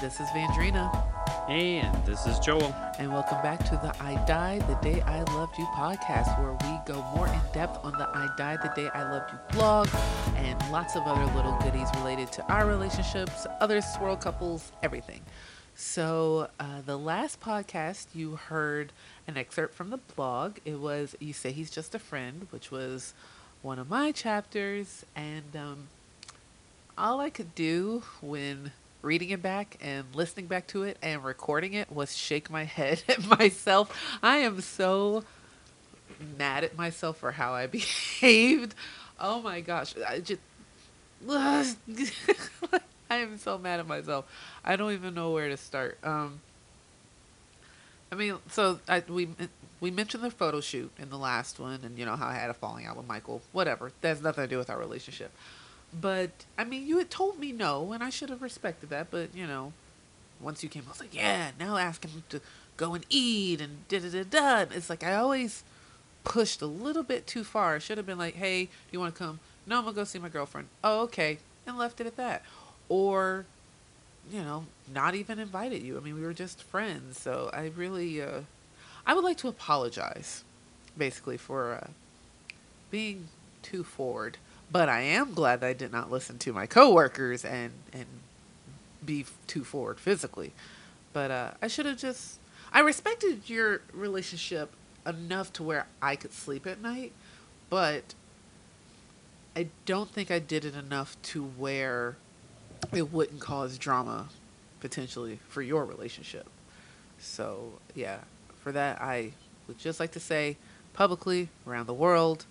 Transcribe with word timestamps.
this 0.00 0.20
is 0.20 0.28
Vandrina, 0.28 1.04
And 1.48 2.04
this 2.04 2.26
is 2.26 2.38
Joel. 2.38 2.74
and 2.98 3.12
welcome 3.12 3.40
back 3.42 3.64
to 3.64 3.70
the 3.82 3.94
I 4.02 4.14
Die 4.26 4.58
the 4.60 4.74
Day 4.76 5.00
I 5.02 5.22
Loved 5.34 5.58
You 5.58 5.64
podcast, 5.66 6.38
where 6.40 6.52
we 6.52 6.78
go 6.86 7.02
more 7.14 7.26
in 7.28 7.40
depth 7.52 7.84
on 7.84 7.92
the 7.92 8.08
I 8.08 8.28
Die 8.36 8.56
the 8.62 8.72
Day 8.74 8.88
I 8.88 9.10
Loved 9.10 9.32
You 9.32 9.38
blog 9.52 9.88
and 10.36 10.58
lots 10.70 10.96
of 10.96 11.02
other 11.04 11.24
little 11.34 11.56
goodies 11.62 11.88
related 11.96 12.30
to 12.32 12.52
our 12.52 12.66
relationships, 12.66 13.46
other 13.60 13.80
swirl 13.80 14.16
couples, 14.16 14.72
everything. 14.82 15.20
So, 15.74 16.48
uh, 16.58 16.80
the 16.84 16.98
last 16.98 17.40
podcast, 17.40 18.06
you 18.14 18.36
heard 18.36 18.92
an 19.26 19.36
excerpt 19.36 19.74
from 19.74 19.90
the 19.90 19.98
blog. 19.98 20.56
It 20.64 20.78
was 20.80 21.14
You 21.20 21.32
Say 21.32 21.52
He's 21.52 21.70
Just 21.70 21.94
a 21.94 21.98
Friend, 21.98 22.46
which 22.50 22.70
was 22.70 23.12
one 23.62 23.78
of 23.78 23.88
my 23.88 24.10
chapters. 24.12 25.04
And 25.14 25.54
um, 25.54 25.88
all 26.96 27.20
I 27.20 27.28
could 27.30 27.54
do 27.54 28.02
when 28.22 28.72
reading 29.06 29.30
it 29.30 29.40
back 29.40 29.78
and 29.80 30.04
listening 30.14 30.46
back 30.46 30.66
to 30.66 30.82
it 30.82 30.98
and 31.00 31.24
recording 31.24 31.72
it 31.74 31.90
was 31.92 32.16
shake 32.16 32.50
my 32.50 32.64
head 32.64 33.02
at 33.08 33.24
myself. 33.24 33.96
I 34.22 34.38
am 34.38 34.60
so 34.60 35.22
mad 36.36 36.64
at 36.64 36.76
myself 36.76 37.18
for 37.18 37.30
how 37.30 37.54
I 37.54 37.66
behaved. 37.68 38.74
Oh 39.18 39.40
my 39.40 39.60
gosh. 39.60 39.94
I 40.06 40.18
just 40.20 40.40
I 43.08 43.16
am 43.16 43.38
so 43.38 43.56
mad 43.56 43.80
at 43.80 43.86
myself. 43.86 44.26
I 44.64 44.76
don't 44.76 44.92
even 44.92 45.14
know 45.14 45.30
where 45.30 45.48
to 45.48 45.56
start. 45.56 45.98
Um 46.02 46.40
I 48.10 48.14
mean, 48.14 48.36
so 48.50 48.80
I, 48.88 49.02
we 49.08 49.28
we 49.80 49.90
mentioned 49.90 50.22
the 50.22 50.30
photo 50.30 50.60
shoot 50.60 50.90
in 50.98 51.10
the 51.10 51.18
last 51.18 51.58
one, 51.58 51.80
and 51.84 51.98
you 51.98 52.04
know 52.04 52.16
how 52.16 52.26
I 52.28 52.34
had 52.34 52.50
a 52.50 52.54
falling 52.54 52.86
out 52.86 52.96
with 52.96 53.06
Michael. 53.06 53.42
Whatever, 53.52 53.92
that 54.00 54.08
has 54.08 54.22
nothing 54.22 54.44
to 54.44 54.48
do 54.48 54.58
with 54.58 54.70
our 54.70 54.78
relationship. 54.78 55.32
But 55.98 56.30
I 56.58 56.64
mean, 56.64 56.86
you 56.86 56.98
had 56.98 57.10
told 57.10 57.38
me 57.38 57.52
no, 57.52 57.92
and 57.92 58.02
I 58.02 58.10
should 58.10 58.28
have 58.30 58.42
respected 58.42 58.90
that. 58.90 59.10
But 59.10 59.34
you 59.34 59.46
know, 59.46 59.72
once 60.40 60.62
you 60.62 60.68
came, 60.68 60.84
I 60.86 60.90
was 60.90 61.00
like, 61.00 61.14
yeah, 61.14 61.50
now 61.58 61.76
asking 61.76 62.10
him 62.10 62.24
to 62.30 62.40
go 62.76 62.94
and 62.94 63.06
eat 63.08 63.60
and 63.60 63.88
da 63.88 64.00
da 64.00 64.10
da 64.10 64.24
da. 64.24 64.74
It's 64.74 64.90
like 64.90 65.02
I 65.02 65.14
always 65.14 65.64
pushed 66.24 66.60
a 66.60 66.66
little 66.66 67.02
bit 67.02 67.26
too 67.26 67.44
far. 67.44 67.76
I 67.76 67.78
should 67.78 67.96
have 67.96 68.06
been 68.06 68.18
like, 68.18 68.34
hey, 68.34 68.64
do 68.64 68.70
you 68.90 69.00
want 69.00 69.14
to 69.14 69.18
come? 69.18 69.40
No, 69.66 69.78
I'm 69.78 69.84
gonna 69.84 69.96
go 69.96 70.04
see 70.04 70.18
my 70.18 70.28
girlfriend. 70.28 70.68
Oh, 70.84 71.02
okay, 71.02 71.38
and 71.66 71.78
left 71.78 72.00
it 72.00 72.06
at 72.06 72.16
that. 72.16 72.42
Or, 72.88 73.46
you 74.30 74.42
know, 74.42 74.66
not 74.92 75.14
even 75.14 75.38
invited 75.38 75.82
you. 75.82 75.96
I 75.96 76.00
mean, 76.00 76.14
we 76.14 76.22
were 76.22 76.32
just 76.34 76.62
friends. 76.62 77.18
So 77.18 77.50
I 77.52 77.72
really, 77.76 78.20
uh, 78.20 78.42
I 79.06 79.14
would 79.14 79.24
like 79.24 79.38
to 79.38 79.48
apologize, 79.48 80.44
basically, 80.96 81.36
for 81.36 81.74
uh, 81.74 81.88
being 82.90 83.28
too 83.62 83.82
forward. 83.82 84.38
But 84.70 84.88
I 84.88 85.00
am 85.00 85.32
glad 85.32 85.60
that 85.60 85.66
I 85.66 85.72
did 85.72 85.92
not 85.92 86.10
listen 86.10 86.38
to 86.38 86.52
my 86.52 86.66
coworkers 86.66 87.44
and 87.44 87.72
and 87.92 88.06
be 89.04 89.24
too 89.46 89.64
forward 89.64 90.00
physically. 90.00 90.52
But 91.12 91.30
uh, 91.30 91.50
I 91.62 91.68
should 91.68 91.86
have 91.86 91.98
just. 91.98 92.38
I 92.72 92.80
respected 92.80 93.48
your 93.48 93.80
relationship 93.92 94.70
enough 95.06 95.52
to 95.54 95.62
where 95.62 95.86
I 96.02 96.16
could 96.16 96.32
sleep 96.32 96.66
at 96.66 96.82
night, 96.82 97.12
but 97.70 98.14
I 99.54 99.68
don't 99.86 100.10
think 100.10 100.30
I 100.30 100.38
did 100.38 100.64
it 100.64 100.74
enough 100.74 101.16
to 101.22 101.44
where 101.44 102.16
it 102.92 103.12
wouldn't 103.12 103.40
cause 103.40 103.78
drama 103.78 104.28
potentially 104.80 105.38
for 105.48 105.62
your 105.62 105.84
relationship. 105.84 106.46
So, 107.18 107.72
yeah, 107.94 108.18
for 108.60 108.72
that, 108.72 109.00
I 109.00 109.32
would 109.66 109.78
just 109.78 109.98
like 109.98 110.12
to 110.12 110.20
say 110.20 110.58
publicly 110.92 111.48
around 111.66 111.86
the 111.86 111.94
world, 111.94 112.44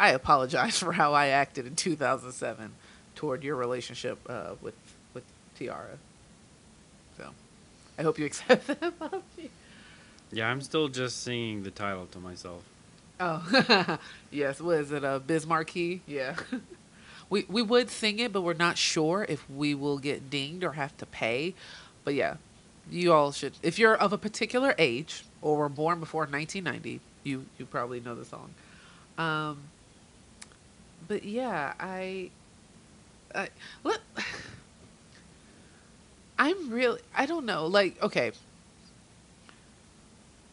I 0.00 0.10
apologize 0.10 0.78
for 0.80 0.92
how 0.92 1.12
I 1.12 1.28
acted 1.28 1.66
in 1.66 1.76
2007 1.76 2.72
toward 3.14 3.44
your 3.44 3.54
relationship 3.54 4.18
uh, 4.28 4.54
with 4.60 4.74
with 5.14 5.24
Tiara. 5.56 5.98
So, 7.18 7.28
I 7.98 8.02
hope 8.02 8.18
you 8.18 8.24
accept 8.24 8.66
that 8.66 8.82
apology. 8.82 9.50
Yeah, 10.32 10.48
I'm 10.48 10.62
still 10.62 10.88
just 10.88 11.22
singing 11.22 11.62
the 11.64 11.70
title 11.70 12.06
to 12.06 12.18
myself. 12.18 12.62
Oh, 13.20 13.98
yes. 14.30 14.60
What 14.60 14.78
is 14.78 14.90
it? 14.92 15.04
A 15.04 15.20
Bismarcky? 15.24 16.00
Yeah. 16.06 16.36
we 17.28 17.44
we 17.48 17.60
would 17.60 17.90
sing 17.90 18.18
it, 18.18 18.32
but 18.32 18.40
we're 18.40 18.54
not 18.54 18.78
sure 18.78 19.26
if 19.28 19.48
we 19.50 19.74
will 19.74 19.98
get 19.98 20.30
dinged 20.30 20.64
or 20.64 20.72
have 20.72 20.96
to 20.96 21.06
pay. 21.06 21.54
But 22.04 22.14
yeah, 22.14 22.36
you 22.90 23.12
all 23.12 23.32
should. 23.32 23.52
If 23.62 23.78
you're 23.78 23.96
of 23.96 24.14
a 24.14 24.18
particular 24.18 24.74
age 24.78 25.24
or 25.42 25.58
were 25.58 25.68
born 25.68 26.00
before 26.00 26.22
1990, 26.22 27.00
you 27.22 27.44
you 27.58 27.66
probably 27.66 28.00
know 28.00 28.14
the 28.14 28.24
song. 28.24 28.54
Um. 29.18 29.58
But 31.10 31.24
yeah, 31.24 31.72
I. 31.80 32.30
I 33.34 33.48
let. 33.82 33.98
I'm 36.38 36.70
really. 36.70 37.00
I 37.16 37.26
don't 37.26 37.44
know. 37.44 37.66
Like, 37.66 38.00
okay. 38.00 38.30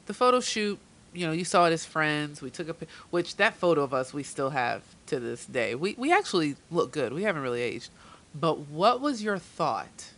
The 0.07 0.16
photo 0.16 0.40
shoot 0.40 0.79
you 1.13 1.28
know, 1.28 1.31
you 1.31 1.46
saw 1.46 1.67
it 1.67 1.73
as 1.73 1.85
friends. 1.85 2.41
We 2.41 2.50
took 2.50 2.69
a, 2.69 2.75
which 3.12 3.38
that 3.38 3.56
photo 3.56 3.84
of 3.84 3.94
us 3.94 4.13
we 4.13 4.23
still 4.23 4.50
have 4.50 4.81
to 5.07 5.19
this 5.19 5.46
day. 5.46 5.75
We 5.75 5.94
we 5.96 6.12
actually 6.12 6.56
look 6.72 6.91
good. 6.91 7.13
We 7.13 7.22
haven't 7.22 7.44
really 7.44 7.62
aged. 7.62 7.91
But 8.34 8.57
what 8.67 9.00
was 9.00 9.22
your 9.22 9.38
thought 9.38 10.12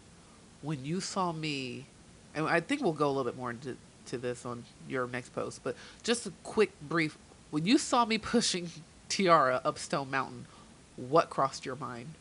when 0.62 0.86
you 0.86 1.02
saw 1.02 1.34
me? 1.34 1.86
And 2.34 2.48
I 2.48 2.62
think 2.62 2.82
we'll 2.82 2.94
go 2.94 3.08
a 3.08 3.12
little 3.12 3.26
bit 3.26 3.38
more 3.38 3.52
into 3.52 3.76
to 4.06 4.18
this 4.18 4.46
on 4.46 4.64
your 4.88 5.06
next 5.06 5.36
post. 5.36 5.66
But 5.66 5.76
just 6.02 6.26
a 6.26 6.32
quick 6.44 6.72
brief. 6.82 7.18
When 7.52 7.66
you 7.66 7.78
saw 7.78 8.06
me 8.06 8.18
pushing 8.36 8.70
Tiara 9.10 9.62
up 9.66 9.78
Stone 9.78 10.10
Mountain, 10.10 10.46
what 10.96 11.30
crossed 11.30 11.66
your 11.66 11.76
mind? 11.76 12.14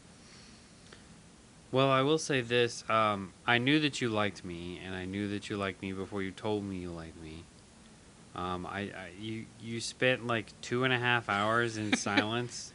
Well, 1.71 1.91
I 1.91 2.01
will 2.01 2.19
say 2.19 2.41
this. 2.41 2.83
Um, 2.89 3.33
I 3.47 3.59
knew 3.59 3.79
that 3.81 4.01
you 4.01 4.09
liked 4.09 4.45
me, 4.45 4.81
and 4.85 4.95
I 4.95 5.05
knew 5.05 5.29
that 5.29 5.51
you 5.51 5.59
liked 5.59 5.83
me 5.83 5.93
before 5.93 6.23
you 6.23 6.31
told 6.31 6.65
me 6.65 6.77
you 6.77 6.91
liked 6.91 7.23
me. 7.23 7.45
Um, 8.35 8.67
I, 8.67 8.81
I 8.81 9.11
you 9.21 9.45
you 9.61 9.81
spent 9.81 10.27
like 10.27 10.47
two 10.63 10.85
and 10.85 10.93
a 10.93 10.99
half 10.99 11.29
hours 11.29 11.77
in 11.77 11.97
silence, 11.97 12.73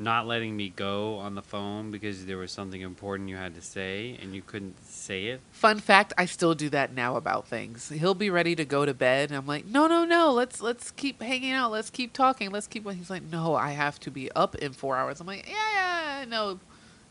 not 0.00 0.26
letting 0.26 0.56
me 0.56 0.72
go 0.74 1.18
on 1.18 1.34
the 1.34 1.42
phone 1.42 1.90
because 1.90 2.26
there 2.26 2.38
was 2.38 2.50
something 2.50 2.80
important 2.80 3.28
you 3.28 3.36
had 3.36 3.54
to 3.54 3.60
say, 3.60 4.18
and 4.20 4.34
you 4.34 4.42
couldn't 4.42 4.82
say 4.84 5.26
it. 5.26 5.40
Fun 5.52 5.78
fact: 5.78 6.12
I 6.16 6.24
still 6.24 6.54
do 6.54 6.68
that 6.70 6.94
now 6.94 7.16
about 7.16 7.46
things. 7.46 7.90
He'll 7.90 8.14
be 8.14 8.30
ready 8.30 8.56
to 8.56 8.64
go 8.64 8.86
to 8.86 8.94
bed, 8.94 9.30
and 9.30 9.36
I'm 9.36 9.46
like, 9.46 9.66
"No, 9.66 9.86
no, 9.86 10.04
no. 10.04 10.32
Let's 10.32 10.60
let's 10.60 10.90
keep 10.90 11.22
hanging 11.22 11.52
out. 11.52 11.70
Let's 11.70 11.90
keep 11.90 12.12
talking. 12.12 12.50
Let's 12.50 12.66
keep." 12.66 12.90
He's 12.90 13.10
like, 13.10 13.22
"No, 13.22 13.54
I 13.54 13.72
have 13.72 14.00
to 14.00 14.10
be 14.10 14.32
up 14.32 14.54
in 14.56 14.72
four 14.72 14.96
hours." 14.96 15.20
I'm 15.20 15.26
like, 15.26 15.46
"Yeah, 15.48 16.20
yeah, 16.20 16.24
no, 16.26 16.58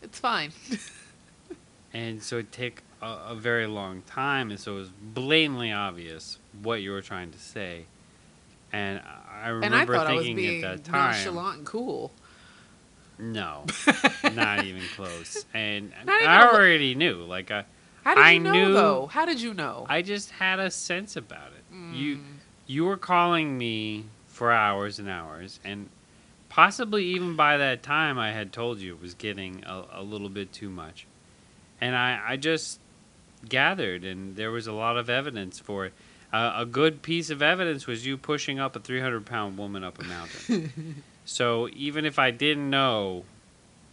it's 0.02 0.20
fine." 0.20 0.52
And 1.92 2.22
so 2.22 2.38
it 2.38 2.52
took 2.52 2.84
a, 3.02 3.18
a 3.30 3.36
very 3.36 3.66
long 3.66 4.04
time, 4.04 4.52
and 4.52 4.60
so 4.60 4.74
it 4.74 4.80
was 4.80 4.90
blatantly 4.90 5.72
obvious 5.72 6.38
what 6.62 6.82
you 6.82 6.92
were 6.92 7.02
trying 7.02 7.32
to 7.32 7.40
say. 7.40 7.86
And 8.72 9.00
I 9.00 9.30
I 9.42 9.50
and 9.52 9.66
I 9.66 9.68
remember 9.70 9.96
I 9.96 10.08
thinking 10.08 10.36
being 10.36 10.64
at 10.64 10.84
that 10.84 10.92
time, 10.92 11.12
nonchalant 11.12 11.58
and 11.60 11.66
cool. 11.66 12.12
No, 13.20 13.66
not 14.34 14.64
even 14.66 14.82
close. 14.96 15.46
And 15.54 15.92
even 16.02 16.10
I 16.10 16.48
already 16.48 16.96
knew. 16.96 17.24
Like 17.26 17.52
I, 17.52 17.66
How 18.04 18.16
did 18.16 18.24
I 18.24 18.32
you 18.32 18.40
know 18.40 18.52
knew- 18.54 18.74
though? 18.74 19.06
How 19.08 19.26
did 19.26 19.42
you 19.42 19.54
know? 19.54 19.86
I 19.90 20.02
just 20.02 20.32
had 20.32 20.60
a 20.60 20.72
sense 20.72 21.16
about 21.16 21.50
it. 21.52 21.96
You, 21.96 22.16
Mm. 22.18 22.22
you 22.68 22.86
were 22.86 22.98
calling 22.98 23.58
me 23.58 24.06
for 24.28 24.52
hours 24.52 25.00
and 25.00 25.08
hours, 25.10 25.60
and 25.64 25.90
possibly 26.50 27.06
even 27.06 27.36
by 27.36 27.58
that 27.58 27.84
time, 27.84 28.18
I 28.18 28.32
had 28.32 28.52
told 28.54 28.80
you 28.80 28.96
it 28.96 29.02
was 29.02 29.14
getting 29.14 29.64
a, 29.66 29.84
a 29.94 30.04
little 30.04 30.30
bit 30.30 30.52
too 30.54 30.70
much. 30.70 31.06
And 31.82 31.96
I, 31.96 32.20
I 32.30 32.38
just 32.38 32.80
gathered, 33.48 34.04
and 34.04 34.36
there 34.36 34.52
was 34.52 34.66
a 34.68 34.74
lot 34.74 34.98
of 34.98 35.10
evidence 35.10 35.60
for 35.60 35.86
it. 35.86 35.94
Uh, 36.34 36.54
a 36.58 36.66
good 36.66 37.02
piece 37.02 37.30
of 37.30 37.42
evidence 37.42 37.88
was 37.88 38.06
you 38.06 38.18
pushing 38.18 38.60
up 38.60 38.76
a 38.76 38.80
300 38.80 39.26
pound 39.26 39.58
woman 39.58 39.84
up 39.84 40.00
a 40.00 40.04
mountain. 40.04 41.04
so 41.30 41.70
even 41.74 42.06
if 42.06 42.18
I 42.18 42.32
didn't 42.32 42.72
know 42.72 43.24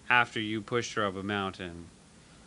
after 0.09 0.41
you 0.41 0.63
pushed 0.63 0.95
her 0.95 1.05
up 1.05 1.17
a 1.17 1.23
mountain, 1.23 1.89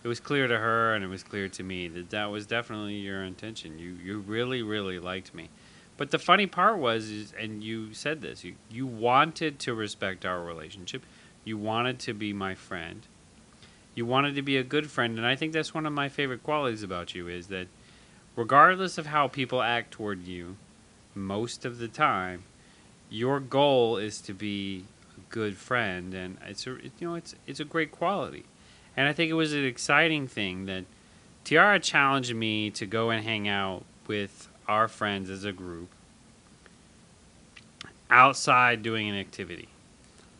it 0.03 0.07
was 0.07 0.19
clear 0.19 0.47
to 0.47 0.57
her 0.57 0.95
and 0.95 1.03
it 1.03 1.07
was 1.07 1.21
clear 1.21 1.47
to 1.47 1.61
me 1.61 1.87
that 1.89 2.09
that 2.09 2.31
was 2.31 2.47
definitely 2.47 2.95
your 2.95 3.23
intention. 3.23 3.77
You 3.77 3.97
you 4.03 4.17
really 4.17 4.63
really 4.63 4.97
liked 4.97 5.35
me. 5.35 5.49
But 5.95 6.09
the 6.09 6.17
funny 6.17 6.47
part 6.47 6.79
was, 6.79 7.11
is, 7.11 7.33
and 7.37 7.63
you 7.63 7.93
said 7.93 8.21
this, 8.21 8.43
you 8.43 8.55
you 8.71 8.87
wanted 8.87 9.59
to 9.59 9.75
respect 9.75 10.25
our 10.25 10.41
relationship. 10.41 11.05
You 11.45 11.55
wanted 11.59 11.99
to 11.99 12.15
be 12.15 12.33
my 12.33 12.55
friend. 12.55 13.05
You 13.93 14.07
wanted 14.07 14.33
to 14.35 14.41
be 14.41 14.57
a 14.57 14.63
good 14.63 14.89
friend, 14.89 15.19
and 15.19 15.27
I 15.27 15.35
think 15.35 15.53
that's 15.53 15.73
one 15.73 15.85
of 15.85 15.93
my 15.93 16.09
favorite 16.09 16.41
qualities 16.41 16.81
about 16.81 17.13
you 17.13 17.27
is 17.27 17.45
that 17.47 17.67
regardless 18.35 18.97
of 18.97 19.05
how 19.05 19.27
people 19.27 19.61
act 19.61 19.91
toward 19.91 20.25
you, 20.25 20.57
most 21.13 21.63
of 21.63 21.77
the 21.77 21.87
time, 21.87 22.45
your 23.09 23.39
goal 23.39 23.97
is 23.97 24.21
to 24.21 24.33
be 24.33 24.85
a 25.17 25.33
good 25.33 25.57
friend, 25.57 26.13
and 26.13 26.37
it's 26.47 26.65
a 26.67 26.75
it- 26.75 26.91
you 26.99 27.07
know 27.07 27.15
it's 27.15 27.35
it's 27.47 27.59
a 27.59 27.65
great 27.65 27.91
quality, 27.91 28.45
and 28.95 29.07
I 29.07 29.13
think 29.13 29.29
it 29.29 29.33
was 29.35 29.53
an 29.53 29.65
exciting 29.65 30.27
thing 30.27 30.65
that 30.67 30.85
Tiara 31.43 31.79
challenged 31.79 32.33
me 32.35 32.69
to 32.71 32.85
go 32.85 33.09
and 33.09 33.23
hang 33.23 33.47
out 33.47 33.83
with 34.07 34.47
our 34.67 34.87
friends 34.87 35.29
as 35.29 35.43
a 35.43 35.51
group 35.51 35.89
outside 38.09 38.83
doing 38.83 39.09
an 39.09 39.15
activity. 39.15 39.69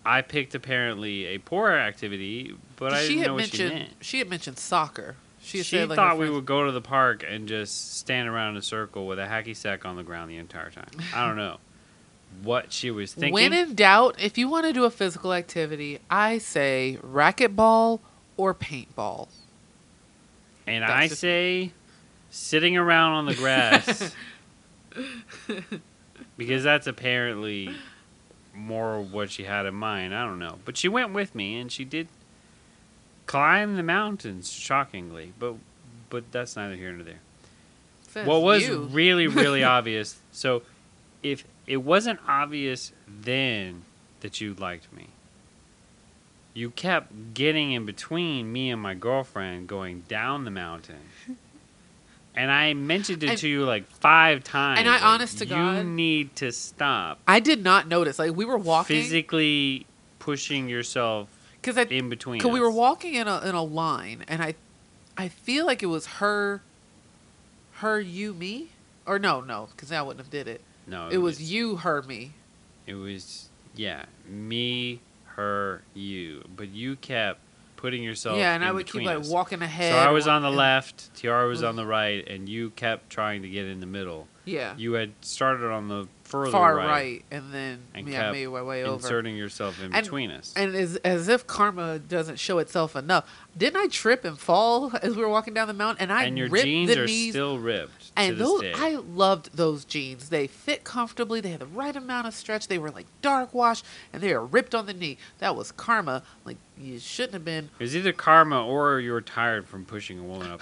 I 0.06 0.22
picked 0.22 0.56
apparently 0.56 1.26
a 1.26 1.38
poorer 1.40 1.78
activity, 1.78 2.56
but 2.78 2.94
I 2.94 3.08
didn't 3.08 3.22
know 3.24 3.34
what 3.36 3.46
she 3.48 3.68
meant. 3.68 3.90
she 4.02 4.20
had 4.20 4.30
mentioned 4.30 4.58
soccer. 4.58 5.16
She, 5.42 5.60
She, 5.64 5.78
said, 5.78 5.90
like, 5.90 5.96
thought 5.96 6.18
we 6.18 6.30
would 6.30 6.46
go 6.46 6.66
to 6.66 6.72
the 6.72 6.82
park 6.82 7.24
and 7.28 7.48
just 7.48 7.98
stand 7.98 8.28
around 8.28 8.52
in 8.52 8.58
a 8.58 8.62
circle 8.62 9.08
with 9.08 9.20
a 9.20 9.26
hacky 9.26 9.56
sack 9.56 9.86
on 9.86 9.96
the 9.96 10.04
ground 10.04 10.30
the 10.30 10.38
entire 10.38 10.70
time. 10.70 10.90
I 11.14 11.26
don't 11.26 11.38
know 11.38 11.58
what 12.44 12.72
she 12.72 12.92
was 12.92 13.14
thinking. 13.14 13.34
When 13.34 13.54
in 13.54 13.76
doubt, 13.76 14.16
if 14.20 14.38
you 14.38 14.48
want 14.48 14.66
to 14.66 14.74
do 14.74 14.86
a 14.86 14.90
physical 14.90 15.34
activity, 15.34 16.00
I 16.10 16.38
say 16.38 16.98
racquetball 17.04 18.00
or 18.38 18.54
paintball. 18.54 19.28
and 20.68 20.84
that's 20.84 20.92
I 20.92 21.08
just- 21.08 21.22
say 21.22 21.72
sitting 22.30 22.78
around 22.78 23.14
on 23.14 23.26
the 23.26 23.34
grass 23.36 24.14
because 26.38 26.64
that's 26.64 26.88
apparently 26.88 27.72
more 28.54 29.02
what 29.02 29.32
she 29.32 29.44
had 29.44 29.66
in 29.66 29.74
mind. 29.74 30.14
I 30.14 30.26
don't 30.26 30.40
know. 30.40 30.60
But 30.66 30.78
she 30.78 30.88
went 30.88 31.14
with 31.14 31.34
me 31.36 31.58
and 31.60 31.72
she 31.72 31.86
did 31.86 32.08
climb 33.26 33.76
the 33.76 33.84
mountains 33.84 34.52
shockingly. 34.52 35.34
But 35.40 35.56
but 36.10 36.32
that's 36.32 36.56
neither 36.56 36.76
here 36.76 36.92
nor 36.92 37.04
there. 37.04 37.20
Says 38.10 38.28
what 38.28 38.42
was 38.42 38.68
you. 38.68 38.84
really 38.92 39.28
really 39.28 39.64
obvious 39.78 40.18
so 40.32 40.64
if 41.22 41.44
it 41.70 41.78
wasn't 41.78 42.20
obvious 42.28 42.92
then 43.08 43.84
that 44.22 44.42
you 44.42 44.56
liked 44.56 44.92
me. 44.92 45.08
You 46.56 46.72
kept 46.72 47.36
getting 47.36 47.72
in 47.72 47.86
between 47.86 48.52
me 48.52 48.72
and 48.72 48.82
my 48.82 48.96
girlfriend 48.96 49.70
going 49.70 50.02
down 50.10 50.44
the 50.44 50.52
mountain. 50.52 51.00
And 52.36 52.52
i 52.52 52.74
mentioned 52.74 53.24
it 53.24 53.40
to 53.40 53.50
you 53.50 53.66
like 53.66 53.90
five 53.90 54.44
times 54.46 54.80
and 54.80 54.88
I- 54.88 54.94
like, 54.94 55.04
honest 55.04 55.40
to 55.40 55.46
God, 55.46 55.78
you 55.78 55.84
need 55.84 56.36
to 56.38 56.54
stop. 56.54 57.20
I 57.28 57.42
did 57.42 57.62
not 57.64 57.88
notice. 57.88 58.18
Like 58.18 58.34
we 58.34 58.46
were 58.46 58.58
walking. 58.58 59.02
Physically 59.02 59.86
pushing 60.20 60.70
yourself 60.70 61.28
because 61.62 61.76
in 61.92 62.08
between 62.08 62.38
Because 62.38 62.54
we 62.54 62.62
were 62.62 62.72
walking 62.72 63.16
in 63.16 63.28
a 63.28 63.42
in 63.42 63.56
a 63.56 63.64
line, 63.64 64.24
and 64.28 64.42
I, 64.42 64.54
I 65.18 65.28
feel 65.28 65.66
like 65.66 65.84
it 65.84 65.88
was 65.88 66.06
her, 66.06 66.62
her, 67.74 68.00
you, 68.00 68.34
me, 68.34 68.70
or 69.06 69.20
no, 69.20 69.42
no, 69.42 69.68
because 69.72 69.92
I 69.92 70.02
wouldn't 70.02 70.24
have 70.24 70.32
did 70.32 70.48
it. 70.48 70.62
No 70.90 71.10
It 71.10 71.18
was 71.20 71.42
you, 71.52 71.78
her, 71.78 72.02
me. 72.04 72.34
It 72.88 72.96
was 72.96 73.50
yeah, 73.76 74.06
me, 74.28 75.00
her, 75.36 75.82
you. 75.94 76.44
But 76.56 76.70
you 76.70 76.96
kept 76.96 77.40
putting 77.78 78.04
yourself. 78.04 78.38
yeah, 78.38 78.54
and 78.56 78.66
I 78.66 78.72
would 78.72 78.86
keep 78.88 79.02
between 79.04 79.06
like 79.22 79.30
walking 79.32 79.62
ahead. 79.62 79.94
So 79.94 79.98
I 80.00 80.12
was 80.12 80.28
on 80.28 80.42
the 80.42 80.52
left, 80.52 81.14
Tiara 81.16 81.48
was 81.48 81.64
on 81.64 81.76
the 81.78 81.86
right, 81.86 82.28
and 82.28 82.50
you 82.50 82.72
kept 82.72 83.10
trying 83.10 83.42
to 83.44 83.50
get 83.50 83.66
in 83.68 83.80
the 83.80 83.86
middle. 83.86 84.28
Yeah, 84.46 84.74
You 84.78 84.94
had 84.94 85.12
started 85.22 85.70
on 85.72 85.90
the 85.90 86.08
further 86.24 86.50
far 86.52 86.76
right, 86.76 86.88
right. 86.88 87.26
and 87.30 87.54
then 87.54 87.82
and 87.94 88.08
yeah, 88.10 88.22
kept 88.22 88.34
made 88.34 88.48
my 88.48 88.64
way 88.64 88.84
over. 88.84 88.96
inserting 88.96 89.36
yourself 89.38 89.80
in 89.80 89.94
And- 89.94 90.04
between 90.04 90.32
us. 90.32 90.54
And 90.58 90.76
as 90.76 90.96
as 90.98 91.28
if 91.28 91.46
karma 91.46 92.00
doesn't 92.00 92.38
show 92.40 92.58
itself 92.58 92.96
enough, 92.96 93.30
didn't 93.56 93.80
I 93.80 93.88
trip 93.88 94.26
and 94.26 94.40
fall 94.40 94.92
as 95.04 95.16
we 95.16 95.22
were 95.22 95.30
walking 95.30 95.54
down 95.54 95.68
the 95.68 95.74
mountain? 95.76 96.02
And 96.02 96.12
I 96.12 96.24
And 96.24 96.36
your 96.38 96.50
ripped 96.50 96.66
jeans 96.66 96.90
the 96.90 97.04
are 97.04 97.06
knees 97.06 97.34
still 97.34 97.60
ripped 97.60 97.99
And 98.28 98.38
those, 98.38 98.62
day. 98.62 98.74
I 98.76 98.96
loved 98.96 99.56
those 99.56 99.86
jeans. 99.86 100.30
They 100.30 100.48
fit 100.48 100.84
comfortably. 100.84 101.42
They 101.42 101.52
had 101.52 101.62
the 101.62 101.66
right 101.66 101.96
amount 101.96 102.28
of 102.28 102.34
stretch. 102.34 102.68
They 102.68 102.78
were 102.78 102.92
like 102.92 103.08
dark 103.22 103.54
wash, 103.54 103.84
and 104.12 104.22
they 104.22 104.34
were 104.34 104.46
ripped 104.46 104.76
on 104.76 104.86
the 104.86 104.94
knee. 104.94 105.18
That 105.40 105.56
was 105.56 105.72
karma. 105.72 106.24
Like 106.46 106.58
you 106.78 107.00
shouldn't 107.00 107.34
have 107.34 107.46
been. 107.46 107.70
it 107.80 107.84
was 107.84 107.96
either 107.96 108.14
karma 108.14 108.66
or 108.66 109.00
you 109.00 109.12
were 109.12 109.22
tired 109.22 109.68
from 109.68 109.86
pushing 109.86 110.20
a 110.20 110.24
woman 110.24 110.52
up 110.52 110.62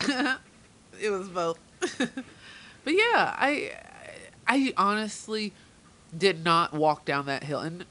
it 1.00 1.10
was 1.10 1.28
both. 1.28 1.58
but 1.98 2.92
yeah, 2.92 3.34
I, 3.36 3.72
I 4.46 4.72
honestly 4.76 5.52
did 6.16 6.44
not 6.44 6.72
walk 6.72 7.04
down 7.04 7.26
that 7.26 7.44
hill, 7.44 7.60
and 7.60 7.84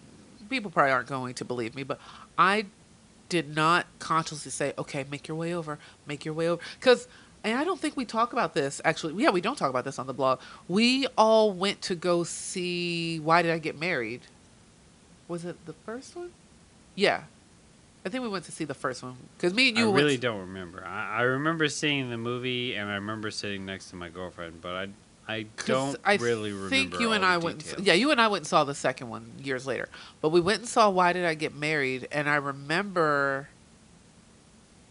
people 0.49 0.71
probably 0.71 0.91
aren't 0.91 1.07
going 1.07 1.33
to 1.35 1.45
believe 1.45 1.75
me, 1.75 1.83
but 1.83 1.99
I 2.37 2.65
did 3.29 3.55
not 3.55 3.85
consciously 3.99 4.51
say, 4.51 4.73
"Okay, 4.77 5.05
make 5.09 5.27
your 5.27 5.37
way 5.37 5.53
over, 5.53 5.79
make 6.05 6.25
your 6.25 6.33
way 6.33 6.47
over," 6.47 6.61
because. 6.79 7.07
And 7.43 7.57
I 7.57 7.63
don't 7.65 7.79
think 7.79 7.97
we 7.97 8.05
talk 8.05 8.31
about 8.33 8.53
this 8.53 8.79
actually. 8.85 9.21
Yeah, 9.21 9.29
we 9.31 9.41
don't 9.41 9.57
talk 9.57 9.69
about 9.69 9.83
this 9.85 9.99
on 9.99 10.07
the 10.07 10.13
blog. 10.13 10.39
We 10.67 11.07
all 11.17 11.51
went 11.51 11.81
to 11.83 11.95
go 11.95 12.23
see 12.23 13.19
Why 13.19 13.41
Did 13.41 13.51
I 13.51 13.57
Get 13.59 13.77
Married? 13.79 14.21
Was 15.27 15.43
it 15.45 15.65
the 15.65 15.73
first 15.73 16.15
one? 16.15 16.31
Yeah, 16.95 17.23
I 18.05 18.09
think 18.09 18.23
we 18.23 18.29
went 18.29 18.45
to 18.45 18.51
see 18.51 18.65
the 18.65 18.73
first 18.73 19.01
one 19.03 19.15
because 19.37 19.53
me 19.53 19.69
and 19.69 19.77
you 19.77 19.91
I 19.91 19.93
really 19.95 20.15
to- 20.15 20.21
don't 20.21 20.39
remember. 20.41 20.83
I, 20.85 21.19
I 21.19 21.21
remember 21.23 21.67
seeing 21.69 22.09
the 22.09 22.17
movie, 22.17 22.75
and 22.75 22.89
I 22.89 22.95
remember 22.95 23.31
sitting 23.31 23.65
next 23.65 23.89
to 23.89 23.95
my 23.95 24.09
girlfriend, 24.09 24.61
but 24.61 24.75
I 24.75 24.87
I 25.27 25.45
don't 25.65 25.97
I 26.05 26.15
really 26.17 26.51
remember. 26.51 26.69
think 26.69 26.99
you 26.99 27.13
and 27.13 27.25
I 27.25 27.37
went. 27.37 27.55
And, 27.55 27.63
details. 27.63 27.81
yeah, 27.87 27.93
you 27.93 28.11
and 28.11 28.19
I 28.21 28.27
went 28.27 28.41
and 28.41 28.47
saw 28.47 28.63
the 28.65 28.75
second 28.75 29.09
one 29.09 29.31
years 29.41 29.65
later. 29.65 29.87
But 30.21 30.29
we 30.29 30.39
went 30.41 30.59
and 30.59 30.67
saw 30.67 30.89
Why 30.89 31.13
Did 31.13 31.23
I 31.25 31.33
Get 31.33 31.55
Married? 31.55 32.07
And 32.11 32.29
I 32.29 32.35
remember. 32.35 33.47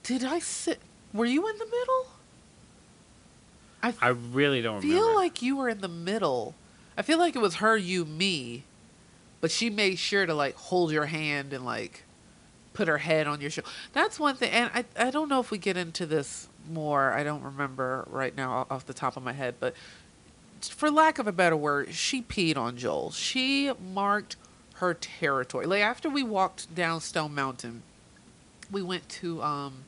Did 0.02 0.24
I 0.24 0.38
sit? 0.40 0.80
Were 1.12 1.26
you 1.26 1.46
in 1.48 1.58
the 1.58 1.66
middle? 1.66 2.06
I 3.82 3.94
I 4.00 4.08
really 4.08 4.62
don't 4.62 4.80
feel 4.80 5.00
remember. 5.00 5.14
like 5.16 5.42
you 5.42 5.56
were 5.56 5.68
in 5.68 5.80
the 5.80 5.88
middle. 5.88 6.54
I 6.96 7.02
feel 7.02 7.18
like 7.18 7.34
it 7.34 7.40
was 7.40 7.56
her, 7.56 7.76
you, 7.76 8.04
me, 8.04 8.64
but 9.40 9.50
she 9.50 9.70
made 9.70 9.98
sure 9.98 10.26
to 10.26 10.34
like 10.34 10.54
hold 10.56 10.92
your 10.92 11.06
hand 11.06 11.52
and 11.52 11.64
like 11.64 12.04
put 12.74 12.86
her 12.88 12.98
head 12.98 13.26
on 13.26 13.40
your 13.40 13.50
shoulder. 13.50 13.68
That's 13.92 14.18
one 14.20 14.36
thing, 14.36 14.50
and 14.50 14.70
I 14.74 14.84
I 14.98 15.10
don't 15.10 15.28
know 15.28 15.40
if 15.40 15.50
we 15.50 15.58
get 15.58 15.76
into 15.76 16.06
this 16.06 16.48
more. 16.70 17.12
I 17.12 17.22
don't 17.22 17.42
remember 17.42 18.06
right 18.10 18.36
now 18.36 18.66
off 18.70 18.86
the 18.86 18.94
top 18.94 19.16
of 19.16 19.22
my 19.22 19.32
head, 19.32 19.56
but 19.58 19.74
for 20.60 20.90
lack 20.90 21.18
of 21.18 21.26
a 21.26 21.32
better 21.32 21.56
word, 21.56 21.92
she 21.92 22.22
peed 22.22 22.56
on 22.56 22.76
Joel. 22.76 23.10
She 23.10 23.72
marked 23.92 24.36
her 24.74 24.94
territory. 24.94 25.66
Like 25.66 25.82
after 25.82 26.08
we 26.08 26.22
walked 26.22 26.72
down 26.74 27.00
Stone 27.00 27.34
Mountain, 27.34 27.82
we 28.70 28.82
went 28.82 29.08
to 29.08 29.42
um, 29.42 29.84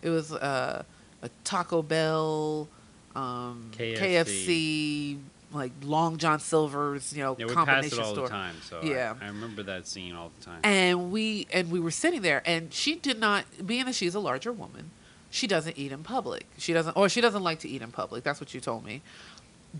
it 0.00 0.10
was 0.10 0.32
uh, 0.32 0.82
a 1.22 1.30
Taco 1.44 1.82
Bell, 1.82 2.68
um, 3.14 3.70
KFC. 3.76 3.98
KFC, 3.98 5.18
like 5.52 5.72
Long 5.82 6.16
John 6.16 6.40
Silver's, 6.40 7.12
you 7.12 7.22
know, 7.22 7.36
yeah, 7.38 7.46
we 7.46 7.54
pass 7.54 7.64
combination 7.66 7.98
it 7.98 8.04
all 8.04 8.12
store. 8.14 8.26
the 8.26 8.30
time, 8.30 8.54
so 8.62 8.80
Yeah. 8.82 9.14
I, 9.20 9.24
I 9.24 9.28
remember 9.28 9.62
that 9.64 9.86
scene 9.86 10.14
all 10.14 10.30
the 10.38 10.44
time. 10.44 10.60
And 10.64 11.10
we 11.12 11.46
and 11.52 11.70
we 11.70 11.78
were 11.80 11.90
sitting 11.90 12.22
there, 12.22 12.42
and 12.46 12.72
she 12.72 12.94
did 12.94 13.18
not, 13.18 13.44
being 13.64 13.84
that 13.84 13.94
she's 13.94 14.14
a 14.14 14.20
larger 14.20 14.52
woman, 14.52 14.90
she 15.30 15.46
doesn't 15.46 15.78
eat 15.78 15.92
in 15.92 16.02
public. 16.02 16.46
She 16.58 16.72
doesn't, 16.72 16.96
or 16.96 17.08
she 17.08 17.20
doesn't 17.20 17.42
like 17.42 17.58
to 17.60 17.68
eat 17.68 17.82
in 17.82 17.90
public. 17.90 18.24
That's 18.24 18.40
what 18.40 18.54
you 18.54 18.60
told 18.60 18.84
me. 18.84 19.02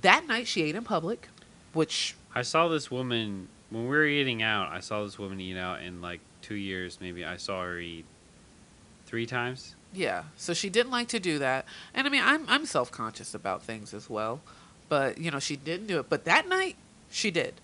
That 0.00 0.26
night, 0.26 0.46
she 0.46 0.62
ate 0.62 0.74
in 0.74 0.84
public, 0.84 1.28
which 1.72 2.14
I 2.34 2.42
saw 2.42 2.68
this 2.68 2.90
woman 2.90 3.48
when 3.70 3.84
we 3.84 3.88
were 3.90 4.06
eating 4.06 4.42
out. 4.42 4.70
I 4.70 4.80
saw 4.80 5.04
this 5.04 5.18
woman 5.18 5.40
eat 5.40 5.56
out 5.56 5.82
in 5.82 6.00
like 6.00 6.20
two 6.40 6.54
years, 6.54 6.98
maybe. 7.00 7.24
I 7.24 7.36
saw 7.36 7.62
her 7.62 7.78
eat 7.78 8.04
three 9.06 9.26
times. 9.26 9.74
Yeah, 9.94 10.24
so 10.36 10.54
she 10.54 10.70
didn't 10.70 10.90
like 10.90 11.08
to 11.08 11.20
do 11.20 11.38
that, 11.40 11.66
and 11.94 12.06
I 12.06 12.10
mean, 12.10 12.22
I'm 12.24 12.46
I'm 12.48 12.64
self 12.64 12.90
conscious 12.90 13.34
about 13.34 13.62
things 13.62 13.92
as 13.92 14.08
well, 14.08 14.40
but 14.88 15.18
you 15.18 15.30
know, 15.30 15.38
she 15.38 15.56
didn't 15.56 15.86
do 15.86 16.00
it. 16.00 16.08
But 16.08 16.24
that 16.24 16.48
night, 16.48 16.76
she 17.10 17.30
did, 17.30 17.54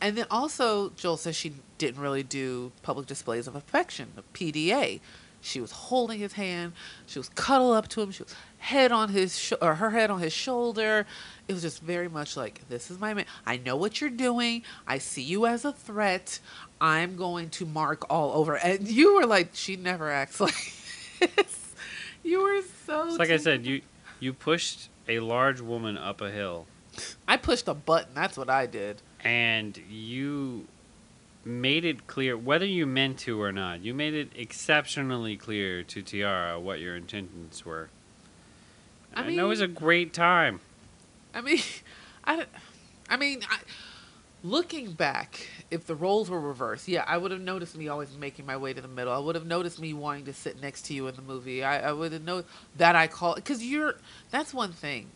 and 0.00 0.16
then 0.16 0.26
also 0.30 0.90
Joel 0.90 1.18
says 1.18 1.36
she 1.36 1.52
didn't 1.76 2.00
really 2.00 2.22
do 2.22 2.72
public 2.82 3.06
displays 3.06 3.46
of 3.46 3.54
affection, 3.54 4.12
the 4.16 4.22
PDA. 4.32 5.00
She 5.42 5.60
was 5.60 5.72
holding 5.72 6.20
his 6.20 6.32
hand, 6.32 6.72
she 7.06 7.18
was 7.18 7.28
cuddle 7.28 7.74
up 7.74 7.88
to 7.88 8.00
him, 8.00 8.10
she 8.12 8.22
was 8.22 8.34
head 8.58 8.90
on 8.90 9.10
his 9.10 9.38
sh- 9.38 9.52
or 9.60 9.74
her 9.74 9.90
head 9.90 10.10
on 10.10 10.20
his 10.20 10.32
shoulder. 10.32 11.04
It 11.48 11.52
was 11.52 11.60
just 11.60 11.82
very 11.82 12.08
much 12.08 12.34
like, 12.34 12.66
"This 12.70 12.90
is 12.90 12.98
my 12.98 13.12
man. 13.12 13.26
I 13.44 13.58
know 13.58 13.76
what 13.76 14.00
you're 14.00 14.08
doing. 14.08 14.62
I 14.86 14.96
see 14.96 15.20
you 15.20 15.44
as 15.44 15.66
a 15.66 15.72
threat. 15.72 16.38
I'm 16.80 17.16
going 17.16 17.50
to 17.50 17.66
mark 17.66 18.06
all 18.08 18.32
over." 18.32 18.54
And 18.56 18.88
you 18.88 19.16
were 19.16 19.26
like, 19.26 19.50
"She 19.52 19.76
never 19.76 20.10
acts 20.10 20.40
like." 20.40 20.72
this." 21.20 21.63
You 22.24 22.42
were 22.42 22.60
so. 22.86 23.06
It's 23.08 23.18
like 23.18 23.30
I 23.30 23.36
said, 23.36 23.64
you 23.64 23.82
you 24.18 24.32
pushed 24.32 24.88
a 25.08 25.20
large 25.20 25.60
woman 25.60 25.96
up 25.98 26.20
a 26.20 26.30
hill, 26.30 26.66
I 27.28 27.36
pushed 27.36 27.68
a 27.68 27.74
button. 27.74 28.14
That's 28.14 28.36
what 28.36 28.48
I 28.50 28.66
did. 28.66 29.02
and 29.22 29.78
you 29.88 30.66
made 31.44 31.84
it 31.84 32.06
clear 32.06 32.36
whether 32.38 32.64
you 32.64 32.86
meant 32.86 33.18
to 33.18 33.40
or 33.40 33.52
not. 33.52 33.84
You 33.84 33.92
made 33.92 34.14
it 34.14 34.30
exceptionally 34.34 35.36
clear 35.36 35.82
to 35.82 36.00
Tiara 36.02 36.58
what 36.58 36.80
your 36.80 36.96
intentions 36.96 37.64
were. 37.66 37.90
I 39.14 39.22
and 39.22 39.38
it 39.38 39.42
was 39.42 39.60
a 39.60 39.68
great 39.68 40.12
time. 40.14 40.60
I 41.34 41.42
mean, 41.42 41.58
I, 42.24 42.46
I 43.10 43.16
mean, 43.18 43.42
I, 43.50 43.58
looking 44.44 44.92
back, 44.92 45.48
if 45.70 45.86
the 45.86 45.94
roles 45.94 46.28
were 46.30 46.40
reversed, 46.40 46.86
yeah, 46.86 47.02
I 47.08 47.16
would 47.16 47.30
have 47.30 47.40
noticed 47.40 47.76
me 47.76 47.88
always 47.88 48.16
making 48.16 48.46
my 48.46 48.56
way 48.56 48.74
to 48.74 48.80
the 48.80 48.86
middle. 48.86 49.12
I 49.12 49.18
would 49.18 49.34
have 49.34 49.46
noticed 49.46 49.80
me 49.80 49.94
wanting 49.94 50.26
to 50.26 50.34
sit 50.34 50.60
next 50.60 50.82
to 50.86 50.94
you 50.94 51.08
in 51.08 51.16
the 51.16 51.22
movie. 51.22 51.64
I, 51.64 51.88
I 51.88 51.92
would 51.92 52.12
have 52.12 52.22
known 52.22 52.44
that 52.76 52.94
I 52.94 53.06
call 53.08 53.34
because 53.34 53.64
you're. 53.64 53.96
That's 54.30 54.54
one 54.54 54.72
thing 54.72 55.10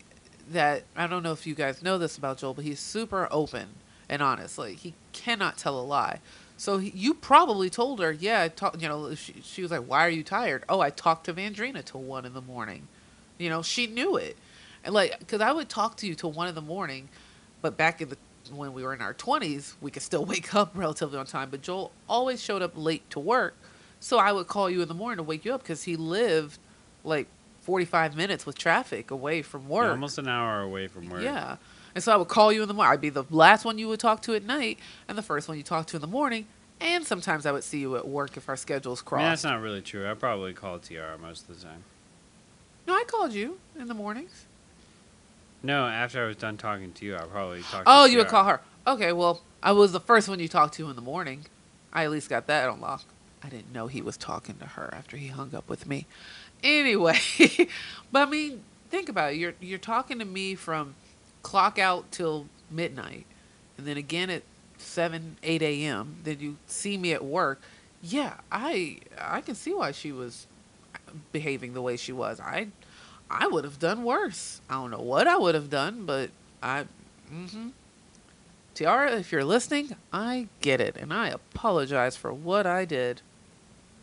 that 0.51 0.85
I 0.97 1.07
don't 1.07 1.23
know 1.23 1.33
if 1.33 1.47
you 1.47 1.55
guys 1.55 1.83
know 1.83 1.99
this 1.99 2.17
about 2.17 2.39
Joel, 2.39 2.55
but 2.55 2.65
he's 2.65 2.81
super 2.81 3.29
open 3.31 3.69
and 4.09 4.23
honest. 4.23 4.59
Like 4.59 4.77
he 4.77 4.95
cannot 5.13 5.59
tell 5.59 5.79
a 5.79 5.83
lie. 5.83 6.21
So 6.57 6.79
he, 6.79 6.91
you 6.91 7.15
probably 7.15 7.71
told 7.71 8.01
her, 8.01 8.11
yeah, 8.11 8.43
I 8.43 8.49
talked. 8.49 8.81
You 8.83 8.89
know, 8.89 9.15
she, 9.15 9.35
she 9.43 9.63
was 9.63 9.71
like, 9.71 9.85
"Why 9.85 10.07
are 10.07 10.11
you 10.11 10.25
tired?" 10.25 10.65
Oh, 10.69 10.81
I 10.81 10.91
talked 10.91 11.27
to 11.27 11.35
Vandrina 11.35 11.85
till 11.85 12.01
one 12.01 12.25
in 12.25 12.33
the 12.33 12.41
morning. 12.41 12.89
You 13.37 13.51
know, 13.51 13.63
she 13.63 13.87
knew 13.87 14.17
it, 14.17 14.37
and 14.83 14.95
like, 14.95 15.19
because 15.19 15.43
I 15.43 15.53
would 15.53 15.69
talk 15.69 15.99
to 15.99 16.07
you 16.07 16.15
till 16.15 16.33
one 16.33 16.49
in 16.49 16.55
the 16.57 16.63
morning, 16.63 17.09
but 17.61 17.77
back 17.77 18.01
in 18.01 18.09
the 18.09 18.17
when 18.51 18.73
we 18.73 18.83
were 18.83 18.95
in 18.95 19.01
our 19.01 19.15
twenties, 19.15 19.75
we 19.81 19.91
could 19.91 20.03
still 20.03 20.25
wake 20.33 20.55
up 20.55 20.73
relatively 20.75 21.19
on 21.19 21.27
time. 21.27 21.51
But 21.51 21.63
Joel 21.63 21.93
always 22.09 22.43
showed 22.43 22.63
up 22.63 22.73
late 22.75 23.09
to 23.11 23.21
work, 23.21 23.55
so 24.01 24.19
I 24.19 24.33
would 24.33 24.47
call 24.47 24.69
you 24.71 24.83
in 24.83 24.89
the 24.89 24.95
morning 24.95 25.19
to 25.19 25.23
wake 25.23 25.45
you 25.45 25.55
up 25.55 25.63
because 25.63 25.83
he 25.85 25.97
lived 25.97 26.59
like 27.05 27.27
45 27.63 28.17
minutes 28.17 28.47
with 28.47 28.57
traffic 28.59 29.11
away 29.11 29.43
from 29.43 29.69
work. 29.69 29.91
almost 29.91 30.19
an 30.19 30.29
hour 30.29 30.63
away 30.63 30.89
from 30.89 31.09
work. 31.09 31.23
Yeah. 31.23 31.57
And 31.95 32.05
so 32.05 32.13
I 32.13 32.17
would 32.17 32.29
call 32.29 32.53
you 32.53 32.63
in 32.63 32.69
the 32.69 32.75
morning. 32.75 32.93
I'd 32.93 33.01
be 33.01 33.11
the 33.11 33.25
last 33.31 33.65
one 33.65 33.77
you 33.79 33.89
would 33.89 33.99
talk 34.01 34.23
to 34.23 34.35
at 34.35 34.45
night 34.45 34.79
and 35.09 35.19
the 35.19 35.23
first 35.23 35.49
one 35.49 35.57
you 35.57 35.63
talk 35.65 35.87
to 35.89 35.97
in 35.97 36.01
the 36.01 36.07
morning. 36.07 36.47
And 36.81 37.05
sometimes 37.05 37.45
I 37.45 37.51
would 37.53 37.65
see 37.65 37.79
you 37.81 37.97
at 37.97 38.07
work 38.07 38.37
if 38.37 38.49
our 38.49 38.57
schedules 38.57 39.03
I 39.11 39.17
mean, 39.17 39.25
that's 39.25 39.43
not 39.45 39.61
really 39.61 39.81
true. 39.81 40.09
I 40.09 40.15
probably 40.15 40.53
call 40.53 40.79
TR 40.79 41.17
most 41.21 41.49
of 41.49 41.59
the 41.59 41.67
time. 41.67 41.83
no, 42.87 42.95
I 42.95 43.05
called 43.07 43.33
you 43.33 43.59
in 43.79 43.89
the 43.89 43.95
mornings. 43.95 44.45
No, 45.69 45.87
after 45.87 46.25
I 46.25 46.27
was 46.27 46.37
done 46.37 46.57
talking 46.57 46.93
to 46.93 47.05
you, 47.05 47.15
I 47.15 47.25
probably 47.25 47.61
talked. 47.61 47.85
Oh, 47.87 48.07
to 48.07 48.11
you 48.11 48.17
would 48.17 48.29
call 48.29 48.45
her. 48.45 48.63
Okay, 48.87 49.13
well, 49.13 49.43
I 49.63 49.73
was 49.73 49.93
the 49.93 50.01
first 50.01 50.27
one 50.27 50.41
you 50.41 50.49
talked 50.49 50.73
to 50.77 50.89
in 50.89 50.97
the 50.97 51.03
morning. 51.03 51.45
I 51.93 52.05
at 52.05 52.11
least 52.11 52.31
got 52.31 52.47
that 52.47 52.71
on 52.71 52.81
lock. 52.81 53.05
I 53.43 53.51
didn't 53.51 53.75
know 53.75 53.87
he 53.87 54.01
was 54.01 54.17
talking 54.17 54.57
to 54.61 54.65
her 54.65 54.89
after 54.95 55.19
he 55.19 55.27
hung 55.27 55.55
up 55.55 55.69
with 55.69 55.87
me. 55.87 56.07
Anyway, 56.63 57.19
but 58.11 58.27
I 58.27 58.31
mean, 58.31 58.63
think 58.89 59.11
about 59.11 59.35
it. 59.35 59.37
You're 59.37 59.53
you're 59.61 59.79
talking 59.79 60.19
to 60.21 60.25
me 60.25 60.55
from 60.55 60.95
clock 61.43 61.79
out 61.79 62.11
till 62.13 62.47
midnight, 62.71 63.27
and 63.77 63.87
then 63.87 63.99
again 63.99 64.31
at 64.31 64.45
seven, 64.79 65.37
eight 65.43 65.61
a.m. 65.61 66.17
Then 66.25 66.41
you 66.41 66.57
see 66.67 66.97
me 66.97 67.13
at 67.13 67.23
work. 67.23 67.61
Yeah, 68.03 68.37
I 68.51 69.01
I 69.21 69.43
can 69.43 69.55
see 69.55 69.75
why 69.75 69.93
she 69.93 70.13
was 70.13 70.47
behaving 71.31 71.75
the 71.75 71.83
way 71.83 71.99
she 71.99 72.13
was. 72.13 72.41
I 72.41 72.69
I 73.31 73.47
would 73.47 73.65
have 73.65 73.79
done 73.79 74.05
worse. 74.05 74.61
I 74.69 74.75
don't 74.75 74.91
know 74.91 75.01
what 75.01 75.27
I 75.27 75.37
would 75.37 75.55
have 75.55 75.71
done, 75.71 76.05
but 76.07 76.31
I. 76.63 76.85
Mm-hmm. 77.33 77.69
Tiara, 78.75 79.17
if 79.17 79.33
you're 79.33 79.45
listening, 79.45 79.97
I 80.13 80.47
get 80.61 80.81
it, 80.81 80.97
and 80.97 81.13
I 81.13 81.29
apologize 81.29 82.17
for 82.17 82.33
what 82.33 82.65
I 82.67 82.85
did. 82.85 83.23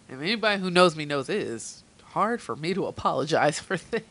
And 0.09 0.21
anybody 0.21 0.61
who 0.61 0.69
knows 0.69 0.95
me 0.95 1.05
knows 1.05 1.29
it 1.29 1.37
is 1.37 1.83
hard 2.03 2.41
for 2.41 2.55
me 2.55 2.73
to 2.73 2.85
apologize 2.85 3.59
for 3.61 3.77
things. 3.77 4.05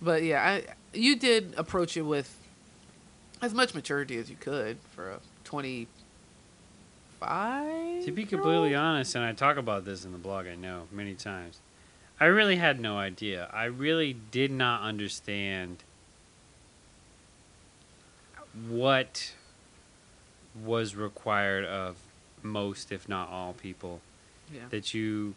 but 0.00 0.22
yeah, 0.22 0.42
I 0.42 0.64
you 0.92 1.16
did 1.16 1.54
approach 1.56 1.96
it 1.96 2.02
with 2.02 2.38
as 3.40 3.52
much 3.54 3.74
maturity 3.74 4.18
as 4.18 4.30
you 4.30 4.36
could 4.36 4.78
for 4.94 5.10
a 5.10 5.18
twenty-five. 5.44 5.88
To 8.04 8.12
be 8.12 8.24
completely 8.24 8.74
honest, 8.74 9.14
and 9.14 9.24
I 9.24 9.32
talk 9.32 9.56
about 9.56 9.84
this 9.84 10.04
in 10.04 10.12
the 10.12 10.18
blog, 10.18 10.46
I 10.46 10.54
know 10.54 10.84
many 10.92 11.14
times. 11.14 11.58
I 12.22 12.26
really 12.26 12.54
had 12.54 12.78
no 12.78 12.98
idea. 12.98 13.50
I 13.52 13.64
really 13.64 14.12
did 14.12 14.52
not 14.52 14.82
understand 14.82 15.82
what 18.68 19.32
was 20.64 20.94
required 20.94 21.64
of 21.64 21.96
most, 22.40 22.92
if 22.92 23.08
not 23.08 23.28
all, 23.28 23.54
people. 23.54 24.02
yeah. 24.54 24.60
That 24.70 24.94
you 24.94 25.34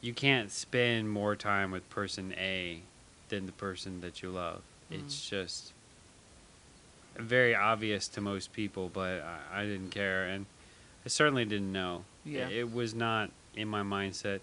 you 0.00 0.14
can't 0.14 0.50
spend 0.50 1.10
more 1.10 1.36
time 1.36 1.70
with 1.70 1.86
person 1.90 2.34
A 2.38 2.80
than 3.28 3.44
the 3.44 3.52
person 3.52 4.00
that 4.00 4.22
you 4.22 4.30
love. 4.30 4.62
Mm-hmm. 4.90 5.04
It's 5.04 5.28
just 5.28 5.74
very 7.14 7.54
obvious 7.54 8.08
to 8.08 8.22
most 8.22 8.54
people, 8.54 8.90
but 8.90 9.22
I, 9.52 9.60
I 9.60 9.64
didn't 9.66 9.90
care, 9.90 10.24
and 10.24 10.46
I 11.04 11.10
certainly 11.10 11.44
didn't 11.44 11.72
know. 11.74 12.04
Yeah. 12.24 12.48
It, 12.48 12.56
it 12.56 12.72
was 12.72 12.94
not 12.94 13.28
in 13.54 13.68
my 13.68 13.82
mindset. 13.82 14.40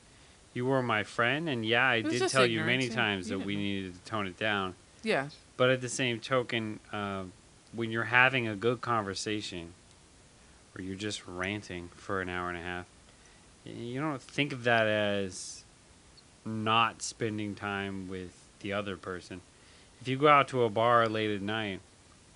You 0.53 0.65
were 0.65 0.81
my 0.81 1.03
friend, 1.03 1.47
and 1.47 1.65
yeah, 1.65 1.87
I 1.87 2.01
did 2.01 2.27
tell 2.29 2.45
you 2.45 2.61
many 2.61 2.87
yeah. 2.87 2.95
times 2.95 3.29
that 3.29 3.39
we 3.39 3.55
know. 3.55 3.61
needed 3.61 3.93
to 3.93 3.99
tone 4.09 4.27
it 4.27 4.37
down. 4.37 4.75
Yeah. 5.03 5.29
But 5.57 5.69
at 5.69 5.81
the 5.81 5.89
same 5.89 6.19
token, 6.19 6.79
uh, 6.91 7.23
when 7.73 7.91
you're 7.91 8.05
having 8.05 8.47
a 8.47 8.55
good 8.55 8.81
conversation, 8.81 9.73
or 10.75 10.81
you're 10.81 10.95
just 10.95 11.25
ranting 11.25 11.89
for 11.95 12.21
an 12.21 12.29
hour 12.29 12.49
and 12.49 12.57
a 12.57 12.61
half, 12.61 12.85
you 13.65 14.01
don't 14.01 14.21
think 14.21 14.51
of 14.51 14.63
that 14.63 14.87
as 14.87 15.63
not 16.43 17.01
spending 17.01 17.55
time 17.55 18.09
with 18.09 18.31
the 18.61 18.73
other 18.73 18.97
person. 18.97 19.41
If 20.01 20.07
you 20.07 20.17
go 20.17 20.27
out 20.27 20.47
to 20.49 20.63
a 20.63 20.69
bar 20.69 21.07
late 21.07 21.29
at 21.29 21.41
night 21.41 21.79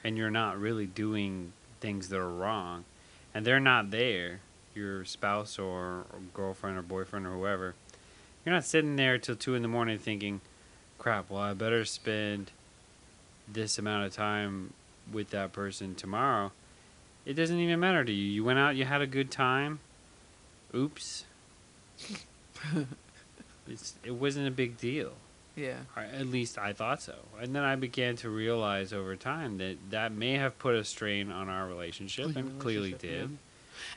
and 0.04 0.18
you're 0.18 0.30
not 0.30 0.60
really 0.60 0.86
doing 0.86 1.54
things 1.80 2.10
that 2.10 2.20
are 2.20 2.30
wrong, 2.30 2.86
and 3.34 3.46
they're 3.46 3.60
not 3.60 3.92
there, 3.92 4.40
your 4.76 5.04
spouse 5.06 5.58
or 5.58 6.06
girlfriend 6.34 6.78
or 6.78 6.82
boyfriend 6.82 7.26
or 7.26 7.32
whoever, 7.32 7.74
you're 8.46 8.54
not 8.54 8.64
sitting 8.64 8.96
there 8.96 9.18
till 9.18 9.36
two 9.36 9.56
in 9.56 9.62
the 9.62 9.68
morning 9.68 9.98
thinking, 9.98 10.42
crap, 10.98 11.30
well, 11.30 11.42
I 11.42 11.54
better 11.54 11.84
spend 11.84 12.52
this 13.48 13.78
amount 13.78 14.06
of 14.06 14.14
time 14.14 14.74
with 15.12 15.32
that 15.32 15.52
person 15.52 15.96
tomorrow. 15.96 16.52
It 17.26 17.34
doesn't 17.34 17.60
even 17.60 17.80
matter 17.80 18.06
to 18.06 18.12
you. 18.12 18.32
You 18.32 18.44
went 18.44 18.60
out, 18.60 18.76
you 18.76 18.86
had 18.86 19.02
a 19.02 19.08
good 19.08 19.32
time. 19.32 19.80
Oops. 20.74 21.26
it's, 23.68 23.96
it 24.04 24.12
wasn't 24.12 24.48
a 24.48 24.52
big 24.52 24.78
deal. 24.78 25.14
Yeah. 25.56 25.78
Or 25.96 26.04
at 26.04 26.28
least 26.28 26.58
I 26.58 26.74
thought 26.74 27.02
so. 27.02 27.16
And 27.42 27.56
then 27.56 27.64
I 27.64 27.76
began 27.76 28.16
to 28.18 28.30
realize 28.30 28.94
over 28.94 29.16
time 29.16 29.58
that 29.58 29.78
that 29.90 30.12
may 30.12 30.34
have 30.34 30.60
put 30.60 30.76
a 30.76 30.84
strain 30.84 31.32
on 31.32 31.50
our 31.50 31.68
relationship, 31.68 32.26
oh, 32.26 32.30
Your 32.30 32.40
and 32.40 32.60
clearly 32.60 32.94
relationship, 32.94 33.30
did. 33.30 33.38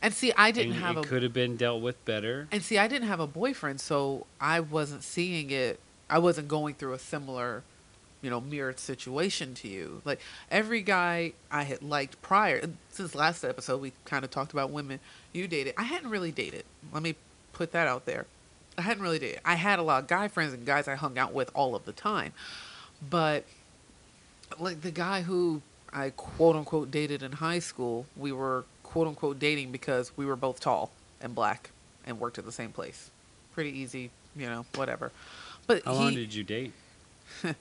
And 0.02 0.14
see, 0.14 0.32
I 0.36 0.50
didn't 0.50 0.72
and 0.72 0.80
have 0.80 0.96
it 0.96 1.04
a 1.04 1.08
could 1.08 1.22
have 1.22 1.32
been 1.32 1.56
dealt 1.56 1.82
with 1.82 2.02
better. 2.04 2.48
And 2.50 2.62
see, 2.62 2.78
I 2.78 2.88
didn't 2.88 3.08
have 3.08 3.20
a 3.20 3.26
boyfriend, 3.26 3.80
so 3.80 4.26
I 4.40 4.60
wasn't 4.60 5.02
seeing 5.02 5.50
it. 5.50 5.80
I 6.10 6.18
wasn't 6.18 6.48
going 6.48 6.74
through 6.74 6.94
a 6.94 6.98
similar, 6.98 7.62
you 8.22 8.30
know, 8.30 8.40
mirrored 8.40 8.78
situation 8.80 9.54
to 9.54 9.68
you. 9.68 10.02
Like 10.04 10.20
every 10.50 10.82
guy 10.82 11.32
I 11.50 11.64
had 11.64 11.82
liked 11.82 12.20
prior, 12.22 12.62
since 12.90 13.14
last 13.14 13.44
episode, 13.44 13.80
we 13.80 13.92
kind 14.04 14.24
of 14.24 14.30
talked 14.30 14.52
about 14.52 14.70
women 14.70 15.00
you 15.32 15.46
dated. 15.48 15.74
I 15.76 15.84
hadn't 15.84 16.10
really 16.10 16.32
dated. 16.32 16.64
Let 16.92 17.02
me 17.02 17.16
put 17.52 17.72
that 17.72 17.86
out 17.86 18.06
there. 18.06 18.26
I 18.76 18.82
hadn't 18.82 19.02
really 19.02 19.18
dated. 19.18 19.40
I 19.44 19.56
had 19.56 19.78
a 19.78 19.82
lot 19.82 20.02
of 20.02 20.08
guy 20.08 20.28
friends 20.28 20.52
and 20.52 20.64
guys 20.64 20.86
I 20.86 20.94
hung 20.94 21.18
out 21.18 21.32
with 21.32 21.50
all 21.52 21.74
of 21.74 21.84
the 21.84 21.92
time, 21.92 22.32
but 23.10 23.44
like 24.58 24.82
the 24.82 24.90
guy 24.90 25.22
who 25.22 25.62
I 25.92 26.10
quote 26.10 26.56
unquote 26.56 26.90
dated 26.90 27.22
in 27.22 27.32
high 27.32 27.58
school, 27.58 28.06
we 28.16 28.32
were 28.32 28.64
quote 28.88 29.06
unquote 29.06 29.38
dating 29.38 29.70
because 29.70 30.16
we 30.16 30.24
were 30.24 30.34
both 30.34 30.60
tall 30.60 30.90
and 31.20 31.34
black 31.34 31.70
and 32.06 32.18
worked 32.18 32.38
at 32.38 32.46
the 32.46 32.52
same 32.52 32.72
place. 32.72 33.10
Pretty 33.52 33.78
easy, 33.78 34.10
you 34.34 34.46
know, 34.46 34.64
whatever. 34.76 35.12
But 35.66 35.84
How 35.84 35.92
he, 35.92 35.98
long 35.98 36.14
did 36.14 36.32
you 36.32 36.42
date? 36.42 36.72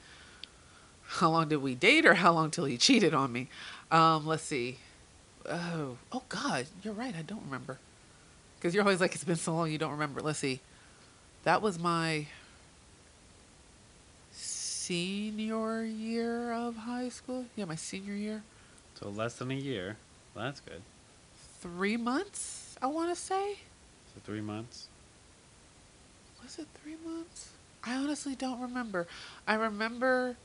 how 1.08 1.30
long 1.30 1.50
did 1.50 1.58
we 1.58 1.76
date 1.76 2.06
or 2.06 2.14
how 2.14 2.32
long 2.32 2.50
till 2.50 2.64
he 2.64 2.78
cheated 2.78 3.14
on 3.14 3.34
me? 3.34 3.50
Um, 3.92 4.26
let's 4.26 4.44
see. 4.44 4.78
Oh, 5.50 5.98
oh 6.14 6.24
God, 6.30 6.66
you're 6.82 6.94
right. 6.94 7.14
I 7.14 7.24
don't 7.24 7.44
remember. 7.44 7.78
Because 8.58 8.74
you're 8.74 8.84
always 8.84 9.02
like, 9.02 9.14
it's 9.14 9.26
been 9.26 9.36
so 9.36 9.54
long, 9.54 9.70
you 9.70 9.78
don't 9.78 9.92
remember. 9.92 10.22
Let's 10.22 10.40
see. 10.40 10.62
That 11.44 11.62
was 11.62 11.78
my 11.78 12.28
senior 14.32 15.84
year 15.84 16.54
of 16.54 16.78
high 16.78 17.10
school. 17.10 17.46
Yeah, 17.58 17.66
my 17.66 17.76
senior 17.76 18.14
year. 18.14 18.44
So 18.98 19.10
less 19.10 19.36
than 19.36 19.52
a 19.52 19.56
year. 19.56 19.98
Well, 20.34 20.46
that's 20.46 20.62
good. 20.62 20.82
Three 21.60 21.98
months, 21.98 22.76
I 22.82 22.88
want 22.88 23.10
to 23.10 23.16
say. 23.16 23.58
So 24.14 24.22
three 24.24 24.42
months. 24.42 24.88
Was 26.42 26.60
it 26.60 26.68
three 26.82 26.96
months? 27.06 27.50
I 27.84 27.96
honestly 27.96 28.36
don't 28.36 28.60
remember. 28.60 29.08
I 29.48 29.56
remember 29.56 30.36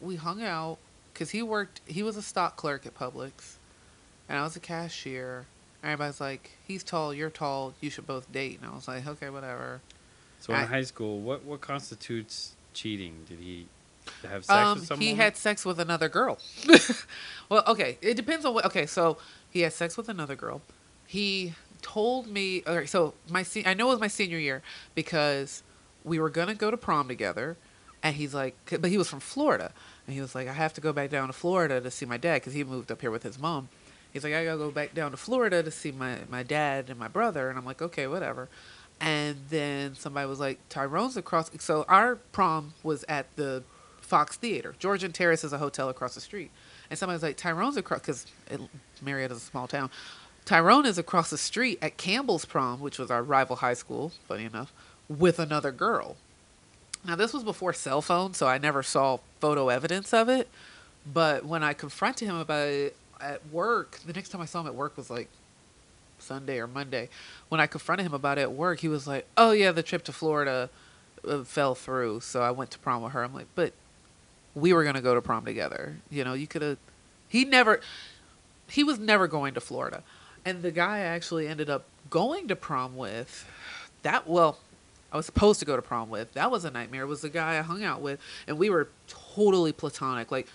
we 0.00 0.16
hung 0.16 0.42
out 0.42 0.78
because 1.12 1.30
he 1.30 1.42
worked. 1.42 1.80
He 1.86 2.02
was 2.02 2.16
a 2.16 2.22
stock 2.22 2.56
clerk 2.56 2.86
at 2.86 2.94
Publix, 2.94 3.56
and 4.28 4.38
I 4.38 4.42
was 4.42 4.56
a 4.56 4.60
cashier. 4.60 5.46
Everybody's 5.82 6.20
like, 6.20 6.52
"He's 6.66 6.82
tall, 6.82 7.12
you're 7.12 7.30
tall. 7.30 7.74
You 7.80 7.90
should 7.90 8.06
both 8.06 8.30
date." 8.32 8.60
And 8.60 8.70
I 8.70 8.74
was 8.74 8.88
like, 8.88 9.06
"Okay, 9.06 9.30
whatever." 9.30 9.80
So 10.40 10.54
in 10.54 10.66
high 10.66 10.82
school, 10.82 11.20
what 11.20 11.44
what 11.44 11.60
constitutes 11.60 12.54
cheating? 12.72 13.24
Did 13.28 13.38
he 13.38 13.66
have 14.28 14.44
sex 14.44 14.50
Um, 14.50 14.78
with 14.78 14.86
someone? 14.86 15.02
he 15.06 15.14
had 15.14 15.36
sex 15.36 15.64
with 15.64 15.80
another 15.80 16.08
girl. 16.08 16.38
well, 17.48 17.62
okay, 17.66 17.98
it 18.00 18.14
depends 18.14 18.44
on 18.44 18.54
what. 18.54 18.64
Okay, 18.66 18.86
so 18.86 19.18
he 19.50 19.60
had 19.60 19.72
sex 19.72 19.96
with 19.96 20.08
another 20.08 20.36
girl. 20.36 20.62
He 21.06 21.54
told 21.82 22.26
me. 22.26 22.62
All 22.66 22.76
right, 22.76 22.88
so 22.88 23.14
my 23.30 23.42
se- 23.42 23.64
I 23.66 23.74
know 23.74 23.88
it 23.88 23.92
was 23.92 24.00
my 24.00 24.08
senior 24.08 24.38
year 24.38 24.62
because 24.94 25.62
we 26.04 26.18
were 26.18 26.30
gonna 26.30 26.54
go 26.54 26.70
to 26.70 26.76
prom 26.76 27.08
together, 27.08 27.56
and 28.02 28.16
he's 28.16 28.34
like, 28.34 28.56
but 28.80 28.90
he 28.90 28.98
was 28.98 29.08
from 29.08 29.20
Florida, 29.20 29.72
and 30.06 30.14
he 30.14 30.20
was 30.20 30.34
like, 30.34 30.48
I 30.48 30.52
have 30.52 30.74
to 30.74 30.80
go 30.80 30.92
back 30.92 31.10
down 31.10 31.28
to 31.28 31.32
Florida 31.32 31.80
to 31.80 31.90
see 31.90 32.06
my 32.06 32.16
dad 32.16 32.36
because 32.36 32.52
he 32.54 32.64
moved 32.64 32.90
up 32.92 33.00
here 33.00 33.10
with 33.10 33.22
his 33.22 33.38
mom. 33.38 33.68
He's 34.12 34.22
like, 34.22 34.34
I 34.34 34.44
gotta 34.44 34.58
go 34.58 34.70
back 34.70 34.94
down 34.94 35.10
to 35.10 35.16
Florida 35.16 35.62
to 35.62 35.70
see 35.70 35.90
my 35.92 36.18
my 36.30 36.42
dad 36.42 36.88
and 36.90 36.98
my 36.98 37.08
brother, 37.08 37.48
and 37.48 37.58
I'm 37.58 37.64
like, 37.64 37.82
okay, 37.82 38.06
whatever. 38.06 38.48
And 39.00 39.36
then 39.50 39.96
somebody 39.96 40.28
was 40.28 40.38
like, 40.38 40.60
Tyrone's 40.68 41.16
across. 41.16 41.50
So 41.58 41.84
our 41.88 42.14
prom 42.16 42.74
was 42.84 43.04
at 43.08 43.26
the 43.36 43.64
Fox 44.04 44.36
Theater. 44.36 44.74
Georgian 44.78 45.12
Terrace 45.12 45.44
is 45.44 45.52
a 45.52 45.58
hotel 45.58 45.88
across 45.88 46.14
the 46.14 46.20
street. 46.20 46.50
And 46.90 46.98
somebody 46.98 47.16
was 47.16 47.22
like, 47.22 47.36
Tyrone's 47.36 47.76
across, 47.76 48.00
because 48.00 48.26
Marietta's 49.02 49.38
a 49.38 49.40
small 49.40 49.66
town. 49.66 49.90
Tyrone 50.44 50.84
is 50.84 50.98
across 50.98 51.30
the 51.30 51.38
street 51.38 51.78
at 51.80 51.96
Campbell's 51.96 52.44
prom, 52.44 52.80
which 52.80 52.98
was 52.98 53.10
our 53.10 53.22
rival 53.22 53.56
high 53.56 53.74
school, 53.74 54.12
funny 54.28 54.44
enough, 54.44 54.72
with 55.08 55.38
another 55.38 55.72
girl. 55.72 56.16
Now, 57.04 57.16
this 57.16 57.32
was 57.32 57.42
before 57.42 57.72
cell 57.72 58.02
phones, 58.02 58.36
so 58.36 58.46
I 58.46 58.58
never 58.58 58.82
saw 58.82 59.18
photo 59.40 59.68
evidence 59.68 60.12
of 60.12 60.28
it. 60.28 60.48
But 61.10 61.44
when 61.44 61.62
I 61.62 61.72
confronted 61.72 62.28
him 62.28 62.36
about 62.36 62.68
it 62.68 62.96
at 63.20 63.46
work, 63.50 64.00
the 64.06 64.12
next 64.12 64.30
time 64.30 64.40
I 64.40 64.46
saw 64.46 64.60
him 64.60 64.66
at 64.66 64.74
work 64.74 64.96
was 64.96 65.10
like 65.10 65.28
Sunday 66.18 66.58
or 66.58 66.66
Monday. 66.66 67.08
When 67.48 67.60
I 67.60 67.66
confronted 67.66 68.06
him 68.06 68.14
about 68.14 68.38
it 68.38 68.42
at 68.42 68.52
work, 68.52 68.80
he 68.80 68.88
was 68.88 69.06
like, 69.06 69.26
"Oh 69.36 69.52
yeah, 69.52 69.72
the 69.72 69.82
trip 69.82 70.04
to 70.04 70.12
Florida 70.12 70.70
uh, 71.26 71.44
fell 71.44 71.74
through, 71.74 72.20
so 72.20 72.42
I 72.42 72.50
went 72.50 72.70
to 72.72 72.78
prom 72.78 73.02
with 73.02 73.12
her." 73.12 73.22
I'm 73.22 73.34
like, 73.34 73.48
"But 73.54 73.72
we 74.54 74.72
were 74.72 74.84
gonna 74.84 75.02
go 75.02 75.14
to 75.14 75.22
prom 75.22 75.44
together. 75.44 75.96
You 76.10 76.24
know, 76.24 76.34
you 76.34 76.46
could 76.46 76.62
have." 76.62 76.78
He 77.28 77.44
never. 77.44 77.80
He 78.68 78.82
was 78.82 78.98
never 78.98 79.26
going 79.26 79.54
to 79.54 79.60
Florida, 79.60 80.02
and 80.44 80.62
the 80.62 80.70
guy 80.70 80.98
I 80.98 81.00
actually 81.00 81.46
ended 81.46 81.68
up 81.68 81.84
going 82.10 82.48
to 82.48 82.56
prom 82.56 82.96
with, 82.96 83.46
that 84.02 84.26
well, 84.26 84.58
I 85.12 85.16
was 85.16 85.26
supposed 85.26 85.60
to 85.60 85.66
go 85.66 85.76
to 85.76 85.82
prom 85.82 86.10
with. 86.10 86.32
That 86.34 86.50
was 86.50 86.64
a 86.64 86.70
nightmare. 86.70 87.02
It 87.02 87.06
was 87.06 87.20
the 87.20 87.28
guy 87.28 87.58
I 87.58 87.62
hung 87.62 87.84
out 87.84 88.00
with, 88.00 88.20
and 88.46 88.58
we 88.58 88.70
were 88.70 88.88
totally 89.06 89.72
platonic. 89.72 90.30
Like 90.32 90.48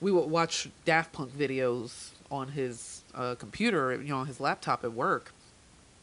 we 0.00 0.12
would 0.12 0.30
watch 0.30 0.68
Daft 0.84 1.12
Punk 1.12 1.36
videos 1.36 2.10
on 2.30 2.48
his 2.48 3.02
uh, 3.14 3.34
computer, 3.36 3.92
you 3.94 4.08
know, 4.08 4.18
on 4.18 4.26
his 4.26 4.40
laptop 4.40 4.84
at 4.84 4.92
work, 4.92 5.32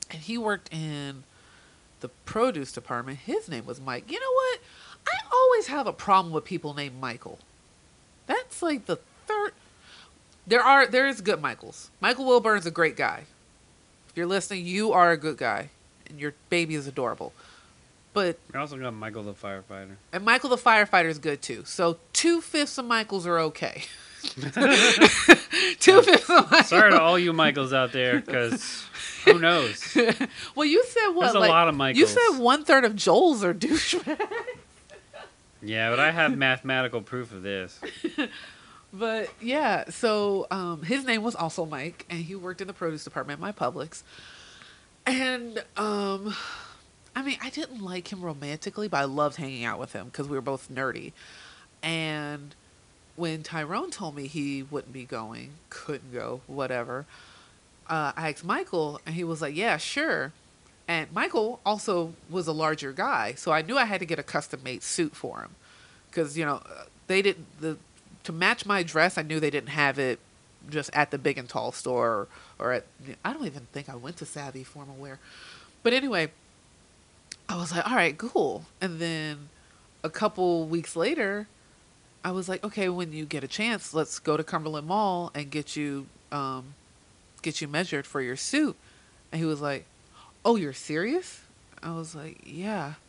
and 0.10 0.22
he 0.22 0.38
worked 0.38 0.74
in 0.74 1.24
the 2.02 2.10
produce 2.26 2.72
department. 2.72 3.20
His 3.20 3.48
name 3.48 3.66
was 3.66 3.80
Mike. 3.80 4.12
You 4.12 4.20
know 4.20 4.34
what? 4.34 4.60
I 5.08 5.18
always 5.32 5.68
have 5.68 5.88
a 5.88 5.94
problem 5.94 6.34
with 6.34 6.46
people 6.46 6.74
named 6.74 7.00
Michael. 7.00 7.40
That's 8.28 8.62
like 8.62 8.86
the 8.86 8.98
third. 9.28 9.52
There 10.48 10.62
are 10.64 10.88
there 10.88 11.08
is 11.08 11.22
good 11.22 11.42
Michaels. 11.42 11.90
Michael 12.02 12.26
Wilburn's 12.26 12.66
a 12.66 12.72
great 12.72 12.96
guy. 12.96 13.24
If 14.10 14.18
you're 14.18 14.28
listening, 14.28 14.66
you 14.66 14.92
are 14.94 15.12
a 15.12 15.18
good 15.18 15.38
guy, 15.38 15.70
and 16.10 16.20
your 16.20 16.34
baby 16.50 16.76
is 16.76 16.88
adorable. 16.88 17.34
But 18.14 18.38
We 18.54 18.60
also 18.60 18.78
got 18.78 18.94
Michael 18.94 19.24
the 19.24 19.34
firefighter. 19.34 19.96
and 20.12 20.24
Michael 20.24 20.50
the 20.50 20.58
firefighter 20.58 21.08
is 21.08 21.18
good 21.18 21.42
too. 21.42 21.64
So 21.66 21.98
two 22.14 22.42
fifths 22.42 22.78
of 22.78 22.86
Michaels 22.86 23.26
are 23.26 23.40
okay. 23.40 23.84
two 24.24 26.02
fifths 26.02 26.30
of 26.30 26.52
Michaels. 26.52 26.68
Sorry 26.68 26.92
to 26.92 27.02
all 27.02 27.18
you 27.18 27.34
Michaels 27.34 27.74
out 27.74 27.92
there, 27.92 28.20
because 28.22 28.86
who 29.26 29.40
knows? 29.40 29.98
well, 30.56 30.66
you 30.66 30.84
said 30.86 31.10
what? 31.10 31.24
There's 31.24 31.36
a 31.36 31.40
like, 31.40 31.50
lot 31.50 31.68
of 31.68 31.76
Michaels. 31.76 32.00
You 32.00 32.06
said 32.08 32.40
one 32.40 32.64
third 32.64 32.86
of 32.86 32.96
Joel's 32.96 33.44
are 33.44 33.54
douchebags. 33.54 34.20
Yeah, 35.64 35.90
but 35.90 36.00
I 36.00 36.12
have 36.12 36.38
mathematical 36.38 37.02
proof 37.02 37.32
of 37.32 37.42
this. 37.42 37.80
But 38.94 39.30
yeah, 39.42 39.90
so 39.90 40.46
um, 40.52 40.84
his 40.84 41.04
name 41.04 41.24
was 41.24 41.34
also 41.34 41.66
Mike, 41.66 42.06
and 42.12 42.20
he 42.20 42.36
worked 42.36 42.62
in 42.62 42.68
the 42.68 42.74
produce 42.74 43.04
department 43.04 43.40
at 43.40 43.42
my 43.42 43.52
Publix. 43.52 44.04
And 45.08 45.58
um, 45.76 46.36
I 47.16 47.24
mean, 47.24 47.40
I 47.42 47.50
didn't 47.50 47.82
like 47.82 48.14
him 48.14 48.22
romantically, 48.22 48.88
but 48.88 48.98
I 48.98 49.06
loved 49.06 49.38
hanging 49.38 49.66
out 49.66 49.80
with 49.80 49.94
him 49.94 50.06
because 50.06 50.28
we 50.28 50.38
were 50.38 50.42
both 50.42 50.70
nerdy. 50.72 51.12
And 51.82 52.54
when 53.16 53.42
Tyrone 53.42 53.90
told 53.90 54.16
me 54.16 54.28
he 54.28 54.62
wouldn't 54.62 54.94
be 54.94 55.06
going, 55.06 55.54
couldn't 55.72 56.14
go, 56.14 56.42
whatever, 56.46 57.08
uh, 57.90 58.14
I 58.16 58.30
asked 58.30 58.46
Michael, 58.46 59.02
and 59.08 59.16
he 59.16 59.24
was 59.24 59.42
like, 59.42 59.56
"Yeah, 59.56 59.78
sure." 59.78 60.32
And 60.88 61.12
Michael 61.14 61.62
also 61.66 62.14
was 62.30 62.48
a 62.48 62.52
larger 62.52 62.92
guy, 62.92 63.34
so 63.36 63.52
I 63.52 63.62
knew 63.62 63.78
I 63.78 63.86
had 63.86 64.00
to 64.02 64.06
get 64.06 64.20
a 64.20 64.24
custom 64.24 64.62
made 64.64 64.84
suit 64.84 65.16
for 65.16 65.40
him 65.42 65.52
because 66.10 66.38
you 66.38 66.46
know 66.46 66.62
they 67.08 67.22
didn't 67.22 67.46
the 67.62 67.78
to 68.24 68.34
match 68.34 68.66
my 68.66 68.84
dress. 68.84 69.18
I 69.18 69.22
knew 69.22 69.40
they 69.40 69.50
didn't 69.50 69.70
have 69.70 69.98
it 69.98 70.20
just 70.70 70.90
at 70.94 71.12
the 71.12 71.18
big 71.18 71.38
and 71.38 71.48
tall 71.48 71.72
store 71.72 72.28
or, 72.60 72.72
at 72.72 72.86
I 73.24 73.34
don't 73.34 73.46
even 73.46 73.68
think 73.72 73.90
I 73.90 73.96
went 73.96 74.18
to 74.18 74.26
Savvi 74.26 74.66
Formal 74.66 74.96
Wear, 74.96 75.20
but 75.84 75.94
anyway, 75.94 76.32
I 77.48 77.56
was 77.56 77.72
like, 77.74 77.88
all 77.90 77.96
right, 77.96 78.18
cool. 78.18 78.66
And 78.82 79.00
then 79.00 79.50
a 80.04 80.10
couple 80.10 80.66
weeks 80.68 80.96
later, 80.96 81.48
I 82.26 82.32
was 82.32 82.48
like, 82.48 82.64
okay, 82.64 82.90
when 82.90 83.12
you 83.14 83.26
get 83.26 83.44
a 83.44 83.48
chance, 83.48 83.94
let's 83.94 84.20
go 84.20 84.38
to 84.38 84.44
Cumberland 84.44 84.88
Mall 84.88 85.32
and 85.34 85.50
get 85.50 85.76
you 85.76 86.08
um, 86.32 86.74
get 87.42 87.62
you 87.62 87.68
measured 87.68 88.06
for 88.06 88.22
your 88.22 88.36
suit. 88.36 88.76
And 89.32 89.40
he 89.40 89.46
was 89.46 89.62
like, 89.62 89.86
oh, 90.46 90.56
you're 90.56 90.74
serious? 90.74 91.42
I 91.82 91.92
was 91.92 92.16
like, 92.16 92.42
yeah. 92.46 92.94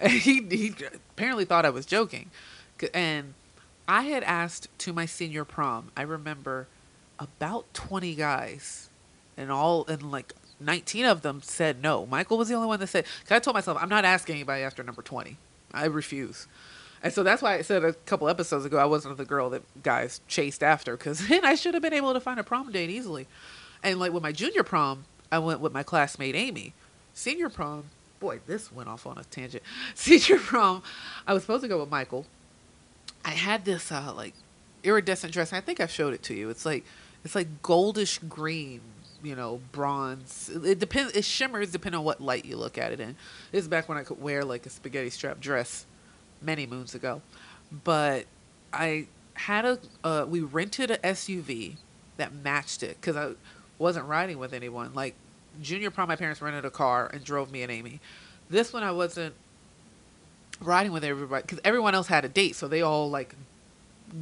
And 0.00 0.12
he, 0.12 0.46
he 0.48 0.72
apparently 0.94 1.44
thought 1.44 1.66
I 1.66 1.70
was 1.70 1.84
joking. 1.84 2.30
And 2.94 3.34
I 3.88 4.02
had 4.02 4.22
asked 4.22 4.68
to 4.78 4.92
my 4.92 5.06
senior 5.06 5.44
prom, 5.44 5.90
I 5.96 6.02
remember 6.02 6.68
about 7.18 7.74
20 7.74 8.14
guys, 8.14 8.90
and 9.36 9.50
all, 9.50 9.84
and 9.88 10.12
like 10.12 10.34
19 10.60 11.04
of 11.04 11.22
them 11.22 11.40
said 11.42 11.82
no. 11.82 12.06
Michael 12.06 12.38
was 12.38 12.46
the 12.46 12.54
only 12.54 12.68
one 12.68 12.78
that 12.78 12.86
said, 12.86 13.06
because 13.20 13.34
I 13.34 13.38
told 13.40 13.54
myself, 13.54 13.76
I'm 13.80 13.88
not 13.88 14.04
asking 14.04 14.36
anybody 14.36 14.62
after 14.62 14.84
number 14.84 15.02
20. 15.02 15.36
I 15.74 15.86
refuse. 15.86 16.46
And 17.02 17.12
so 17.12 17.22
that's 17.22 17.42
why 17.42 17.54
I 17.54 17.62
said 17.62 17.84
a 17.84 17.92
couple 17.92 18.28
episodes 18.28 18.64
ago 18.64 18.78
I 18.78 18.84
wasn't 18.84 19.16
the 19.16 19.24
girl 19.24 19.50
that 19.50 19.62
guys 19.82 20.20
chased 20.28 20.62
after, 20.62 20.96
because 20.96 21.26
then 21.28 21.44
I 21.44 21.54
should 21.54 21.74
have 21.74 21.82
been 21.82 21.92
able 21.92 22.12
to 22.12 22.20
find 22.20 22.38
a 22.38 22.44
prom 22.44 22.70
date 22.70 22.90
easily. 22.90 23.26
And 23.82 23.98
like 23.98 24.12
with 24.12 24.22
my 24.22 24.32
junior 24.32 24.62
prom, 24.62 25.04
I 25.30 25.38
went 25.38 25.60
with 25.60 25.72
my 25.72 25.82
classmate 25.82 26.34
Amy. 26.34 26.72
Senior 27.14 27.48
prom, 27.48 27.84
boy, 28.20 28.40
this 28.46 28.72
went 28.72 28.88
off 28.88 29.06
on 29.06 29.18
a 29.18 29.24
tangent. 29.24 29.62
Senior 29.94 30.38
prom, 30.38 30.82
I 31.26 31.34
was 31.34 31.42
supposed 31.42 31.62
to 31.62 31.68
go 31.68 31.80
with 31.80 31.90
Michael. 31.90 32.26
I 33.24 33.30
had 33.30 33.64
this 33.64 33.90
uh, 33.92 34.12
like 34.14 34.34
iridescent 34.84 35.32
dress. 35.32 35.52
I 35.52 35.60
think 35.60 35.80
I 35.80 35.86
showed 35.86 36.14
it 36.14 36.22
to 36.24 36.34
you. 36.34 36.50
It's 36.50 36.64
like 36.64 36.84
it's 37.24 37.34
like 37.34 37.62
goldish 37.62 38.26
green, 38.28 38.80
you 39.22 39.34
know, 39.34 39.60
bronze. 39.72 40.50
It, 40.54 40.64
it 40.64 40.78
depends. 40.78 41.14
It 41.14 41.24
shimmers 41.24 41.72
depending 41.72 41.98
on 41.98 42.04
what 42.04 42.20
light 42.20 42.44
you 42.44 42.56
look 42.56 42.78
at 42.78 42.92
it 42.92 43.00
in. 43.00 43.16
This 43.52 43.62
is 43.62 43.68
back 43.68 43.88
when 43.88 43.98
I 43.98 44.02
could 44.02 44.20
wear 44.20 44.44
like 44.44 44.66
a 44.66 44.70
spaghetti 44.70 45.10
strap 45.10 45.40
dress, 45.40 45.84
many 46.40 46.66
moons 46.66 46.94
ago. 46.94 47.20
But 47.84 48.26
I 48.72 49.08
had 49.34 49.64
a 49.64 49.78
uh, 50.04 50.26
we 50.28 50.40
rented 50.40 50.90
a 50.90 50.98
SUV 50.98 51.76
that 52.16 52.32
matched 52.34 52.82
it 52.82 52.96
because 53.00 53.16
I 53.16 53.32
wasn't 53.78 54.06
riding 54.06 54.38
with 54.38 54.52
anyone. 54.52 54.92
Like 54.94 55.14
junior 55.62 55.90
prom, 55.90 56.08
my 56.08 56.16
parents 56.16 56.42
rented 56.42 56.64
a 56.64 56.70
car 56.70 57.10
and 57.12 57.24
drove 57.24 57.50
me 57.50 57.62
and 57.62 57.72
Amy. 57.72 58.00
This 58.50 58.72
one 58.72 58.82
I 58.82 58.92
wasn't 58.92 59.34
riding 60.60 60.92
with 60.92 61.04
everybody 61.04 61.42
because 61.42 61.60
everyone 61.64 61.94
else 61.94 62.08
had 62.08 62.24
a 62.24 62.28
date, 62.28 62.56
so 62.56 62.68
they 62.68 62.82
all 62.82 63.10
like 63.10 63.34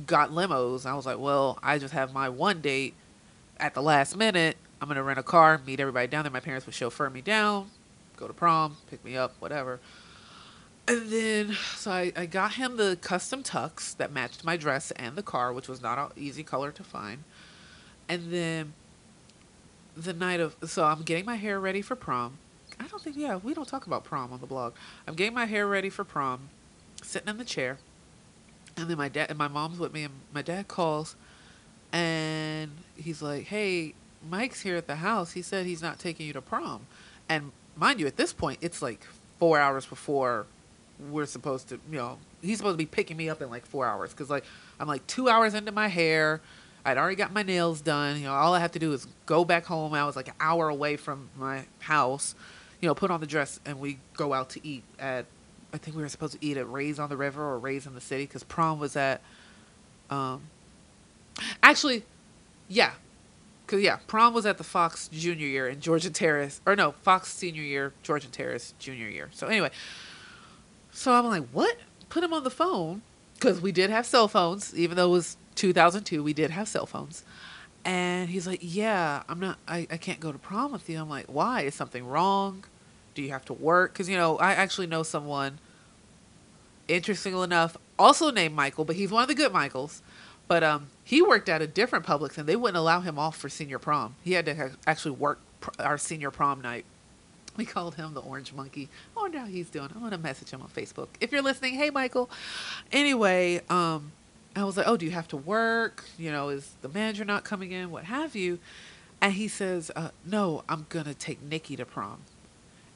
got 0.07 0.31
limos. 0.31 0.87
I 0.87 0.95
was 0.95 1.07
like, 1.07 1.19
well, 1.19 1.59
I 1.63 1.79
just 1.79 1.95
have 1.95 2.13
my 2.13 2.29
one 2.29 2.61
date 2.61 2.95
at 3.59 3.75
the 3.75 3.83
last 3.83 4.17
minute. 4.17 4.57
I'm 4.81 4.89
gonna 4.89 5.03
rent 5.03 5.19
a 5.19 5.23
car, 5.23 5.61
meet 5.67 5.81
everybody 5.81 6.07
down 6.07 6.25
there. 6.25 6.33
My 6.33 6.41
parents 6.41 6.67
would 6.67 6.75
chauffeur 6.75 7.09
me 7.09 7.21
down, 7.21 7.71
go 8.17 8.27
to 8.27 8.35
prom, 8.35 8.77
pick 8.91 9.05
me 9.05 9.17
up, 9.17 9.35
whatever. 9.39 9.81
And 10.89 11.11
then, 11.11 11.57
so 11.75 11.91
I, 11.91 12.13
I 12.15 12.27
got 12.27 12.55
him 12.55 12.77
the 12.77 12.97
custom 13.01 13.43
tux 13.43 13.97
that 13.97 14.13
matched 14.13 14.45
my 14.45 14.57
dress 14.57 14.93
and 14.93 15.17
the 15.17 15.23
car, 15.23 15.53
which 15.53 15.67
was 15.67 15.83
not 15.83 15.99
an 15.99 16.09
easy 16.17 16.45
color 16.45 16.71
to 16.71 16.85
find. 16.85 17.25
And 18.09 18.33
then 18.33 18.75
the 19.97 20.13
night 20.13 20.41
of, 20.41 20.57
so 20.65 20.85
I'm 20.85 21.03
getting 21.03 21.25
my 21.25 21.37
hair 21.37 21.59
ready 21.59 21.83
for 21.83 21.97
prom. 21.97 22.39
I 22.79 22.87
don't 22.87 23.03
think, 23.03 23.17
yeah, 23.17 23.37
we 23.37 23.55
don't 23.55 23.67
talk 23.67 23.87
about 23.87 24.05
prom 24.05 24.33
on 24.33 24.41
the 24.41 24.47
blog. 24.47 24.75
I'm 25.07 25.15
getting 25.15 25.35
my 25.35 25.47
hair 25.47 25.67
ready 25.67 25.89
for 25.89 26.05
prom, 26.05 26.51
sitting 27.03 27.29
in 27.29 27.39
the 27.39 27.45
chair. 27.45 27.79
And 28.77 28.91
then 28.91 28.99
my 28.99 29.09
dad 29.09 29.31
and 29.31 29.39
my 29.39 29.49
mom's 29.49 29.79
with 29.79 29.95
me, 29.95 30.05
and 30.05 30.15
my 30.35 30.43
dad 30.43 30.69
calls, 30.69 31.17
and 31.93 32.71
he's 32.95 33.23
like, 33.23 33.45
"Hey, 33.45 33.95
Mike's 34.29 34.61
here 34.61 34.77
at 34.77 34.87
the 34.87 34.97
house. 34.97 35.33
He 35.33 35.41
said 35.41 35.65
he's 35.65 35.81
not 35.81 35.99
taking 35.99 36.27
you 36.27 36.35
to 36.35 36.43
prom." 36.43 36.87
And 37.27 37.53
mind 37.75 38.01
you, 38.01 38.07
at 38.07 38.19
this 38.19 38.35
point, 38.35 38.59
it's 38.61 38.83
like 38.83 39.07
four 39.39 39.59
hours 39.59 39.87
before 39.87 40.47
we're 41.11 41.25
supposed 41.25 41.69
to, 41.69 41.81
you 41.91 41.97
know, 41.97 42.19
he's 42.43 42.59
supposed 42.59 42.75
to 42.75 42.79
be 42.79 42.87
picking 42.87 43.17
me 43.17 43.31
up 43.31 43.41
in 43.41 43.49
like 43.49 43.65
four 43.65 43.87
hours 43.87 44.11
because 44.11 44.29
like 44.29 44.45
I'm 44.79 44.89
like 44.89 45.07
two 45.07 45.29
hours 45.29 45.55
into 45.55 45.73
my 45.73 45.89
hair. 45.89 46.41
I'd 46.87 46.99
already 46.99 47.17
got 47.17 47.33
my 47.33 47.43
nails 47.43 47.81
done. 47.81 48.17
You 48.17 48.27
know, 48.27 48.33
all 48.33 48.55
I 48.55 48.61
have 48.61 48.71
to 48.73 48.79
do 48.79 48.93
is 48.93 49.09
go 49.27 49.45
back 49.45 49.65
home. 49.67 49.93
I 49.93 50.05
was 50.05 50.15
like 50.15 50.29
an 50.29 50.35
hour 50.39 50.69
away 50.69 50.97
from 50.97 51.29
my 51.37 51.65
house. 51.81 52.37
You 52.81 52.87
know, 52.89 52.95
put 52.95 53.11
on 53.11 53.19
the 53.19 53.27
dress 53.27 53.59
and 53.67 53.81
we 53.81 53.99
go 54.17 54.33
out 54.33 54.51
to 54.51 54.65
eat 54.65 54.85
at. 55.01 55.27
I 55.75 55.79
think 55.79 55.97
we 55.97 56.03
were 56.03 56.09
supposed 56.09 56.35
to 56.35 56.39
eat 56.41 56.57
at 56.57 56.71
Rays 56.71 57.01
on 57.01 57.09
the 57.09 57.17
River 57.17 57.43
or 57.43 57.59
Rays 57.59 57.87
in 57.87 57.95
the 57.95 58.01
City 58.01 58.23
because 58.23 58.45
prom 58.45 58.79
was 58.79 58.95
at. 58.95 59.21
Um, 60.11 60.43
actually, 61.61 62.05
yeah, 62.69 62.93
because 63.67 63.83
yeah, 63.83 63.99
prom 64.07 64.33
was 64.33 64.47
at 64.47 64.57
the 64.57 64.65
Fox 64.65 65.09
junior 65.09 65.49
year 65.49 65.69
in 65.69 65.81
Georgia 65.81 66.09
Terrace, 66.09 66.61
or 66.65 66.77
no, 66.77 66.93
Fox 67.03 67.33
senior 67.33 67.65
year, 67.65 67.95
Georgia 68.05 68.29
Terrace 68.29 68.75
junior 68.79 69.09
year. 69.09 69.29
So 69.33 69.49
anyway, 69.49 69.71
so 70.93 71.13
I'm 71.13 71.27
like, 71.27 71.49
what? 71.49 71.77
Put 72.09 72.23
him 72.23 72.33
on 72.33 72.45
the 72.45 72.51
phone 72.51 73.03
because 73.35 73.61
we 73.61 73.73
did 73.73 73.91
have 73.91 74.07
cell 74.07 74.29
phones, 74.29 74.73
even 74.79 74.97
though 74.97 75.07
it 75.07 75.13
was 75.13 75.37
2002. 75.57 76.23
We 76.23 76.33
did 76.33 76.51
have 76.51 76.69
cell 76.69 76.87
phones, 76.87 77.25
and 77.85 78.31
he's 78.31 78.47
like, 78.47 78.61
yeah, 78.63 79.23
I'm 79.29 79.41
not, 79.41 79.59
I, 79.67 79.87
I 79.91 79.97
can't 79.97 80.21
go 80.21 80.33
to 80.33 80.39
prom 80.39 80.73
with 80.73 80.89
you. 80.89 81.01
I'm 81.01 81.09
like, 81.09 81.27
why? 81.27 81.63
Is 81.63 81.75
something 81.75 82.07
wrong? 82.07 82.65
Do 83.15 83.23
you 83.23 83.31
have 83.31 83.45
to 83.47 83.53
work? 83.53 83.93
Because 83.93 84.09
you 84.09 84.17
know, 84.17 84.37
I 84.39 84.53
actually 84.53 84.87
know 84.87 85.03
someone. 85.03 85.59
Interestingly 86.89 87.43
enough, 87.43 87.77
also 87.99 88.31
named 88.31 88.55
Michael, 88.55 88.85
but 88.85 88.95
he's 88.95 89.11
one 89.11 89.23
of 89.23 89.29
the 89.29 89.35
good 89.35 89.53
Michaels. 89.53 90.03
But 90.49 90.63
um, 90.63 90.89
he 91.03 91.21
worked 91.21 91.49
at 91.49 91.61
a 91.61 91.67
different 91.67 92.07
Publix, 92.07 92.39
and 92.39 92.49
they 92.49 92.55
wouldn't 92.55 92.77
allow 92.77 93.01
him 93.01 93.19
off 93.19 93.37
for 93.37 93.49
senior 93.49 93.79
prom. 93.79 94.15
He 94.23 94.33
had 94.33 94.47
to 94.47 94.71
actually 94.87 95.13
work 95.13 95.41
pr- 95.61 95.71
our 95.81 95.99
senior 95.99 96.31
prom 96.31 96.61
night. 96.61 96.85
We 97.57 97.65
called 97.65 97.95
him 97.95 98.15
the 98.15 98.21
Orange 98.21 98.53
Monkey. 98.53 98.89
I 99.17 99.21
wonder 99.21 99.39
how 99.39 99.47
he's 99.47 99.71
doing. 99.71 99.89
I'm 99.95 100.03
gonna 100.03 100.19
message 100.19 100.51
him 100.51 100.61
on 100.63 100.69
Facebook. 100.69 101.09
If 101.21 101.33
you're 101.33 101.43
listening, 101.43 101.75
hey 101.75 101.91
Michael. 101.91 102.29
Anyway, 102.93 103.63
um, 103.71 104.13
I 104.57 104.65
was 104.65 104.77
like, 104.77 104.89
oh, 104.89 104.97
do 104.97 105.05
you 105.05 105.13
have 105.13 105.29
to 105.29 105.37
work? 105.37 106.05
You 106.19 106.33
know, 106.33 106.49
is 106.49 106.75
the 106.81 106.89
manager 106.89 107.25
not 107.25 107.45
coming 107.45 107.73
in? 107.73 107.91
What 107.91 108.05
have 108.05 108.35
you? 108.35 108.59
And 109.21 109.35
he 109.35 109.49
says, 109.49 109.91
uh, 109.95 110.11
"No, 110.25 110.65
I'm 110.69 110.87
gonna 110.89 111.15
take 111.15 111.43
Nikki 111.43 111.77
to 111.77 111.85
prom." 111.85 112.23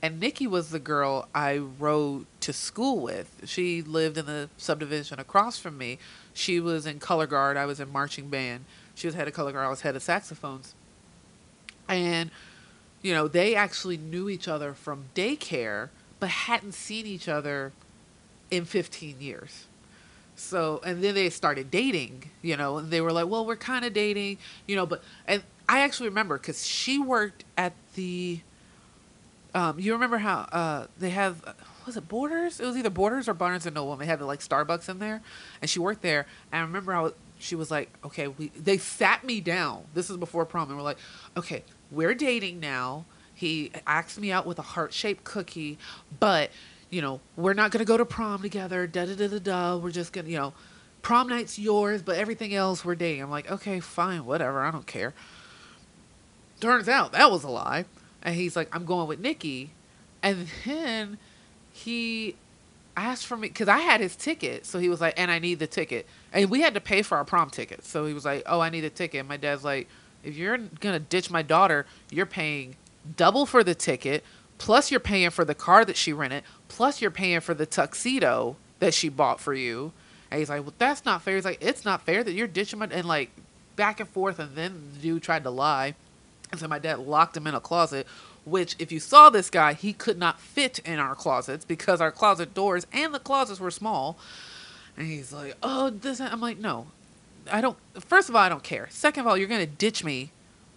And 0.02 0.18
Nikki 0.18 0.46
was 0.46 0.70
the 0.70 0.78
girl 0.78 1.28
I 1.34 1.58
rode 1.58 2.26
to 2.40 2.52
school 2.52 3.00
with. 3.00 3.42
She 3.44 3.82
lived 3.82 4.16
in 4.16 4.26
the 4.26 4.48
subdivision 4.56 5.20
across 5.20 5.58
from 5.58 5.76
me. 5.76 5.98
She 6.32 6.58
was 6.58 6.86
in 6.86 6.98
color 6.98 7.26
guard. 7.26 7.58
I 7.58 7.66
was 7.66 7.80
in 7.80 7.92
marching 7.92 8.28
band. 8.28 8.64
She 8.94 9.06
was 9.06 9.14
head 9.14 9.28
of 9.28 9.34
color 9.34 9.52
guard. 9.52 9.66
I 9.66 9.70
was 9.70 9.82
head 9.82 9.96
of 9.96 10.02
saxophones. 10.02 10.74
And, 11.86 12.30
you 13.02 13.12
know, 13.12 13.28
they 13.28 13.54
actually 13.54 13.98
knew 13.98 14.30
each 14.30 14.48
other 14.48 14.72
from 14.72 15.06
daycare, 15.14 15.90
but 16.18 16.30
hadn't 16.30 16.72
seen 16.72 17.04
each 17.04 17.28
other 17.28 17.72
in 18.50 18.64
15 18.64 19.20
years. 19.20 19.66
So, 20.40 20.80
and 20.84 21.04
then 21.04 21.14
they 21.14 21.30
started 21.30 21.70
dating, 21.70 22.30
you 22.42 22.56
know, 22.56 22.78
and 22.78 22.90
they 22.90 23.00
were 23.00 23.12
like, 23.12 23.28
well, 23.28 23.44
we're 23.44 23.56
kind 23.56 23.84
of 23.84 23.92
dating, 23.92 24.38
you 24.66 24.74
know, 24.74 24.86
but, 24.86 25.02
and 25.26 25.42
I 25.68 25.80
actually 25.80 26.08
remember 26.08 26.38
because 26.38 26.66
she 26.66 26.98
worked 26.98 27.44
at 27.56 27.74
the, 27.94 28.40
um, 29.54 29.78
you 29.78 29.92
remember 29.92 30.18
how 30.18 30.48
uh, 30.50 30.86
they 30.98 31.10
have, 31.10 31.54
was 31.86 31.96
it 31.96 32.08
Borders? 32.08 32.58
It 32.58 32.64
was 32.64 32.76
either 32.76 32.90
Borders 32.90 33.28
or 33.28 33.34
Barnes 33.34 33.66
and 33.66 33.74
Noble. 33.74 33.94
They 33.96 34.06
had 34.06 34.20
like 34.22 34.40
Starbucks 34.40 34.88
in 34.88 34.98
there, 34.98 35.22
and 35.60 35.70
she 35.70 35.78
worked 35.78 36.02
there. 36.02 36.26
And 36.50 36.60
I 36.60 36.62
remember 36.62 36.92
how 36.92 37.12
she 37.38 37.54
was 37.54 37.70
like, 37.70 37.90
okay, 38.04 38.28
we, 38.28 38.48
they 38.48 38.78
sat 38.78 39.22
me 39.22 39.40
down. 39.40 39.84
This 39.94 40.10
is 40.10 40.16
before 40.16 40.46
prom, 40.46 40.68
and 40.68 40.76
we're 40.76 40.82
like, 40.82 40.98
okay, 41.36 41.62
we're 41.90 42.14
dating 42.14 42.60
now. 42.60 43.04
He 43.34 43.72
asked 43.86 44.18
me 44.18 44.32
out 44.32 44.46
with 44.46 44.58
a 44.58 44.62
heart 44.62 44.92
shaped 44.92 45.24
cookie, 45.24 45.78
but 46.18 46.50
you 46.90 47.02
know, 47.02 47.20
we're 47.36 47.54
not 47.54 47.70
gonna 47.70 47.84
go 47.84 47.96
to 47.96 48.04
prom 48.04 48.42
together. 48.42 48.86
Da 48.86 49.06
da 49.06 49.14
da 49.14 49.28
da 49.28 49.38
da. 49.38 49.76
We're 49.76 49.90
just 49.90 50.12
gonna, 50.12 50.28
you 50.28 50.38
know, 50.38 50.52
prom 51.02 51.28
night's 51.28 51.58
yours, 51.58 52.02
but 52.02 52.16
everything 52.16 52.54
else 52.54 52.84
we're 52.84 52.94
dating. 52.94 53.22
I'm 53.22 53.30
like, 53.30 53.50
okay, 53.50 53.80
fine, 53.80 54.24
whatever. 54.24 54.60
I 54.60 54.70
don't 54.70 54.86
care. 54.86 55.14
Turns 56.60 56.88
out 56.88 57.12
that 57.12 57.30
was 57.30 57.44
a 57.44 57.48
lie. 57.48 57.84
And 58.22 58.34
he's 58.34 58.54
like, 58.54 58.74
I'm 58.74 58.84
going 58.84 59.08
with 59.08 59.18
Nikki. 59.20 59.70
And 60.22 60.46
then 60.64 61.18
he 61.72 62.36
asked 62.96 63.26
for 63.26 63.36
me 63.36 63.48
because 63.48 63.68
I 63.68 63.78
had 63.78 64.00
his 64.00 64.14
ticket. 64.14 64.66
So 64.66 64.78
he 64.78 64.88
was 64.88 65.00
like, 65.00 65.14
and 65.18 65.30
I 65.30 65.38
need 65.38 65.58
the 65.58 65.66
ticket. 65.66 66.06
And 66.32 66.50
we 66.50 66.60
had 66.60 66.74
to 66.74 66.80
pay 66.80 67.02
for 67.02 67.16
our 67.16 67.24
prom 67.24 67.50
ticket. 67.50 67.84
So 67.84 68.04
he 68.04 68.12
was 68.12 68.24
like, 68.24 68.42
oh, 68.46 68.60
I 68.60 68.68
need 68.68 68.84
a 68.84 68.90
ticket. 68.90 69.20
And 69.20 69.28
my 69.28 69.38
dad's 69.38 69.64
like, 69.64 69.88
if 70.22 70.36
you're 70.36 70.58
going 70.58 70.92
to 70.92 71.00
ditch 71.00 71.30
my 71.30 71.42
daughter, 71.42 71.86
you're 72.10 72.26
paying 72.26 72.76
double 73.16 73.46
for 73.46 73.64
the 73.64 73.74
ticket, 73.74 74.22
plus 74.60 74.90
you're 74.90 75.00
paying 75.00 75.30
for 75.30 75.44
the 75.44 75.54
car 75.54 75.86
that 75.86 75.96
she 75.96 76.12
rented, 76.12 76.44
plus 76.68 77.00
you're 77.00 77.10
paying 77.10 77.40
for 77.40 77.54
the 77.54 77.64
tuxedo 77.64 78.56
that 78.78 78.92
she 78.92 79.08
bought 79.08 79.40
for 79.40 79.54
you. 79.54 79.90
And 80.30 80.38
he's 80.38 80.50
like, 80.50 80.62
well, 80.62 80.74
that's 80.76 81.04
not 81.04 81.22
fair. 81.22 81.34
He's 81.34 81.46
like, 81.46 81.58
it's 81.62 81.84
not 81.84 82.02
fair 82.02 82.22
that 82.22 82.32
you're 82.32 82.46
ditching 82.46 82.78
my, 82.78 82.86
and 82.92 83.08
like 83.08 83.30
back 83.74 84.00
and 84.00 84.08
forth. 84.08 84.38
And 84.38 84.54
then 84.54 84.90
the 84.92 85.00
dude 85.00 85.22
tried 85.22 85.44
to 85.44 85.50
lie. 85.50 85.94
And 86.52 86.60
so 86.60 86.68
my 86.68 86.78
dad 86.78 86.98
locked 86.98 87.36
him 87.38 87.46
in 87.46 87.54
a 87.54 87.60
closet, 87.60 88.06
which, 88.44 88.76
if 88.78 88.92
you 88.92 89.00
saw 89.00 89.30
this 89.30 89.48
guy, 89.48 89.72
he 89.72 89.94
could 89.94 90.18
not 90.18 90.38
fit 90.38 90.78
in 90.80 90.98
our 90.98 91.14
closets 91.14 91.64
because 91.64 92.02
our 92.02 92.12
closet 92.12 92.52
doors 92.52 92.86
and 92.92 93.14
the 93.14 93.18
closets 93.18 93.60
were 93.60 93.70
small. 93.70 94.18
And 94.94 95.06
he's 95.06 95.32
like, 95.32 95.56
oh, 95.62 95.88
this. 95.88 96.20
I'm 96.20 96.40
like, 96.40 96.58
no, 96.58 96.88
I 97.50 97.62
don't. 97.62 97.78
First 97.98 98.28
of 98.28 98.36
all, 98.36 98.42
I 98.42 98.50
don't 98.50 98.62
care. 98.62 98.88
Second 98.90 99.22
of 99.22 99.26
all, 99.26 99.38
you're 99.38 99.48
going 99.48 99.66
to 99.66 99.72
ditch 99.72 100.04
me 100.04 100.32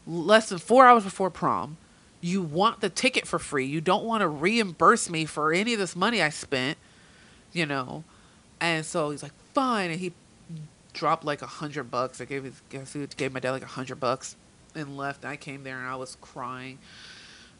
less 0.08 0.48
than 0.48 0.58
four 0.58 0.88
hours 0.88 1.04
before 1.04 1.30
prom. 1.30 1.76
You 2.24 2.42
want 2.42 2.80
the 2.80 2.90
ticket 2.90 3.28
for 3.28 3.38
free. 3.38 3.66
You 3.66 3.82
don't 3.82 4.06
want 4.06 4.22
to 4.22 4.30
reimburse 4.30 5.10
me 5.10 5.26
for 5.26 5.52
any 5.52 5.74
of 5.74 5.80
this 5.80 5.94
money 5.94 6.22
I 6.22 6.30
spent, 6.30 6.78
you 7.52 7.66
know. 7.66 8.06
And 8.62 8.86
so 8.86 9.10
he's 9.10 9.22
like, 9.22 9.34
fine. 9.54 9.92
And 9.92 10.00
he 10.00 10.14
dropped 10.94 11.26
like 11.26 11.42
a 11.42 11.48
hundred 11.48 11.92
bucks. 11.92 12.22
I 12.22 12.26
gave 12.26 12.46
his, 12.46 12.62
gave 13.18 13.34
my 13.34 13.42
dad 13.42 13.52
like 13.52 13.62
a 13.62 13.66
hundred 13.66 14.00
bucks 14.00 14.38
and 14.74 14.96
left. 14.96 15.26
I 15.26 15.36
came 15.36 15.64
there 15.64 15.78
and 15.78 15.86
I 15.86 15.98
was 15.98 16.16
crying. 16.22 16.80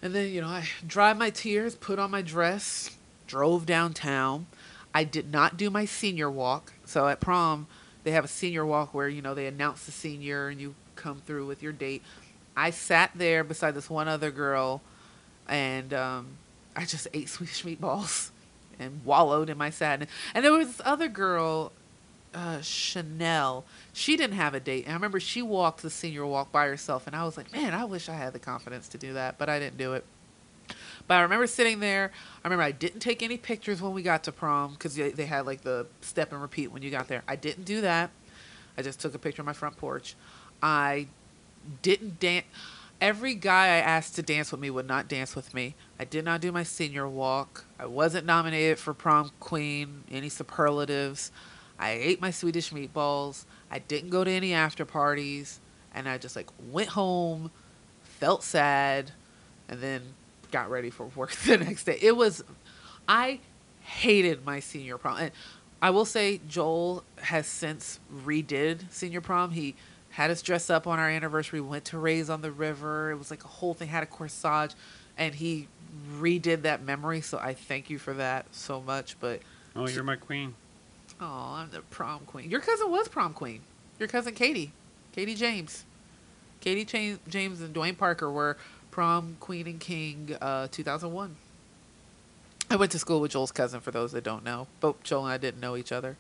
And 0.02 0.16
then, 0.16 0.32
you 0.32 0.40
know, 0.40 0.48
I 0.48 0.64
dried 0.88 1.18
my 1.18 1.30
tears, 1.30 1.76
put 1.76 2.00
on 2.00 2.10
my 2.10 2.22
dress, 2.22 2.96
drove 3.28 3.66
downtown. 3.66 4.48
I 4.94 5.04
did 5.04 5.30
not 5.30 5.58
do 5.58 5.70
my 5.70 5.84
senior 5.84 6.32
walk. 6.32 6.72
So 6.86 7.10
at 7.10 7.20
prom, 7.20 7.68
they 8.06 8.12
have 8.12 8.24
a 8.24 8.30
senior 8.30 8.66
walk 8.66 8.94
where, 8.94 9.10
you 9.10 9.22
know, 9.22 9.34
they 9.34 9.48
announce 9.48 9.86
the 9.86 9.92
senior 9.92 10.48
and 10.48 10.62
you 10.62 10.76
come 10.96 11.22
through 11.26 11.48
with 11.48 11.62
your 11.62 11.74
date. 11.74 12.02
I 12.56 12.70
sat 12.70 13.12
there 13.16 13.44
beside 13.44 13.76
this 13.76 13.90
one 13.90 14.08
other 14.08 14.32
girl 14.32 14.82
and 15.48 15.94
um, 15.94 16.28
I 16.76 16.86
just 16.86 17.08
ate 17.14 17.30
Swedish 17.30 17.64
meatballs 17.66 18.30
and 18.80 19.02
wallowed 19.06 19.50
in 19.50 19.58
my 19.58 19.70
sadness. 19.70 20.10
And 20.34 20.44
there 20.44 20.52
was 20.52 20.68
this 20.68 20.82
other 20.86 21.08
girl, 21.08 21.72
uh, 22.34 22.62
Chanel. 22.62 23.66
She 23.92 24.18
didn't 24.18 24.36
have 24.36 24.54
a 24.54 24.60
date. 24.60 24.86
And 24.86 24.94
I 24.94 24.96
remember 24.96 25.20
she 25.20 25.42
walked 25.42 25.82
the 25.82 25.90
senior 25.90 26.26
walk 26.26 26.52
by 26.52 26.66
herself. 26.66 27.08
And 27.08 27.16
I 27.16 27.24
was 27.24 27.38
like, 27.38 27.52
man, 27.52 27.74
I 27.74 27.86
wish 27.86 28.10
I 28.10 28.16
had 28.16 28.34
the 28.34 28.40
confidence 28.40 28.88
to 28.90 28.98
do 28.98 29.14
that. 29.14 29.38
But 29.38 29.50
I 29.50 29.60
didn't 29.60 29.78
do 29.78 29.94
it. 29.94 30.06
But 31.08 31.16
I 31.16 31.22
remember 31.22 31.48
sitting 31.48 31.80
there. 31.80 32.12
I 32.44 32.48
remember 32.48 32.64
I 32.64 32.72
didn't 32.72 33.02
take 33.02 33.22
any 33.22 33.38
pictures 33.38 33.82
when 33.82 33.94
we 33.94 34.02
got 34.02 34.24
to 34.24 34.32
prom 34.32 34.74
because 34.74 34.96
they, 34.96 35.12
they 35.12 35.26
had 35.26 35.46
like 35.46 35.62
the 35.62 35.86
step 36.02 36.32
and 36.32 36.42
repeat 36.42 36.72
when 36.72 36.82
you 36.82 36.90
got 36.90 37.08
there. 37.08 37.24
I 37.28 37.36
didn't 37.36 37.66
do 37.66 37.82
that. 37.82 38.10
I 38.78 38.82
just 38.82 39.00
took 39.00 39.14
a 39.14 39.20
picture 39.20 39.42
on 39.42 39.46
my 39.46 39.54
front 39.54 39.78
porch. 39.78 40.16
I 40.62 41.08
didn't 41.82 42.20
dance. 42.20 42.46
Every 43.02 43.36
guy 43.36 43.66
I 43.66 43.80
asked 43.80 44.16
to 44.16 44.22
dance 44.22 44.52
with 44.52 44.62
me 44.62 44.70
would 44.70 44.88
not 44.88 45.08
dance 45.08 45.36
with 45.36 45.54
me. 45.54 45.76
I 46.00 46.06
did 46.06 46.24
not 46.24 46.40
do 46.40 46.52
my 46.52 46.64
senior 46.64 47.08
walk. 47.08 47.66
I 47.78 47.86
wasn't 47.86 48.26
nominated 48.26 48.80
for 48.80 48.94
prom 48.94 49.32
queen, 49.40 50.04
any 50.10 50.30
superlatives. 50.30 51.32
I 51.78 51.92
ate 51.92 52.22
my 52.22 52.32
Swedish 52.32 52.72
meatballs. 52.72 53.44
I 53.70 53.80
didn't 53.80 54.10
go 54.10 54.24
to 54.24 54.32
any 54.32 54.54
after 54.54 54.86
parties. 54.86 55.60
And 55.94 56.08
I 56.08 56.18
just 56.18 56.36
like 56.36 56.48
went 56.72 56.90
home, 56.90 57.52
felt 58.04 58.44
sad, 58.44 59.12
and 59.68 59.82
then 59.82 60.02
got 60.52 60.70
ready 60.70 60.90
for 60.90 61.06
work 61.16 61.32
the 61.32 61.58
next 61.58 61.84
day. 61.84 62.00
It 62.02 62.16
was, 62.16 62.44
I 63.08 63.40
hated 63.82 64.46
my 64.46 64.62
senior 64.62 64.98
prom. 64.98 65.18
And 65.18 65.32
I 65.82 65.90
will 65.90 66.06
say 66.06 66.40
Joel 66.48 67.04
has 67.18 67.48
since 67.48 68.00
redid 68.26 68.90
senior 68.92 69.20
prom. 69.20 69.52
He 69.52 69.76
had 70.14 70.32
us 70.32 70.42
dress 70.42 70.70
up 70.70 70.88
on 70.88 70.98
our 71.00 71.10
anniversary, 71.10 71.60
went 71.62 71.86
to 71.86 71.98
Rays 71.98 72.30
on 72.30 72.42
the 72.42 72.52
River. 72.52 73.12
It 73.12 73.18
was 73.18 73.30
like 73.32 73.44
a 73.44 73.48
whole 73.48 73.74
thing, 73.74 73.90
had 73.90 74.04
a 74.04 74.08
corsage, 74.08 74.74
and 75.18 75.36
he 75.36 75.68
redid 76.20 76.62
that 76.64 76.84
memory. 76.84 77.22
So 77.22 77.38
I 77.38 77.54
thank 77.54 77.90
you 77.90 77.98
for 78.00 78.14
that 78.14 78.46
so 78.52 78.82
much. 78.82 79.16
But 79.20 79.42
Oh, 79.76 79.88
you're 79.88 80.04
my 80.04 80.16
queen. 80.16 80.54
oh, 81.20 81.54
I'm 81.58 81.72
the 81.72 81.82
prom 81.82 82.22
queen. 82.28 82.50
Your 82.52 82.60
cousin 82.62 82.90
was 82.92 83.08
prom 83.08 83.34
queen. 83.34 83.62
Your 84.00 84.08
cousin 84.08 84.34
Katie, 84.34 84.72
Katie 85.14 85.36
James, 85.36 85.84
Katie 86.62 86.86
James, 86.86 87.20
James 87.28 87.62
and 87.62 87.74
Dwayne 87.76 87.98
Parker 87.98 88.32
were 88.32 88.58
prom 88.92 89.38
queen 89.40 89.66
and 89.68 89.80
king, 89.80 90.36
uh, 90.42 90.68
2001. 90.72 91.36
I 92.70 92.76
went 92.76 92.92
to 92.94 93.00
school 93.00 93.20
with 93.20 93.32
Joel's 93.32 93.52
cousin. 93.52 93.82
For 93.82 93.92
those 93.92 94.12
that 94.14 94.24
don't 94.24 94.44
know, 94.44 94.68
both 94.80 95.04
Joel 95.04 95.26
and 95.26 95.34
I 95.34 95.38
didn't 95.38 95.60
know 95.60 95.76
each 95.76 95.92
other. 95.92 96.18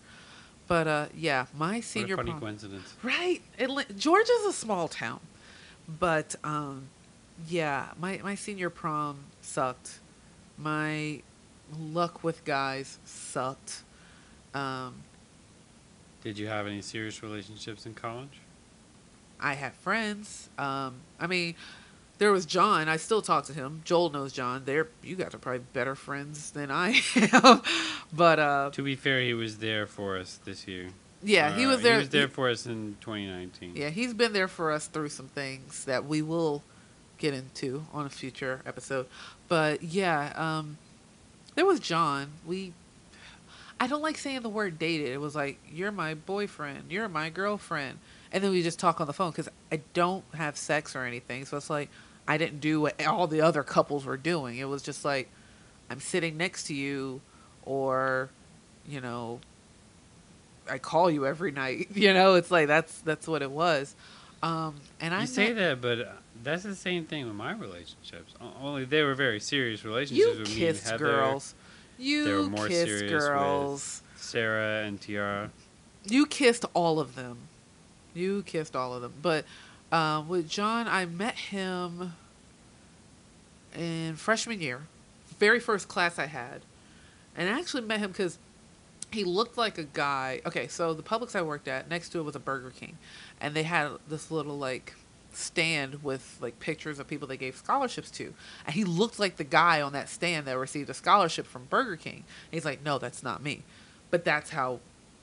But 0.68 0.88
uh, 0.88 1.06
yeah, 1.16 1.46
my 1.58 1.80
senior 1.82 2.16
what 2.16 2.24
a 2.24 2.26
funny 2.26 2.32
prom. 2.32 2.40
coincidence. 2.42 2.94
Right. 3.04 3.42
Atla- 3.60 3.86
Georgia's 3.98 4.46
a 4.48 4.54
small 4.54 4.88
town. 4.88 5.20
But 6.00 6.36
um 6.44 6.88
yeah, 7.48 7.90
my 8.00 8.20
my 8.24 8.36
senior 8.36 8.70
prom 8.70 9.26
sucked. 9.42 10.00
My 10.58 11.22
luck 11.78 12.24
with 12.24 12.46
guys 12.46 13.00
sucked. 13.04 13.84
Um 14.54 14.96
Did 16.24 16.38
you 16.38 16.48
have 16.48 16.68
any 16.68 16.82
serious 16.82 17.22
relationships 17.22 17.86
in 17.86 17.94
college? 17.94 18.40
I 19.42 19.56
had 19.56 19.74
friends. 19.74 20.50
Um 20.58 20.96
I 21.20 21.28
mean, 21.28 21.56
there 22.20 22.32
was 22.32 22.46
John. 22.46 22.88
I 22.88 22.98
still 22.98 23.22
talk 23.22 23.46
to 23.46 23.54
him. 23.54 23.82
Joel 23.86 24.10
knows 24.12 24.32
John. 24.34 24.64
They're 24.66 24.88
you 25.04 25.16
guys 25.16 25.34
are 25.34 25.38
probably 25.40 25.64
better 25.74 25.96
friends 25.96 26.52
than 26.52 26.72
I 26.72 27.02
am. 27.16 27.62
but 28.14 28.40
uh 28.40 28.70
To 28.74 28.84
be 28.84 28.96
fair, 28.96 29.22
he 29.22 29.34
was 29.34 29.58
there 29.58 29.86
for 29.88 30.18
us 30.18 30.40
this 30.46 30.68
year. 30.68 30.90
yeah, 31.24 31.56
he 31.56 31.66
Uh, 31.66 31.70
was 31.70 31.82
there. 31.82 31.96
He 31.96 32.00
was 32.00 32.10
there 32.10 32.28
he- 32.28 32.34
for 32.34 32.50
us 32.50 32.66
in 32.66 32.98
2019. 33.02 33.74
Yeah, 33.76 33.90
he's 33.90 34.14
been 34.14 34.34
there 34.34 34.48
for 34.48 34.72
us 34.72 34.88
through 34.88 35.10
some 35.10 35.28
things 35.28 35.86
that 35.86 36.06
we 36.06 36.22
will 36.22 36.62
get 37.18 37.34
into 37.34 37.86
on 37.94 38.06
a 38.06 38.10
future 38.10 38.62
episode. 38.66 39.08
But 39.48 39.84
yeah, 39.84 40.34
um, 40.36 40.78
there 41.56 41.66
was 41.66 41.80
John. 41.80 42.32
We, 42.46 42.74
I 43.80 43.88
don't 43.88 44.02
like 44.02 44.18
saying 44.18 44.42
the 44.42 44.50
word 44.50 44.78
dated. 44.80 45.08
It 45.10 45.20
was 45.20 45.36
like 45.36 45.60
you're 45.72 45.92
my 45.92 46.14
boyfriend, 46.14 46.92
you're 46.92 47.08
my 47.10 47.30
girlfriend, 47.30 48.00
and 48.32 48.44
then 48.44 48.52
we 48.52 48.62
just 48.64 48.80
talk 48.80 49.00
on 49.02 49.08
the 49.08 49.14
phone 49.14 49.32
because 49.32 49.50
I 49.74 49.80
don't 49.96 50.24
have 50.36 50.56
sex 50.56 50.96
or 50.96 51.04
anything. 51.04 51.46
So 51.46 51.58
it's 51.58 51.70
like 51.70 51.90
I 52.28 52.38
didn't 52.38 52.60
do 52.62 52.82
what 52.82 53.04
all 53.08 53.26
the 53.26 53.42
other 53.42 53.64
couples 53.64 54.06
were 54.06 54.18
doing. 54.18 54.60
It 54.60 54.70
was 54.70 54.84
just 54.84 55.04
like 55.04 55.30
I'm 55.90 56.00
sitting 56.00 56.38
next 56.38 56.66
to 56.68 56.76
you, 56.76 57.22
or 57.66 58.30
you 58.88 59.02
know, 59.02 59.40
I 60.70 60.78
call 60.78 61.10
you 61.10 61.26
every 61.26 61.52
night. 61.52 61.88
You 61.96 62.14
know, 62.14 62.36
it's 62.36 62.52
like 62.52 62.68
that's 62.68 63.00
that's 63.00 63.28
what 63.28 63.42
it 63.42 63.50
was. 63.50 63.96
Um, 64.44 64.76
and 65.02 65.12
I 65.12 65.22
You 65.22 65.28
say 65.28 65.54
that, 65.54 65.82
but 65.82 66.00
uh, 66.02 66.06
that's 66.44 66.62
the 66.62 66.76
same 66.76 67.06
thing 67.06 67.26
with 67.26 67.36
my 67.36 67.54
relationships. 67.54 68.36
Only 68.62 68.86
they 68.86 69.02
were 69.02 69.16
very 69.16 69.40
serious 69.40 69.84
relationships 69.84 70.20
you 70.20 70.30
with 70.40 70.50
me 70.50 70.54
and 70.68 70.76
kissed 70.76 70.88
Heather, 70.88 71.06
girls. 71.06 71.56
They 71.98 72.04
You 72.04 72.26
were 72.26 72.44
more 72.44 72.68
kissed 72.68 72.88
serious 72.88 73.10
girls. 73.10 74.04
Sarah, 74.18 74.86
and 74.86 75.02
Tiara. 75.02 75.50
You 76.06 76.28
kissed 76.28 76.66
all 76.76 77.00
of 77.00 77.16
them. 77.16 77.48
You 78.14 78.44
kissed 78.44 78.76
all 78.76 78.94
of 78.94 79.02
them. 79.02 79.14
But 79.22 79.46
Um, 79.92 80.28
with 80.28 80.50
John, 80.50 80.88
I 80.88 81.06
met 81.06 81.36
him 81.36 82.14
in 83.76 84.16
freshman 84.16 84.60
year, 84.60 84.88
very 85.38 85.60
first 85.60 85.88
class 85.88 86.18
I 86.18 86.26
had, 86.26 86.62
and 87.38 87.48
I 87.48 87.60
actually 87.60 87.84
met 87.84 88.00
him 88.00 88.10
because 88.10 88.40
he 89.12 89.24
looked 89.24 89.56
like 89.56 89.78
a 89.78 89.84
guy. 89.84 90.42
Okay, 90.48 90.68
so 90.68 90.96
the 90.96 91.04
Publix 91.04 91.36
I 91.36 91.44
worked 91.44 91.68
at 91.68 91.90
next 91.90 92.10
to 92.10 92.18
it 92.18 92.24
was 92.24 92.36
a 92.36 92.40
Burger 92.40 92.72
King, 92.72 92.98
and 93.40 93.54
they 93.54 93.62
had 93.62 93.92
this 94.10 94.32
little 94.32 94.58
like 94.58 94.96
stand 95.32 96.04
with 96.04 96.40
like 96.42 96.60
pictures 96.60 96.98
of 96.98 97.08
people 97.08 97.28
they 97.28 97.38
gave 97.38 97.56
scholarships 97.56 98.10
to, 98.12 98.34
and 98.66 98.74
he 98.74 98.84
looked 98.84 99.20
like 99.20 99.36
the 99.36 99.44
guy 99.44 99.80
on 99.80 99.94
that 99.94 100.10
stand 100.10 100.48
that 100.48 100.58
received 100.58 100.90
a 100.90 100.96
scholarship 100.96 101.46
from 101.46 101.66
Burger 101.66 101.98
King. 101.98 102.24
And 102.46 102.54
he's 102.54 102.66
like, 102.66 102.84
no, 102.84 102.98
that's 102.98 103.22
not 103.22 103.44
me, 103.44 103.62
but 104.10 104.26
that's 104.26 104.50
how 104.50 104.80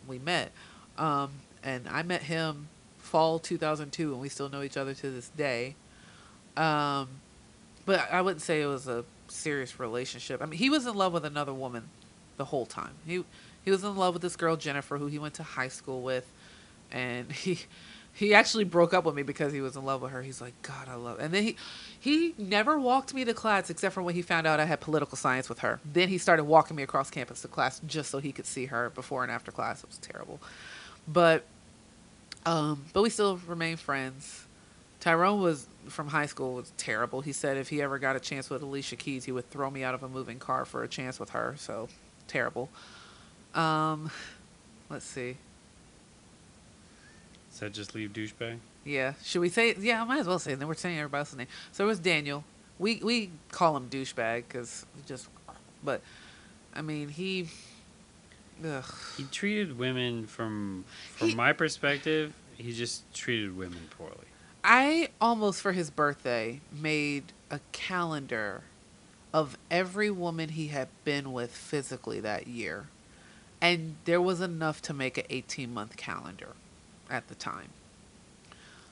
we 0.06 0.20
met, 0.20 0.52
um, 0.96 1.30
and 1.64 1.88
I 1.88 2.04
met 2.04 2.22
him 2.22 2.68
fall 3.10 3.40
2002, 3.40 4.12
and 4.12 4.20
we 4.20 4.28
still 4.28 4.48
know 4.48 4.62
each 4.62 4.76
other 4.76 4.94
to 4.94 5.10
this 5.10 5.28
day. 5.30 5.74
Um, 6.56 7.08
but 7.84 8.10
I 8.12 8.22
wouldn't 8.22 8.40
say 8.40 8.62
it 8.62 8.66
was 8.66 8.86
a 8.86 9.04
serious 9.26 9.80
relationship. 9.80 10.40
I 10.40 10.46
mean, 10.46 10.58
he 10.58 10.70
was 10.70 10.86
in 10.86 10.94
love 10.94 11.12
with 11.12 11.24
another 11.24 11.52
woman 11.52 11.88
the 12.36 12.44
whole 12.44 12.66
time. 12.66 12.92
He 13.06 13.24
he 13.64 13.70
was 13.70 13.82
in 13.82 13.96
love 13.96 14.14
with 14.14 14.22
this 14.22 14.36
girl 14.36 14.56
Jennifer, 14.56 14.96
who 14.96 15.08
he 15.08 15.18
went 15.18 15.34
to 15.34 15.42
high 15.42 15.68
school 15.68 16.02
with, 16.02 16.30
and 16.92 17.30
he 17.32 17.58
he 18.12 18.32
actually 18.34 18.64
broke 18.64 18.94
up 18.94 19.04
with 19.04 19.14
me 19.14 19.22
because 19.22 19.52
he 19.52 19.60
was 19.60 19.76
in 19.76 19.84
love 19.84 20.02
with 20.02 20.12
her. 20.12 20.22
He's 20.22 20.40
like, 20.40 20.54
God, 20.62 20.88
I 20.88 20.94
love. 20.94 21.18
And 21.18 21.34
then 21.34 21.42
he 21.42 21.56
he 21.98 22.34
never 22.38 22.78
walked 22.78 23.12
me 23.12 23.24
to 23.24 23.34
class 23.34 23.70
except 23.70 23.94
for 23.94 24.02
when 24.02 24.14
he 24.14 24.22
found 24.22 24.46
out 24.46 24.60
I 24.60 24.66
had 24.66 24.80
political 24.80 25.16
science 25.16 25.48
with 25.48 25.60
her. 25.60 25.80
Then 25.84 26.08
he 26.08 26.18
started 26.18 26.44
walking 26.44 26.76
me 26.76 26.84
across 26.84 27.10
campus 27.10 27.42
to 27.42 27.48
class 27.48 27.80
just 27.86 28.10
so 28.10 28.18
he 28.18 28.30
could 28.30 28.46
see 28.46 28.66
her 28.66 28.90
before 28.90 29.24
and 29.24 29.32
after 29.32 29.50
class. 29.50 29.82
It 29.82 29.88
was 29.88 29.98
terrible, 29.98 30.40
but 31.08 31.44
um, 32.46 32.84
but 32.92 33.02
we 33.02 33.10
still 33.10 33.36
remain 33.46 33.76
friends. 33.76 34.46
Tyrone 35.00 35.40
was 35.40 35.66
from 35.88 36.08
high 36.08 36.26
school 36.26 36.54
was 36.54 36.72
terrible. 36.76 37.20
He 37.20 37.32
said 37.32 37.56
if 37.56 37.68
he 37.68 37.80
ever 37.80 37.98
got 37.98 38.16
a 38.16 38.20
chance 38.20 38.50
with 38.50 38.62
Alicia 38.62 38.96
Keys, 38.96 39.24
he 39.24 39.32
would 39.32 39.48
throw 39.50 39.70
me 39.70 39.82
out 39.82 39.94
of 39.94 40.02
a 40.02 40.08
moving 40.08 40.38
car 40.38 40.64
for 40.64 40.82
a 40.82 40.88
chance 40.88 41.18
with 41.18 41.30
her. 41.30 41.54
So 41.58 41.88
terrible. 42.28 42.68
Um, 43.54 44.10
let's 44.88 45.04
see. 45.06 45.36
Does 47.50 47.60
that 47.60 47.72
just 47.72 47.94
leave 47.94 48.12
douchebag? 48.12 48.58
Yeah, 48.84 49.14
should 49.22 49.40
we 49.40 49.48
say? 49.48 49.74
Yeah, 49.78 50.02
I 50.02 50.04
might 50.04 50.20
as 50.20 50.26
well 50.26 50.38
say. 50.38 50.52
it. 50.52 50.58
Then 50.58 50.68
we're 50.68 50.74
saying 50.74 50.98
everybody 50.98 51.20
else's 51.20 51.36
name. 51.36 51.48
So 51.72 51.84
it 51.84 51.88
was 51.88 51.98
Daniel. 51.98 52.44
We 52.78 53.00
we 53.02 53.30
call 53.50 53.76
him 53.76 53.88
douchebag 53.90 54.44
because 54.48 54.86
just, 55.06 55.28
but, 55.84 56.00
I 56.74 56.82
mean 56.82 57.08
he. 57.08 57.48
Ugh. 58.64 58.84
He 59.16 59.24
treated 59.24 59.78
women 59.78 60.26
from 60.26 60.84
from 61.16 61.28
He- 61.30 61.34
my 61.34 61.52
perspective. 61.52 62.34
He 62.56 62.72
just 62.72 63.12
treated 63.14 63.56
women 63.56 63.88
poorly. 63.96 64.26
I 64.62 65.08
almost 65.20 65.62
for 65.62 65.72
his 65.72 65.90
birthday 65.90 66.60
made 66.70 67.32
a 67.50 67.60
calendar 67.72 68.62
of 69.32 69.56
every 69.70 70.10
woman 70.10 70.50
he 70.50 70.68
had 70.68 70.88
been 71.04 71.32
with 71.32 71.54
physically 71.54 72.20
that 72.20 72.46
year. 72.46 72.88
And 73.62 73.96
there 74.04 74.20
was 74.20 74.40
enough 74.40 74.82
to 74.82 74.94
make 74.94 75.16
an 75.18 75.24
18 75.30 75.72
month 75.72 75.96
calendar 75.96 76.50
at 77.08 77.28
the 77.28 77.34
time. 77.34 77.70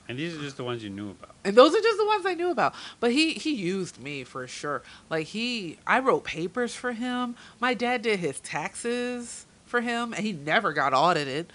And 0.07 0.17
these 0.17 0.35
are 0.35 0.41
just 0.41 0.57
the 0.57 0.63
ones 0.63 0.83
you 0.83 0.89
knew 0.89 1.11
about. 1.11 1.35
And 1.45 1.55
those 1.55 1.75
are 1.75 1.81
just 1.81 1.97
the 1.97 2.05
ones 2.05 2.25
I 2.25 2.33
knew 2.33 2.49
about. 2.49 2.73
But 2.99 3.11
he 3.11 3.33
he 3.33 3.53
used 3.53 4.01
me 4.01 4.23
for 4.23 4.47
sure. 4.47 4.81
Like 5.09 5.27
he 5.27 5.77
I 5.85 5.99
wrote 5.99 6.23
papers 6.23 6.73
for 6.73 6.93
him. 6.93 7.35
My 7.59 7.75
dad 7.75 8.01
did 8.01 8.19
his 8.19 8.39
taxes 8.39 9.45
for 9.69 9.81
him 9.81 10.13
and 10.13 10.25
he 10.25 10.33
never 10.33 10.73
got 10.73 10.93
audited. 10.93 11.51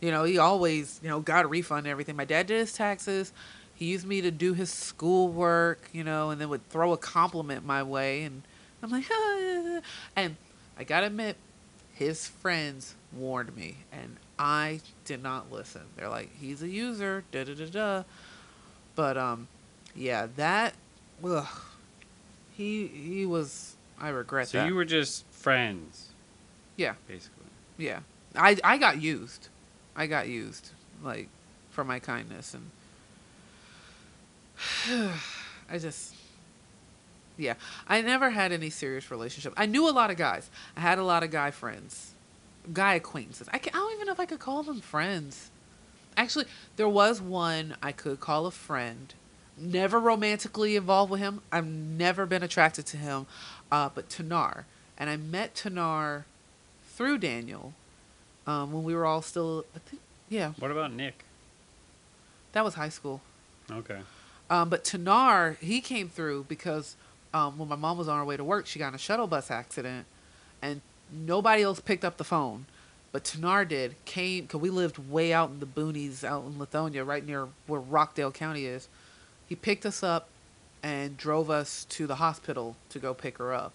You 0.00 0.10
know, 0.10 0.24
he 0.24 0.38
always, 0.38 1.00
you 1.02 1.08
know, 1.08 1.20
got 1.20 1.44
a 1.44 1.48
refund 1.48 1.86
and 1.86 1.88
everything. 1.88 2.16
My 2.16 2.24
dad 2.24 2.46
did 2.46 2.58
his 2.58 2.72
taxes. 2.72 3.32
He 3.74 3.86
used 3.86 4.06
me 4.06 4.20
to 4.22 4.30
do 4.30 4.54
his 4.54 4.72
schoolwork, 4.72 5.88
you 5.92 6.02
know, 6.02 6.30
and 6.30 6.40
then 6.40 6.48
would 6.48 6.68
throw 6.68 6.92
a 6.92 6.96
compliment 6.96 7.64
my 7.64 7.82
way 7.82 8.24
and 8.24 8.42
I'm 8.82 8.90
like, 8.90 9.04
ah. 9.10 9.80
and 10.16 10.36
I 10.78 10.84
got 10.84 11.00
to 11.00 11.06
admit 11.06 11.36
his 11.94 12.26
friends 12.26 12.94
warned 13.12 13.56
me 13.56 13.76
and 13.92 14.16
I 14.38 14.80
did 15.04 15.22
not 15.22 15.50
listen. 15.50 15.82
They're 15.96 16.08
like, 16.08 16.30
he's 16.40 16.62
a 16.62 16.68
user, 16.68 17.24
da 17.32 17.44
da 17.44 17.54
da 17.54 17.66
da. 17.66 18.02
But 18.94 19.16
um, 19.16 19.48
yeah, 19.94 20.28
that, 20.36 20.74
ugh, 21.24 21.46
he 22.56 22.86
he 22.86 23.26
was. 23.26 23.76
I 24.00 24.10
regret 24.10 24.48
So 24.48 24.58
that. 24.58 24.64
So 24.64 24.68
you 24.68 24.74
were 24.76 24.84
just 24.84 25.24
friends, 25.30 26.08
yeah, 26.76 26.94
basically. 27.08 27.37
Yeah. 27.78 28.00
I 28.36 28.58
I 28.62 28.76
got 28.76 29.00
used. 29.00 29.48
I 29.96 30.06
got 30.06 30.28
used, 30.28 30.70
like, 31.02 31.28
for 31.70 31.84
my 31.84 31.98
kindness 31.98 32.54
and. 32.54 32.70
I 35.70 35.78
just. 35.78 36.14
Yeah, 37.36 37.54
I 37.86 38.00
never 38.00 38.30
had 38.30 38.50
any 38.50 38.68
serious 38.68 39.10
relationship. 39.12 39.54
I 39.56 39.66
knew 39.66 39.88
a 39.88 39.92
lot 39.92 40.10
of 40.10 40.16
guys. 40.16 40.50
I 40.76 40.80
had 40.80 40.98
a 40.98 41.04
lot 41.04 41.22
of 41.22 41.30
guy 41.30 41.52
friends, 41.52 42.14
guy 42.72 42.94
acquaintances. 42.94 43.48
I, 43.52 43.58
can, 43.58 43.72
I 43.74 43.78
don't 43.78 43.94
even 43.94 44.06
know 44.06 44.12
if 44.12 44.18
I 44.18 44.26
could 44.26 44.40
call 44.40 44.64
them 44.64 44.80
friends. 44.80 45.50
Actually, 46.16 46.46
there 46.74 46.88
was 46.88 47.22
one 47.22 47.76
I 47.80 47.92
could 47.92 48.18
call 48.18 48.46
a 48.46 48.50
friend. 48.50 49.14
Never 49.56 50.00
romantically 50.00 50.74
involved 50.74 51.12
with 51.12 51.20
him. 51.20 51.42
I've 51.52 51.66
never 51.66 52.26
been 52.26 52.42
attracted 52.42 52.86
to 52.86 52.96
him, 52.96 53.26
uh, 53.70 53.90
but 53.94 54.08
Tanar. 54.08 54.64
And 54.96 55.08
I 55.08 55.16
met 55.16 55.54
Tanar 55.54 56.24
through 56.98 57.16
Daniel 57.16 57.72
um, 58.44 58.72
when 58.72 58.82
we 58.82 58.92
were 58.92 59.06
all 59.06 59.22
still. 59.22 59.64
I 59.74 59.78
think, 59.78 60.02
yeah, 60.28 60.52
What 60.58 60.72
about 60.72 60.92
Nick? 60.92 61.24
that 62.52 62.64
was 62.64 62.74
high 62.74 62.88
school. 62.88 63.20
Okay. 63.70 64.00
Um, 64.50 64.68
but 64.68 64.82
Tanar, 64.82 65.56
he 65.58 65.80
came 65.80 66.08
through 66.08 66.46
because 66.48 66.96
um, 67.32 67.56
when 67.56 67.68
my 67.68 67.76
mom 67.76 67.98
was 67.98 68.08
on 68.08 68.18
her 68.18 68.24
way 68.24 68.36
to 68.36 68.42
work, 68.42 68.66
she 68.66 68.80
got 68.80 68.88
in 68.88 68.94
a 68.94 68.98
shuttle 68.98 69.28
bus 69.28 69.48
accident, 69.50 70.06
and 70.60 70.80
nobody 71.12 71.62
else 71.62 71.78
picked 71.78 72.04
up 72.04 72.16
the 72.16 72.24
phone. 72.24 72.66
But 73.12 73.22
Tanar 73.24 73.66
did. 73.68 73.94
Came 74.04 74.44
because 74.44 74.60
we 74.60 74.70
lived 74.70 74.98
way 74.98 75.32
out 75.32 75.50
in 75.50 75.60
the 75.60 75.66
boonies, 75.66 76.24
out 76.24 76.44
in 76.46 76.54
Lithonia, 76.54 77.06
right 77.06 77.24
near 77.24 77.46
where 77.68 77.80
Rockdale 77.80 78.32
County 78.32 78.66
is. 78.66 78.88
He 79.46 79.54
picked 79.54 79.86
us 79.86 80.02
up 80.02 80.28
and 80.82 81.16
drove 81.16 81.48
us 81.48 81.84
to 81.90 82.08
the 82.08 82.16
hospital 82.16 82.74
to 82.90 82.98
go 82.98 83.14
pick 83.14 83.38
her 83.38 83.54
up. 83.54 83.74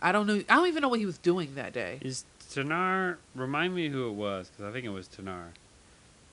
I 0.00 0.10
don't 0.12 0.26
know. 0.26 0.42
I 0.48 0.56
don't 0.56 0.66
even 0.66 0.82
know 0.82 0.88
what 0.88 0.98
he 0.98 1.06
was 1.06 1.18
doing 1.18 1.54
that 1.54 1.72
day. 1.72 1.98
Is 2.02 2.24
Tanar? 2.54 3.16
Remind 3.34 3.74
me 3.74 3.88
who 3.88 4.08
it 4.08 4.12
was, 4.12 4.48
because 4.48 4.64
I 4.64 4.72
think 4.72 4.84
it 4.84 4.90
was 4.90 5.08
Tanar. 5.08 5.48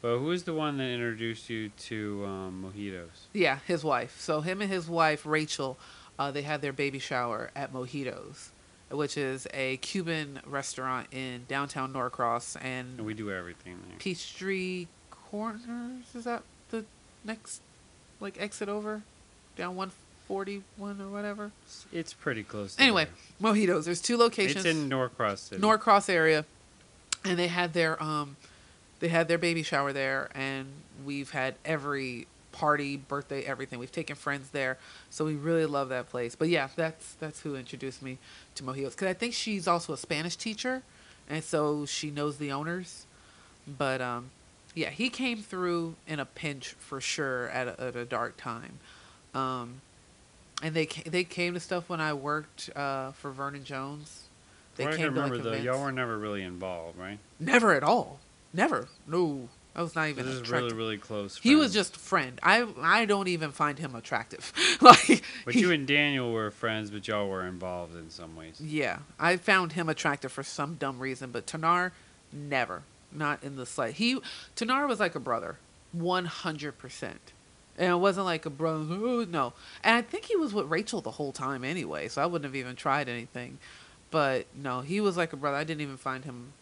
But 0.02 0.17
who 0.17 0.32
is 0.32 0.43
the 0.43 0.54
one 0.54 0.78
that 0.78 0.84
introduced 0.84 1.49
you 1.49 1.69
to 1.69 2.26
um, 2.26 2.73
mojitos? 2.76 3.28
Yeah, 3.32 3.60
his 3.65 3.86
wife. 3.86 4.19
So 4.19 4.41
him 4.41 4.62
and 4.62 4.69
his 4.69 4.89
wife 4.89 5.26
Rachel, 5.26 5.78
uh, 6.19 6.30
they 6.30 6.41
had 6.41 6.62
their 6.62 6.73
baby 6.73 6.99
shower 6.99 7.52
at 7.56 7.71
Mojitos, 7.71 8.49
which 8.91 9.17
is 9.17 9.47
a 9.54 9.78
Cuban 9.78 10.41
restaurant 10.45 11.08
in 11.13 11.45
downtown 11.47 11.93
Norcross 11.93 12.58
and 12.58 12.97
And 12.97 13.06
we 13.06 13.13
do 13.13 13.32
everything 13.32 13.78
there. 13.88 13.97
Peachtree 13.97 14.88
Corners. 15.10 16.13
Is 16.13 16.26
that 16.26 16.43
the 16.69 16.84
next 17.23 17.62
like 18.19 18.39
exit 18.41 18.67
over 18.67 19.04
down 19.56 19.76
141 20.27 21.01
or 21.01 21.09
whatever? 21.09 21.51
It's 21.91 22.13
pretty 22.13 22.43
close. 22.43 22.75
Anyway, 22.79 23.07
there. 23.39 23.53
Mojitos. 23.53 23.86
There's 23.86 24.01
two 24.01 24.17
locations. 24.17 24.65
it's 24.65 24.75
in 24.75 24.89
Norcross 24.89 25.41
City. 25.41 25.62
Norcross 25.62 26.09
area, 26.09 26.45
and 27.23 27.38
they 27.38 27.47
had 27.47 27.73
their 27.73 28.01
um, 28.01 28.38
they 28.99 29.09
had 29.09 29.27
their 29.27 29.38
baby 29.38 29.63
shower 29.63 29.93
there, 29.93 30.29
and 30.33 30.67
we've 31.05 31.31
had 31.31 31.55
every 31.65 32.27
party, 32.51 32.95
birthday, 32.95 33.43
everything. 33.43 33.79
We've 33.79 33.91
taken 33.91 34.15
friends 34.15 34.51
there, 34.51 34.77
so 35.09 35.25
we 35.25 35.33
really 35.36 35.65
love 35.65 35.89
that 35.89 36.09
place. 36.09 36.36
But 36.36 36.49
yeah, 36.49 36.69
that's 36.75 37.13
that's 37.15 37.41
who 37.41 37.55
introduced 37.55 38.01
me 38.01 38.17
to 38.55 38.63
Mojitos 38.63 38.91
because 38.91 39.09
I 39.09 39.13
think 39.13 39.33
she's 39.33 39.67
also 39.67 39.93
a 39.93 39.97
Spanish 39.97 40.38
teacher, 40.38 40.83
and 41.29 41.43
so 41.43 41.86
she 41.86 42.09
knows 42.09 42.38
the 42.38 42.51
owners. 42.51 43.05
But 43.67 44.01
um, 44.01 44.29
yeah, 44.73 44.89
he 44.89 45.09
came 45.09 45.39
through 45.39 45.95
in 46.07 46.19
a 46.19 46.25
pinch 46.25 46.69
for 46.79 47.01
sure 47.01 47.49
at 47.49 47.67
a, 47.67 47.81
at 47.81 47.95
a 47.95 48.05
dark 48.05 48.38
time. 48.38 48.79
Um, 49.33 49.81
and 50.63 50.73
they 50.73 50.86
ca- 50.88 51.04
they 51.10 51.23
came 51.23 51.54
to 51.54 51.60
stuff 51.60 51.89
when 51.89 52.02
I 52.02 52.13
worked 52.13 52.69
uh, 52.76 53.12
for 53.12 53.30
Vernon 53.32 53.63
Jones. 53.63 54.23
They 54.76 54.86
I 54.88 54.91
came 54.91 54.97
to 55.02 55.10
remember 55.12 55.36
like 55.36 55.43
though, 55.43 55.54
y'all 55.54 55.84
were 55.84 55.91
never 55.91 56.17
really 56.17 56.41
involved, 56.41 56.97
right? 56.97 57.19
Never 57.39 57.73
at 57.73 57.84
all. 57.84 58.19
Never. 58.54 58.88
No. 59.08 59.49
I 59.76 59.82
was 59.82 59.95
not 59.95 60.08
even. 60.10 60.26
This 60.26 60.34
even 60.36 60.45
is 60.45 60.52
really, 60.52 60.73
really 60.73 60.97
close. 60.99 61.38
he 61.39 61.56
was 61.56 61.73
just 61.73 61.95
a 61.95 61.99
friend. 61.99 62.39
I 62.43 62.67
I 62.80 63.06
don't 63.06 63.28
even 63.28 63.52
find 63.52 63.78
him 63.80 63.95
attractive. 63.95 64.54
like 64.82 65.23
But 65.45 65.54
he- 65.56 65.62
you 65.62 65.71
and 65.71 65.88
Daniel 65.88 66.32
were 66.32 66.52
friends, 66.52 66.91
but 66.91 67.08
y'all 67.08 67.28
were 67.28 67.45
involved 67.45 67.95
in 67.95 68.10
some 68.12 68.36
ways. 68.36 68.62
Yeah. 68.62 68.99
I 69.19 69.38
found 69.38 69.73
him 69.73 69.89
attractive 69.89 70.32
for 70.32 70.43
some 70.43 70.76
dumb 70.76 70.99
reason, 70.99 71.32
but 71.32 71.45
Tanar 71.47 71.91
never. 72.32 72.84
Not 73.12 73.43
in 73.43 73.56
the 73.58 73.65
slight. 73.65 73.95
He 73.95 74.19
Tanar 74.56 74.88
was 74.88 74.99
like 74.99 75.15
a 75.15 75.19
brother. 75.19 75.58
100%. 75.95 77.13
And 77.77 77.91
it 77.91 77.95
wasn't 77.95 78.25
like 78.25 78.45
a 78.45 78.49
brother, 78.49 79.25
no. 79.25 79.53
And 79.83 79.95
I 79.95 80.01
think 80.01 80.25
he 80.25 80.36
was 80.36 80.53
with 80.53 80.67
Rachel 80.67 81.01
the 81.01 81.12
whole 81.12 81.31
time 81.31 81.63
anyway, 81.63 82.07
so 82.07 82.21
I 82.21 82.25
wouldn't 82.25 82.45
have 82.45 82.55
even 82.55 82.75
tried 82.75 83.09
anything. 83.09 83.57
But 84.12 84.45
no, 84.55 84.81
he 84.81 85.01
was 85.01 85.17
like 85.17 85.33
a 85.33 85.38
brother. 85.38 85.57
I 85.57 85.63
didn't 85.63 85.81
even 85.81 85.97
find 85.97 86.23
him. 86.23 86.53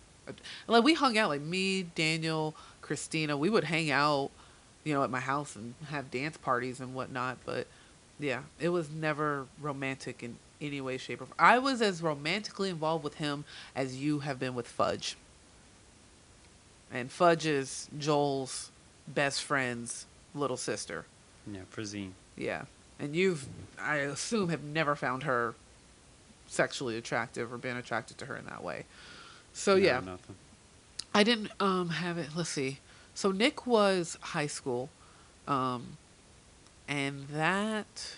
Like 0.68 0.84
we 0.84 0.94
hung 0.94 1.18
out, 1.18 1.30
like 1.30 1.42
me, 1.42 1.84
Daniel, 1.84 2.56
Christina. 2.82 3.36
We 3.36 3.50
would 3.50 3.66
hang 3.66 3.92
out 3.92 4.32
you 4.84 4.94
know, 4.94 5.04
at 5.04 5.10
my 5.10 5.20
house 5.20 5.56
and 5.56 5.74
have 5.90 6.12
dance 6.12 6.38
parties 6.38 6.80
and 6.80 6.94
whatnot. 6.94 7.38
But 7.46 7.68
yeah, 8.20 8.42
it 8.60 8.70
was 8.70 8.90
never 8.90 9.48
romantic 9.60 10.24
in 10.24 10.38
any 10.60 10.82
way, 10.82 10.98
shape, 10.98 11.22
or 11.22 11.26
form. 11.26 11.36
I 11.40 11.60
was 11.60 11.82
as 11.82 12.02
romantically 12.02 12.70
involved 12.70 13.04
with 13.04 13.16
him 13.16 13.46
as 13.76 13.98
you 13.98 14.20
have 14.20 14.40
been 14.40 14.56
with 14.56 14.68
Fudge. 14.68 15.18
And 16.92 17.12
Fudge 17.12 17.46
is 17.46 17.90
Joel's 17.98 18.72
best 19.08 19.44
friend's 19.44 20.06
little 20.34 20.58
sister. 20.58 21.06
Yeah, 21.52 21.62
Frazine. 21.76 22.12
Yeah. 22.38 22.64
And 23.00 23.16
you've, 23.16 23.46
I 23.80 23.98
assume, 23.98 24.50
have 24.50 24.64
never 24.64 24.96
found 24.96 25.24
her 25.24 25.56
sexually 26.48 26.98
attractive 26.98 27.52
or 27.52 27.58
been 27.58 27.78
attracted 27.78 28.18
to 28.20 28.26
her 28.26 28.36
in 28.36 28.46
that 28.46 28.64
way. 28.64 28.86
So, 29.54 29.76
No, 29.76 29.84
yeah. 29.84 30.00
Nothing. 30.00 30.36
I 31.14 31.24
didn't 31.24 31.52
um 31.60 31.90
have 31.90 32.18
it. 32.18 32.30
Let's 32.36 32.50
see. 32.50 32.78
So 33.14 33.32
Nick 33.32 33.68
was 33.68 34.18
high 34.22 34.48
school, 34.48 34.90
um, 35.48 35.98
and 36.88 37.28
that 37.30 38.16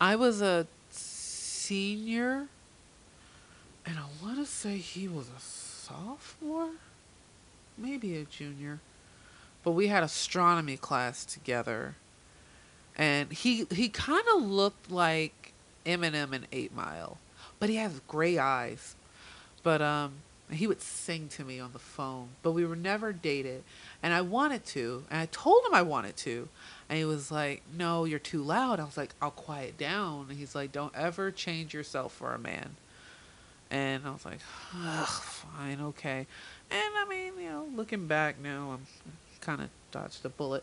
I 0.00 0.16
was 0.16 0.40
a 0.40 0.66
senior, 0.90 2.46
and 3.84 3.98
I 3.98 4.04
want 4.24 4.38
to 4.38 4.46
say 4.46 4.78
he 4.78 5.06
was 5.08 5.28
a 5.28 5.40
sophomore, 5.40 6.70
maybe 7.76 8.16
a 8.16 8.24
junior, 8.24 8.80
but 9.62 9.72
we 9.72 9.88
had 9.88 10.02
astronomy 10.02 10.76
class 10.76 11.24
together, 11.24 11.96
and 12.96 13.32
he 13.32 13.66
he 13.70 13.88
kind 13.88 14.24
of 14.34 14.42
looked 14.42 14.90
like 14.90 15.52
Eminem 15.86 16.32
in 16.32 16.46
Eight 16.52 16.74
Mile, 16.74 17.18
but 17.58 17.68
he 17.68 17.76
has 17.76 18.00
gray 18.06 18.38
eyes, 18.38 18.94
but 19.62 19.80
um 19.82 20.12
he 20.52 20.66
would 20.66 20.82
sing 20.82 21.28
to 21.28 21.44
me 21.44 21.60
on 21.60 21.72
the 21.72 21.78
phone, 21.78 22.30
but 22.42 22.52
we 22.52 22.64
were 22.64 22.76
never 22.76 23.12
dated. 23.12 23.62
And 24.02 24.12
I 24.12 24.20
wanted 24.20 24.64
to, 24.66 25.04
and 25.10 25.20
I 25.20 25.26
told 25.26 25.64
him 25.64 25.74
I 25.74 25.82
wanted 25.82 26.16
to. 26.18 26.48
And 26.88 26.98
he 26.98 27.04
was 27.04 27.30
like, 27.30 27.62
No, 27.76 28.04
you're 28.04 28.18
too 28.18 28.42
loud. 28.42 28.80
I 28.80 28.84
was 28.84 28.96
like, 28.96 29.14
I'll 29.22 29.30
quiet 29.30 29.78
down. 29.78 30.26
And 30.28 30.38
he's 30.38 30.54
like, 30.54 30.72
Don't 30.72 30.94
ever 30.96 31.30
change 31.30 31.72
yourself 31.72 32.12
for 32.12 32.34
a 32.34 32.38
man. 32.38 32.76
And 33.70 34.04
I 34.04 34.10
was 34.10 34.24
like, 34.24 34.40
fine, 34.40 35.80
okay. 35.80 36.26
And 36.70 36.94
I 36.96 37.06
mean, 37.08 37.34
you 37.38 37.48
know, 37.48 37.68
looking 37.74 38.08
back 38.08 38.40
now, 38.40 38.72
I'm 38.72 38.86
kind 39.40 39.60
of 39.62 39.68
dodged 39.90 40.24
a 40.24 40.28
bullet. 40.28 40.62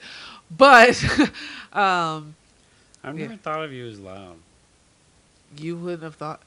But 0.56 1.04
um, 1.74 2.36
I've 3.04 3.18
Yeah. 3.18 3.28
never 3.28 3.38
thought 3.38 3.64
of 3.64 3.72
you 3.74 3.88
as 3.88 4.00
loud. 4.00 4.38
you 5.58 5.76
wouldn't 5.78 6.04
have 6.04 6.16
thought. 6.16 6.42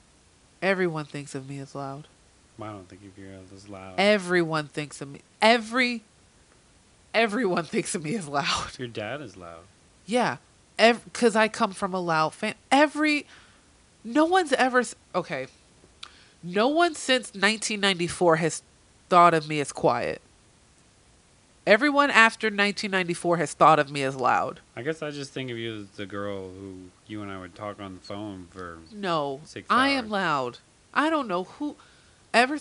Everyone 0.62 1.05
thinks 1.07 1.35
of 1.35 1.49
me 1.49 1.59
as 1.59 1.75
loud. 1.75 2.07
I 2.62 2.66
don't 2.66 2.87
think 2.88 3.01
of 3.03 3.16
you 3.19 3.31
as 3.55 3.69
loud. 3.71 3.95
Everyone 3.99 4.66
thinks 4.66 5.01
of 5.01 5.09
me. 5.09 5.21
Every 5.40 6.03
everyone 7.14 7.64
thinks 7.64 7.95
of 7.95 8.05
me 8.05 8.14
as 8.16 8.29
loud. 8.29 8.79
Your 8.79 8.88
dad 8.88 9.23
is 9.23 9.37
loud. 9.37 9.61
Yeah, 10.05 10.37
because 10.77 11.35
I 11.37 11.49
come 11.49 11.73
from 11.73 11.95
a 11.95 12.01
loud 12.01 12.35
fan. 12.35 12.55
Every 12.71 13.27
no 14.05 14.27
one's 14.27 14.53
ever 14.53 14.83
okay. 15.14 15.47
No 16.43 16.69
one 16.69 16.95
since 16.95 17.29
1994 17.29 18.37
has 18.37 18.62
thought 19.09 19.33
of 19.35 19.49
me 19.49 19.61
as 19.61 19.73
quiet. 19.73 20.21
Everyone 21.66 22.11
after 22.11 22.46
1994 22.46 23.37
has 23.37 23.53
thought 23.53 23.79
of 23.79 23.90
me 23.90 24.03
as 24.03 24.16
loud. 24.16 24.61
I 24.75 24.83
guess 24.83 25.03
I 25.03 25.11
just 25.11 25.33
think 25.33 25.51
of 25.51 25.59
you 25.59 25.83
as 25.83 25.88
the 25.96 26.07
girl 26.07 26.51
who 26.51 26.77
you 27.07 27.23
and 27.23 27.31
I 27.31 27.38
would 27.38 27.55
talk 27.55 27.81
on 27.81 27.94
the 27.94 28.01
phone 28.01 28.49
for. 28.51 28.79
No, 28.92 29.40
Six 29.44 29.66
I 29.68 29.90
am 29.90 30.09
loud. 30.09 30.59
I 30.94 31.11
don't 31.11 31.29
know 31.29 31.44
who 31.44 31.77
ever. 32.33 32.59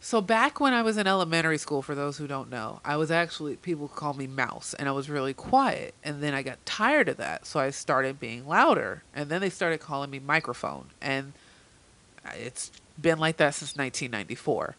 So 0.00 0.20
back 0.20 0.60
when 0.60 0.74
I 0.74 0.82
was 0.82 0.96
in 0.96 1.06
elementary 1.06 1.58
school, 1.58 1.82
for 1.82 1.94
those 1.94 2.18
who 2.18 2.26
don't 2.26 2.50
know, 2.50 2.80
I 2.84 2.96
was 2.96 3.10
actually 3.10 3.56
people 3.56 3.88
call 3.88 4.14
me 4.14 4.26
Mouse, 4.26 4.74
and 4.74 4.88
I 4.88 4.92
was 4.92 5.10
really 5.10 5.34
quiet. 5.34 5.94
And 6.04 6.22
then 6.22 6.34
I 6.34 6.42
got 6.42 6.64
tired 6.66 7.08
of 7.08 7.16
that, 7.16 7.46
so 7.46 7.58
I 7.58 7.70
started 7.70 8.20
being 8.20 8.46
louder. 8.46 9.02
And 9.14 9.30
then 9.30 9.40
they 9.40 9.50
started 9.50 9.80
calling 9.80 10.10
me 10.10 10.18
Microphone, 10.18 10.90
and 11.00 11.32
uh, 12.24 12.30
it's 12.36 12.70
been 13.00 13.18
like 13.18 13.38
that 13.38 13.54
since 13.54 13.74
1994. 13.74 14.76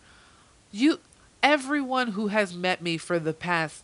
You, 0.72 1.00
everyone 1.44 2.10
who 2.10 2.28
has 2.28 2.54
met 2.56 2.82
me 2.82 2.98
for 2.98 3.20
the 3.20 3.34
past 3.34 3.84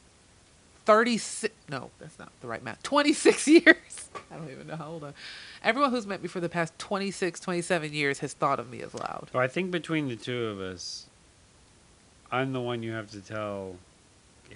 36 0.86 1.54
no 1.70 1.90
that's 2.00 2.20
not 2.20 2.32
the 2.42 2.48
right 2.48 2.64
math 2.64 2.82
26 2.84 3.48
years. 3.48 4.10
I 4.32 4.36
don't 4.36 4.52
even 4.52 4.68
know 4.68 4.76
how 4.76 4.88
old 4.90 5.04
i 5.04 5.08
am 5.08 5.14
everyone 5.64 5.90
who's 5.92 6.06
met 6.06 6.22
me 6.22 6.28
for 6.28 6.40
the 6.40 6.50
past 6.50 6.78
26 6.78 7.40
27 7.40 7.92
years 7.94 8.20
has 8.20 8.34
thought 8.34 8.60
of 8.60 8.70
me 8.70 8.82
as 8.82 8.94
loud. 8.94 9.30
So 9.34 9.40
I 9.40 9.48
think 9.48 9.72
between 9.72 10.08
the 10.08 10.16
two 10.16 10.46
of 10.46 10.60
us, 10.60 11.08
I'm 12.32 12.54
the 12.54 12.62
one 12.62 12.84
you 12.84 12.92
have 12.92 13.10
to 13.12 13.22
tell, 13.22 13.76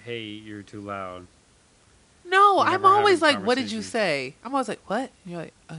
hey, 0.04 0.22
you're 0.22 0.62
too 0.62 0.80
loud. 0.80 1.26
no 2.24 2.60
i'm 2.60 2.84
always 2.84 3.20
like 3.20 3.44
what 3.44 3.56
did 3.56 3.72
you 3.72 3.82
say? 3.82 4.34
I'm 4.44 4.54
always 4.54 4.68
like 4.68 4.80
what? 4.88 5.10
And 5.24 5.32
you're 5.32 5.40
like 5.40 5.54
uh, 5.68 5.76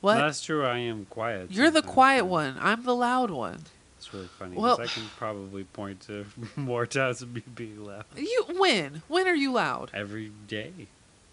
what? 0.00 0.16
That's 0.16 0.42
true. 0.42 0.64
I 0.64 0.78
am 0.78 1.06
quiet. 1.08 1.52
you're 1.52 1.70
the 1.70 1.82
quiet 1.82 2.24
one. 2.26 2.56
I'm 2.58 2.82
the 2.82 2.96
loud 2.96 3.30
one 3.30 3.60
It's 4.02 4.12
really 4.12 4.26
funny. 4.26 4.56
Well- 4.56 4.80
I 4.80 4.86
can 4.86 5.04
probably 5.16 5.62
point 5.62 6.00
to 6.08 6.26
more 6.56 6.86
times 6.86 7.22
of 7.22 7.32
me 7.32 7.44
being 7.54 7.84
loud 7.84 8.04
you 8.16 8.44
when 8.58 9.02
when 9.06 9.28
are 9.28 9.34
you 9.34 9.52
loud 9.52 9.92
every 9.94 10.32
day. 10.48 10.72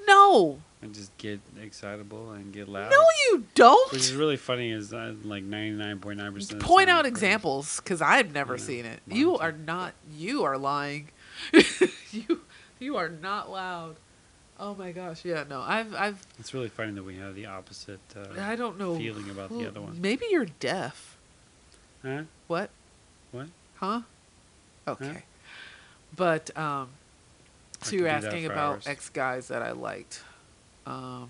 no 0.07 0.59
and 0.83 0.93
just 0.93 1.17
get 1.17 1.39
excitable 1.59 2.31
and 2.31 2.53
get 2.53 2.69
loud. 2.69 2.91
no 2.91 3.03
you 3.27 3.45
don't 3.55 3.91
Which 3.91 4.01
is 4.03 4.13
really 4.13 4.37
funny. 4.37 4.69
Is 4.69 4.93
like 4.93 5.43
ninety 5.43 5.71
nine 5.71 5.97
point 5.97 6.19
nine 6.19 6.31
percent. 6.31 6.61
point 6.61 6.91
out 6.91 7.07
examples 7.07 7.77
because 7.77 8.03
i've 8.03 8.33
never 8.35 8.59
seen 8.59 8.85
it 8.85 8.99
you 9.07 9.35
are 9.35 9.51
not 9.51 9.93
you 10.15 10.43
are 10.43 10.57
lying 10.59 11.09
you 12.11 12.41
you 12.77 12.97
are 12.97 13.09
not 13.09 13.49
loud 13.51 13.95
oh 14.59 14.75
my 14.75 14.91
gosh 14.91 15.25
yeah 15.25 15.43
no 15.49 15.61
i've 15.61 15.91
i've 15.95 16.23
It's 16.37 16.53
really 16.53 16.69
funny 16.69 16.91
that 16.91 17.03
we 17.03 17.17
have 17.17 17.33
the 17.33 17.47
opposite 17.47 17.99
uh, 18.15 18.39
i 18.39 18.55
don't 18.55 18.77
know 18.77 18.95
feeling 18.95 19.27
about 19.31 19.49
the 19.49 19.67
other 19.67 19.81
one. 19.81 19.99
maybe 19.99 20.25
you're 20.29 20.45
deaf 20.59 21.15
Huh? 22.01 22.23
what 22.47 22.69
What? 23.31 23.47
huh 23.75 24.01
okay 24.87 25.23
but 26.15 26.55
um 26.57 26.89
so 27.81 27.95
you 27.95 28.03
were 28.03 28.09
could 28.09 28.15
do 28.15 28.21
that 28.21 28.27
asking 28.27 28.45
about 28.45 28.73
hours. 28.75 28.87
ex 28.87 29.09
guys 29.09 29.47
that 29.49 29.61
i 29.61 29.71
liked 29.71 30.21
um 30.85 31.29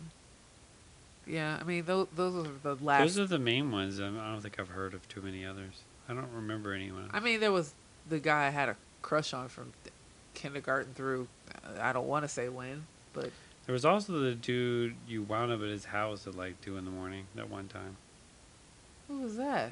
yeah 1.27 1.57
i 1.59 1.63
mean 1.63 1.85
those, 1.85 2.07
those 2.15 2.47
are 2.47 2.51
the 2.63 2.83
last 2.83 3.01
Those 3.15 3.19
are 3.19 3.27
the 3.27 3.39
main 3.39 3.71
ones. 3.71 3.99
I 3.99 4.05
don't 4.09 4.41
think 4.41 4.59
I've 4.59 4.69
heard 4.69 4.93
of 4.93 5.07
too 5.09 5.21
many 5.21 5.45
others. 5.45 5.81
I 6.07 6.13
don't 6.13 6.31
remember 6.33 6.73
anyone. 6.73 7.07
I 7.13 7.19
mean, 7.19 7.39
there 7.39 7.51
was 7.51 7.73
the 8.07 8.17
guy 8.19 8.47
I 8.47 8.49
had 8.49 8.67
a 8.69 8.75
crush 9.03 9.31
on 9.31 9.47
from 9.47 9.73
kindergarten 10.33 10.93
through. 10.95 11.27
uh, 11.63 11.79
I 11.81 11.93
don't 11.93 12.07
want 12.07 12.23
to 12.23 12.27
say 12.27 12.49
when, 12.49 12.87
but 13.13 13.29
There 13.67 13.73
was 13.73 13.85
also 13.85 14.13
the 14.19 14.33
dude 14.33 14.95
you 15.07 15.21
wound 15.21 15.51
up 15.51 15.61
at 15.61 15.67
his 15.67 15.85
house 15.85 16.25
at 16.25 16.33
like 16.35 16.59
two 16.61 16.77
in 16.77 16.85
the 16.85 16.89
morning 16.91 17.25
that 17.35 17.47
one 17.47 17.67
time. 17.67 17.97
who 19.07 19.19
was 19.21 19.35
that? 19.37 19.71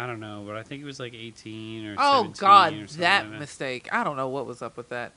I 0.00 0.06
don't 0.06 0.20
know, 0.20 0.42
but 0.46 0.56
I 0.56 0.62
think 0.62 0.80
he 0.80 0.84
was 0.84 0.98
like 1.00 1.14
eighteen 1.14 1.86
or. 1.86 1.94
Oh 1.98 2.22
17 2.34 2.34
God, 2.40 2.72
or 2.74 2.86
that 2.98 3.30
like 3.30 3.38
mistake. 3.40 3.88
I 3.92 4.02
don't 4.04 4.16
know 4.16 4.28
what 4.28 4.46
was 4.46 4.62
up 4.62 4.76
with 4.76 4.88
that. 4.90 5.12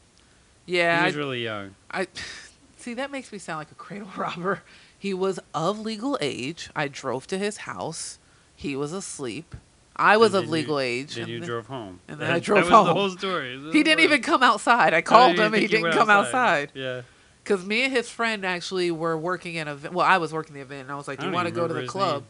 Yeah, 0.66 0.98
He 1.00 1.04
I, 1.04 1.06
was 1.08 1.16
really 1.16 1.44
young. 1.44 1.76
I 1.92 2.08
see. 2.78 2.94
That 2.94 3.12
makes 3.12 3.32
me 3.32 3.38
sound 3.38 3.60
like 3.60 3.72
a 3.72 3.76
cradle 3.76 4.10
robber. 4.18 4.62
He 4.98 5.14
was 5.14 5.40
of 5.54 5.80
legal 5.80 6.18
age. 6.22 6.70
I 6.76 6.88
drove 6.88 7.28
to 7.28 7.38
his 7.38 7.58
house. 7.58 8.20
He 8.56 8.76
was 8.76 8.94
asleep. 8.94 9.56
I 9.96 10.18
was 10.18 10.34
of 10.34 10.50
legal 10.50 10.82
you- 10.82 10.88
age. 11.02 11.16
Then 11.16 11.24
and 11.26 11.32
you 11.32 11.40
then- 11.40 11.48
drove 11.50 11.68
home. 11.68 12.00
and 12.08 12.20
then 12.20 12.28
That- 12.28 12.36
I 12.36 12.40
drove 12.40 12.66
that 12.66 12.72
was 12.72 12.74
home. 12.74 12.88
the 12.88 12.94
whole 12.94 13.10
story. 13.10 13.60
He 13.72 13.84
didn't 13.84 14.00
even 14.04 14.22
come 14.22 14.42
outside. 14.42 14.94
I 14.94 15.02
called 15.02 15.38
him 15.38 15.54
and 15.54 15.62
he 15.62 15.68
didn't 15.68 15.92
come 15.92 16.10
outside. 16.10 16.72
Yeah. 16.74 17.02
Because 17.44 17.66
me 17.66 17.84
and 17.84 17.92
his 17.94 18.10
friend 18.10 18.46
actually 18.46 18.90
were 18.90 19.18
working 19.18 19.56
in 19.56 19.68
a 19.68 19.76
well, 19.92 20.06
I 20.06 20.18
was 20.18 20.32
working 20.32 20.56
the 20.56 20.62
event, 20.62 20.84
and 20.84 20.92
I 20.92 20.96
was 20.96 21.10
like, 21.10 21.20
"Do 21.20 21.26
you 21.26 21.32
want 21.34 21.48
to 21.50 21.54
go 21.54 21.68
to 21.68 21.74
the 21.74 21.86
club?" 21.86 22.24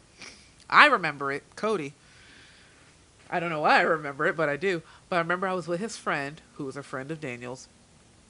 I 0.67 0.87
remember 0.87 1.31
it, 1.31 1.43
Cody. 1.55 1.93
I 3.33 3.39
don't 3.39 3.49
know 3.49 3.61
why 3.61 3.79
I 3.79 3.81
remember 3.81 4.27
it, 4.27 4.37
but 4.37 4.47
I 4.47 4.57
do. 4.57 4.83
But 5.09 5.15
I 5.15 5.19
remember 5.19 5.47
I 5.47 5.53
was 5.53 5.67
with 5.67 5.79
his 5.79 5.97
friend, 5.97 6.39
who 6.53 6.65
was 6.65 6.77
a 6.77 6.83
friend 6.83 7.09
of 7.09 7.19
Daniel's, 7.19 7.67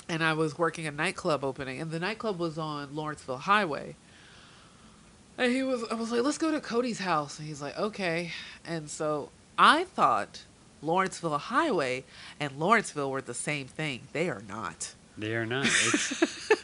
and 0.07 0.23
I 0.23 0.31
was 0.31 0.57
working 0.57 0.87
a 0.87 0.91
nightclub 0.91 1.43
opening, 1.43 1.81
and 1.81 1.91
the 1.91 1.99
nightclub 1.99 2.39
was 2.39 2.57
on 2.57 2.95
Lawrenceville 2.95 3.39
Highway. 3.39 3.97
And 5.37 5.51
he 5.51 5.61
was, 5.61 5.83
I 5.91 5.95
was 5.95 6.09
like, 6.09 6.23
"Let's 6.23 6.37
go 6.37 6.51
to 6.51 6.61
Cody's 6.61 6.99
house," 6.99 7.37
and 7.37 7.45
he's 7.45 7.61
like, 7.61 7.77
"Okay." 7.77 8.31
And 8.63 8.89
so 8.89 9.29
I 9.57 9.83
thought 9.83 10.43
Lawrenceville 10.81 11.37
Highway 11.37 12.05
and 12.39 12.57
Lawrenceville 12.57 13.11
were 13.11 13.21
the 13.21 13.33
same 13.33 13.67
thing. 13.67 14.07
They 14.13 14.29
are 14.29 14.43
not. 14.47 14.93
They 15.17 15.35
are 15.35 15.45
not. 15.45 15.67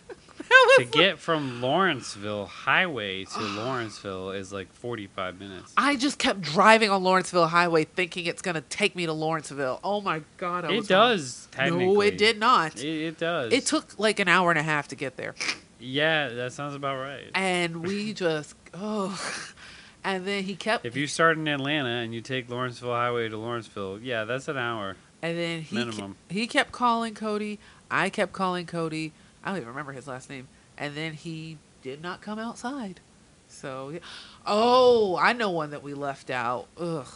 To 0.77 0.85
get 0.85 1.19
from 1.19 1.61
Lawrenceville 1.61 2.45
Highway 2.45 3.25
to 3.25 3.39
Lawrenceville 3.39 4.31
is 4.31 4.53
like 4.53 4.71
45 4.73 5.39
minutes. 5.39 5.73
I 5.75 5.95
just 5.95 6.17
kept 6.19 6.41
driving 6.41 6.89
on 6.89 7.03
Lawrenceville 7.03 7.47
Highway 7.47 7.83
thinking 7.83 8.25
it's 8.25 8.41
going 8.41 8.55
to 8.55 8.61
take 8.61 8.95
me 8.95 9.05
to 9.05 9.13
Lawrenceville. 9.13 9.79
Oh 9.83 10.01
my 10.01 10.21
God. 10.37 10.65
I 10.65 10.73
It 10.73 10.87
does. 10.87 11.47
No, 11.57 12.01
it 12.01 12.17
did 12.17 12.39
not. 12.39 12.77
It, 12.77 12.85
it 13.07 13.17
does. 13.17 13.51
It 13.51 13.65
took 13.65 13.97
like 13.99 14.19
an 14.19 14.27
hour 14.27 14.51
and 14.51 14.59
a 14.59 14.63
half 14.63 14.87
to 14.89 14.95
get 14.95 15.17
there. 15.17 15.35
Yeah, 15.79 16.29
that 16.29 16.53
sounds 16.53 16.75
about 16.75 16.97
right. 16.99 17.29
And 17.33 17.85
we 17.85 18.13
just, 18.13 18.55
oh. 18.73 19.19
And 20.01 20.25
then 20.25 20.43
he 20.43 20.55
kept, 20.55 20.85
If 20.85 20.95
you 20.95 21.07
start 21.07 21.37
in 21.37 21.45
Atlanta 21.49 21.89
and 21.89 22.13
you 22.13 22.21
take 22.21 22.49
Lawrenceville 22.49 22.93
Highway 22.93 23.27
to 23.27 23.37
Lawrenceville, 23.37 23.99
yeah, 23.99 24.23
that's 24.23 24.47
an 24.47 24.57
hour. 24.57 24.95
and 25.21 25.37
then 25.37 25.61
he, 25.61 25.75
minimum. 25.75 26.15
ke- 26.29 26.31
he 26.31 26.47
kept 26.47 26.71
calling 26.71 27.13
Cody. 27.13 27.59
I 27.91 28.09
kept 28.09 28.31
calling 28.31 28.65
Cody. 28.65 29.11
I 29.43 29.49
don't 29.49 29.57
even 29.57 29.67
remember 29.67 29.91
his 29.91 30.07
last 30.07 30.29
name. 30.29 30.47
And 30.79 30.95
then 30.95 31.13
he 31.13 31.57
did 31.83 32.01
not 32.01 32.21
come 32.21 32.39
outside. 32.39 33.01
So, 33.47 33.89
yeah. 33.89 33.99
oh, 34.45 35.17
I 35.17 35.33
know 35.33 35.49
one 35.49 35.71
that 35.71 35.83
we 35.83 35.93
left 35.93 36.29
out. 36.29 36.67
Ugh. 36.79 37.07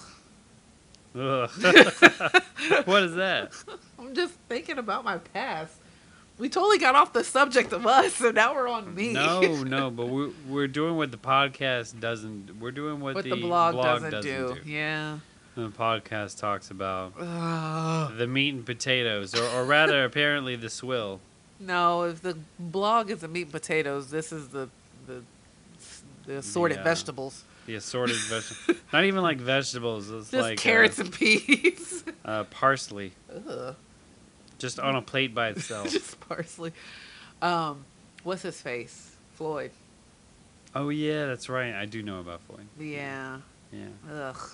Ugh. 1.16 1.50
what 2.86 3.04
is 3.04 3.16
that? 3.16 3.54
I'm 4.00 4.14
just 4.14 4.34
thinking 4.50 4.80
about 4.80 5.04
my 5.04 5.20
past. 5.20 5.76
We 6.40 6.50
totally 6.50 6.80
got 6.80 6.96
off 6.96 7.14
the 7.14 7.24
subject 7.24 7.72
of 7.72 7.86
us, 7.86 8.16
so 8.16 8.32
now 8.32 8.56
we're 8.56 8.68
on 8.68 8.96
me. 8.96 9.14
No, 9.14 9.64
no, 9.64 9.92
but 9.92 10.08
we're 10.08 10.32
we're 10.50 10.68
doing 10.68 10.98
what 10.98 11.12
the 11.12 11.18
podcast 11.18 12.00
doesn't. 12.00 12.60
We're 12.60 12.72
doing 12.72 13.00
what, 13.00 13.14
what 13.14 13.24
the, 13.24 13.30
the 13.30 13.36
blog, 13.36 13.76
doesn't, 13.76 14.10
doesn't 14.10 14.24
do. 14.24 14.58
Yeah. 14.66 15.20
The 15.56 15.70
podcast 15.70 16.40
talks 16.40 16.72
about 16.72 17.14
Ugh. 17.20 18.18
the 18.18 18.26
meat 18.26 18.56
and 18.56 18.66
potatoes, 18.66 19.36
or, 19.36 19.46
or 19.50 19.66
rather, 19.66 20.04
apparently, 20.04 20.56
the 20.56 20.72
swill. 20.72 21.20
No, 21.66 22.04
if 22.04 22.22
the 22.22 22.38
blog 22.60 23.10
is 23.10 23.22
the 23.22 23.28
meat 23.28 23.44
and 23.44 23.52
potatoes, 23.52 24.10
this 24.10 24.32
is 24.32 24.50
the 24.50 24.70
the 25.08 25.22
the 26.26 26.38
assorted 26.38 26.78
Yeah. 26.78 26.84
vegetables. 26.84 27.44
The 27.66 27.76
assorted 27.76 28.16
vegetables. 28.18 28.78
Not 28.92 29.06
even 29.06 29.22
like 29.22 29.38
vegetables. 29.40 30.10
It's 30.10 30.32
Just 30.32 30.42
like 30.42 30.58
carrots 30.60 31.00
uh, 31.00 31.04
and 31.04 31.14
peas. 31.14 32.04
uh, 32.26 32.44
parsley, 32.46 33.14
Ugh. 33.50 33.76
just 34.60 34.80
on 34.80 34.96
a 34.96 35.02
plate 35.02 35.34
by 35.34 35.50
itself. 35.50 35.90
Just 35.92 36.20
parsley. 36.22 36.74
Um, 37.42 37.86
what's 38.24 38.42
his 38.42 38.60
face? 38.62 39.12
Floyd. 39.36 39.72
oh 40.76 40.90
yeah, 40.90 41.26
that's 41.26 41.50
right. 41.50 41.74
I 41.74 41.86
do 41.86 42.04
know 42.04 42.20
about 42.20 42.42
Floyd. 42.42 42.68
Yeah. 42.80 43.40
Yeah. 43.72 43.88
Ugh. 44.12 44.52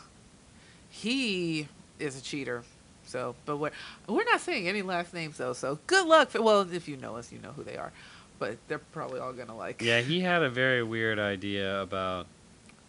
He 0.89 1.67
is 1.99 2.17
a 2.17 2.21
cheater. 2.21 2.63
So, 3.09 3.35
but 3.45 3.57
we're 3.57 3.71
we're 4.07 4.23
not 4.25 4.39
saying 4.39 4.67
any 4.67 4.81
last 4.83 5.13
names 5.13 5.37
though. 5.37 5.53
So 5.53 5.79
good 5.87 6.05
luck. 6.07 6.29
For, 6.29 6.41
well, 6.41 6.61
if 6.71 6.87
you 6.87 6.95
know 6.95 7.15
us, 7.17 7.31
you 7.31 7.39
know 7.39 7.51
who 7.51 7.63
they 7.63 7.75
are. 7.75 7.91
But 8.37 8.57
they're 8.67 8.77
probably 8.79 9.19
all 9.19 9.33
gonna 9.33 9.57
like. 9.57 9.81
Yeah, 9.81 10.01
he 10.01 10.21
had 10.21 10.43
a 10.43 10.49
very 10.49 10.83
weird 10.83 11.17
idea 11.19 11.81
about 11.81 12.27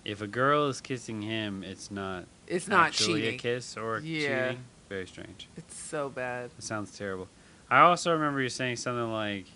if 0.05 0.21
a 0.21 0.27
girl 0.27 0.69
is 0.69 0.81
kissing 0.81 1.23
him, 1.23 1.63
it's 1.65 1.91
not 1.91 2.25
It's 2.47 2.69
not 2.69 2.93
cheating. 2.93 3.35
a 3.35 3.39
kiss 3.39 3.77
or 3.77 3.99
Yeah. 4.01 4.49
cheating. 4.49 4.65
Very 4.89 5.07
strange. 5.07 5.49
It's 5.57 5.75
so 5.77 6.09
bad. 6.09 6.51
It 6.59 6.63
sounds 6.65 6.97
terrible. 6.97 7.29
I 7.71 7.81
also 7.81 8.13
remember 8.13 8.41
you 8.43 8.49
saying 8.49 8.77
something 8.77 9.11
like, 9.13 9.47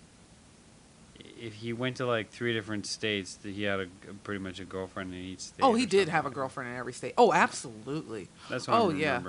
if 1.39 1.53
he 1.55 1.73
went 1.73 1.97
to 1.97 2.05
like 2.05 2.29
three 2.29 2.53
different 2.53 2.85
states, 2.85 3.35
that 3.35 3.51
he 3.53 3.63
had 3.63 3.81
a, 3.81 3.87
pretty 4.23 4.39
much 4.39 4.59
a 4.59 4.65
girlfriend 4.65 5.13
in 5.13 5.19
each 5.19 5.41
state. 5.41 5.61
Oh, 5.63 5.73
he 5.73 5.85
did 5.85 6.07
have 6.09 6.25
a 6.25 6.29
girlfriend 6.29 6.69
in 6.71 6.75
every 6.77 6.93
state. 6.93 7.13
Oh, 7.17 7.33
absolutely. 7.33 8.29
That's 8.49 8.67
what 8.67 8.79
Oh, 8.79 8.89
I'm 8.91 8.97
yeah. 8.99 9.19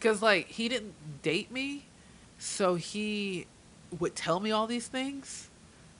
Remembering. 0.00 0.14
Cause 0.14 0.22
like 0.22 0.48
he 0.48 0.68
didn't 0.68 0.94
date 1.22 1.50
me, 1.50 1.86
so 2.38 2.74
he 2.76 3.46
would 3.98 4.14
tell 4.14 4.40
me 4.40 4.50
all 4.50 4.66
these 4.66 4.86
things, 4.88 5.48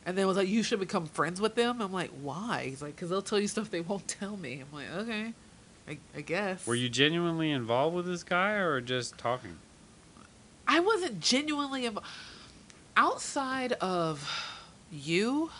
and 0.05 0.17
then 0.17 0.27
was 0.27 0.37
like, 0.37 0.49
"You 0.49 0.63
should 0.63 0.81
become 0.81 1.07
friends 1.07 1.41
with 1.41 1.55
them." 1.55 1.81
I'm 1.81 1.93
like, 1.93 2.11
"Why?" 2.23 2.67
He's 2.71 2.83
like, 2.83 2.97
"Cause 2.97 3.11
they'll 3.11 3.23
tell 3.23 3.41
you 3.41 3.49
stuff 3.49 3.71
they 3.71 3.81
won't 3.81 4.07
tell 4.09 4.37
me." 4.37 4.61
I'm 4.61 4.77
like, 4.77 4.91
"Okay, 4.91 5.33
I, 5.89 5.99
I 6.17 6.21
guess." 6.21 6.67
Were 6.67 6.75
you 6.75 6.89
genuinely 6.89 7.51
involved 7.51 7.97
with 7.97 8.07
this 8.07 8.23
guy 8.23 8.53
or 8.53 8.81
just 8.81 9.19
talking? 9.19 9.59
I 10.67 10.81
wasn't 10.81 11.21
genuinely 11.21 11.87
involved. 11.87 12.07
Outside 12.97 13.73
of 13.75 14.29
you, 14.91 15.51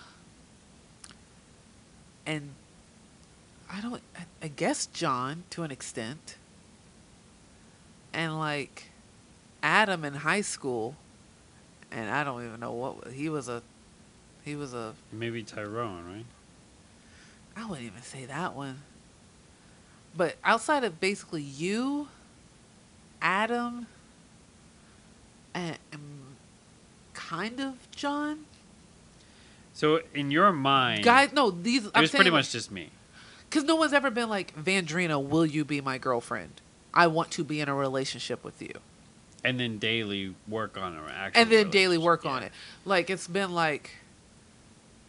and 2.27 2.51
I 3.73 3.81
don't. 3.81 4.03
I, 4.17 4.23
I 4.43 4.49
guess 4.49 4.87
John 4.87 5.45
to 5.51 5.63
an 5.63 5.71
extent, 5.71 6.37
and 8.13 8.39
like 8.39 8.85
Adam 9.63 10.05
in 10.05 10.15
high 10.15 10.41
school, 10.41 10.95
and 11.91 12.11
I 12.11 12.25
don't 12.25 12.45
even 12.47 12.61
know 12.61 12.73
what 12.73 13.13
he 13.13 13.29
was 13.29 13.49
a. 13.49 13.63
He 14.45 14.57
was 14.57 14.73
a. 14.75 14.95
Maybe 15.13 15.43
Tyrone, 15.43 16.05
right? 16.07 16.25
I 17.57 17.69
wouldn't 17.69 17.87
even 17.87 18.03
say 18.03 18.25
that 18.27 18.55
one. 18.55 18.83
But 20.17 20.37
outside 20.45 20.85
of 20.85 21.01
basically 21.01 21.43
you, 21.43 22.09
Adam, 23.21 23.87
and, 25.55 25.77
and 25.93 26.01
kind 27.15 27.61
of 27.61 27.75
John, 27.95 28.47
So 29.75 30.01
in 30.15 30.31
your 30.31 30.51
mind, 30.53 31.05
guys. 31.05 31.33
No, 31.33 31.51
these. 31.51 31.87
it 31.87 31.93
I'm 31.95 32.03
was 32.03 32.11
pretty 32.11 32.31
much 32.31 32.53
just 32.53 32.71
me. 32.71 32.91
because 33.49 33.65
no 33.65 33.77
one's 33.77 33.93
ever 33.93 34.11
been 34.11 34.29
like 34.29 34.55
Vandrina. 34.57 35.23
Will 35.23 35.47
you 35.47 35.65
be 35.65 35.81
my 35.81 35.99
girlfriend? 35.99 36.61
I 36.95 37.07
want 37.07 37.31
to 37.33 37.45
be 37.45 37.61
in 37.61 37.69
a 37.69 37.75
relationship 37.75 38.43
with 38.45 38.61
you, 38.63 38.73
And 39.45 39.59
then 39.61 39.79
daily 39.79 40.35
work 40.49 40.77
on 40.77 40.97
actual 41.09 41.41
and 41.43 41.51
then 41.51 41.71
daily 41.71 41.99
work 41.99 42.25
Yeah. 42.25 42.31
on 42.33 42.43
it. 42.43 42.53
Like 42.85 43.11
it's 43.11 43.27
been 43.29 43.53
like, 43.53 43.91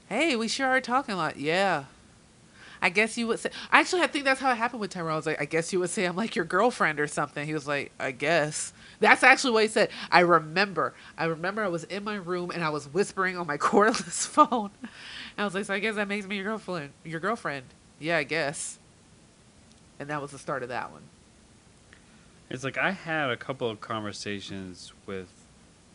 hey, 0.10 0.36
we 0.36 0.48
sure 0.48 0.68
are 0.68 0.82
talking 0.82 1.14
a 1.14 1.18
lot. 1.18 1.38
Yeah. 1.38 1.86
I 2.82 2.90
guess 2.90 3.18
you 3.18 3.28
would 3.28 3.40
say. 3.40 3.50
Actually, 3.74 4.04
I 4.04 4.08
think 4.08 4.24
that's 4.24 4.40
how 4.40 4.52
it 4.52 4.56
happened 4.56 4.80
with 4.80 4.92
Tyrone. 4.92 5.12
I 5.12 5.16
was 5.18 5.26
like, 5.26 5.42
I 5.42 5.46
guess 5.46 5.74
you 5.74 5.80
would 5.82 5.90
say 5.90 6.06
I'm 6.06 6.16
like 6.16 6.36
your 6.36 6.46
girlfriend 6.46 7.00
or 7.02 7.08
something. 7.08 7.46
He 7.46 7.54
was 7.54 7.68
like, 7.68 7.92
I 8.00 8.12
guess. 8.12 8.72
That's 9.02 9.22
actually 9.24 9.52
what 9.52 9.64
he 9.64 9.68
said. 9.70 9.90
I 10.12 10.22
remember. 10.22 10.94
I 11.18 11.26
remember 11.26 11.62
I 11.64 11.68
was 11.68 11.84
in 11.86 12.04
my 12.06 12.16
room 12.16 12.52
and 12.52 12.64
I 12.64 12.70
was 12.70 12.88
whispering 12.94 13.38
on 13.38 13.48
my 13.48 13.58
cordless 13.70 14.26
phone. 14.28 14.72
And 14.82 14.90
I 15.40 15.44
was 15.44 15.54
like, 15.56 15.66
so 15.66 15.74
I 15.74 15.80
guess 15.80 15.96
that 15.96 16.08
makes 16.08 16.26
me 16.26 16.36
your 16.38 16.46
girlfriend. 16.46 16.92
Your 17.04 17.20
girlfriend. 17.20 17.66
Yeah, 18.00 18.18
I 18.18 18.24
guess. 18.24 18.80
And 20.00 20.10
that 20.10 20.22
was 20.22 20.32
the 20.32 20.40
start 20.40 20.64
of 20.64 20.70
that 20.70 20.92
one. 20.92 21.02
It's 22.50 22.64
like 22.64 22.78
I 22.78 22.92
had 22.92 23.30
a 23.30 23.38
couple 23.38 23.70
of 23.70 23.80
conversations 23.80 24.94
with 25.06 25.30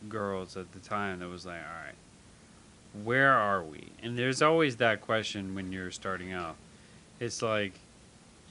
girls 0.09 0.57
at 0.57 0.73
the 0.73 0.79
time 0.79 1.21
that 1.21 1.29
was 1.29 1.45
like, 1.45 1.59
all 1.59 1.85
right, 1.85 3.05
where 3.05 3.33
are 3.33 3.63
we? 3.63 3.89
And 4.03 4.19
there's 4.19 4.41
always 4.41 4.77
that 4.77 5.01
question 5.01 5.55
when 5.55 5.73
you're 5.73 5.91
starting 5.91 6.33
out. 6.33 6.57
It's 7.19 7.43
like, 7.43 7.73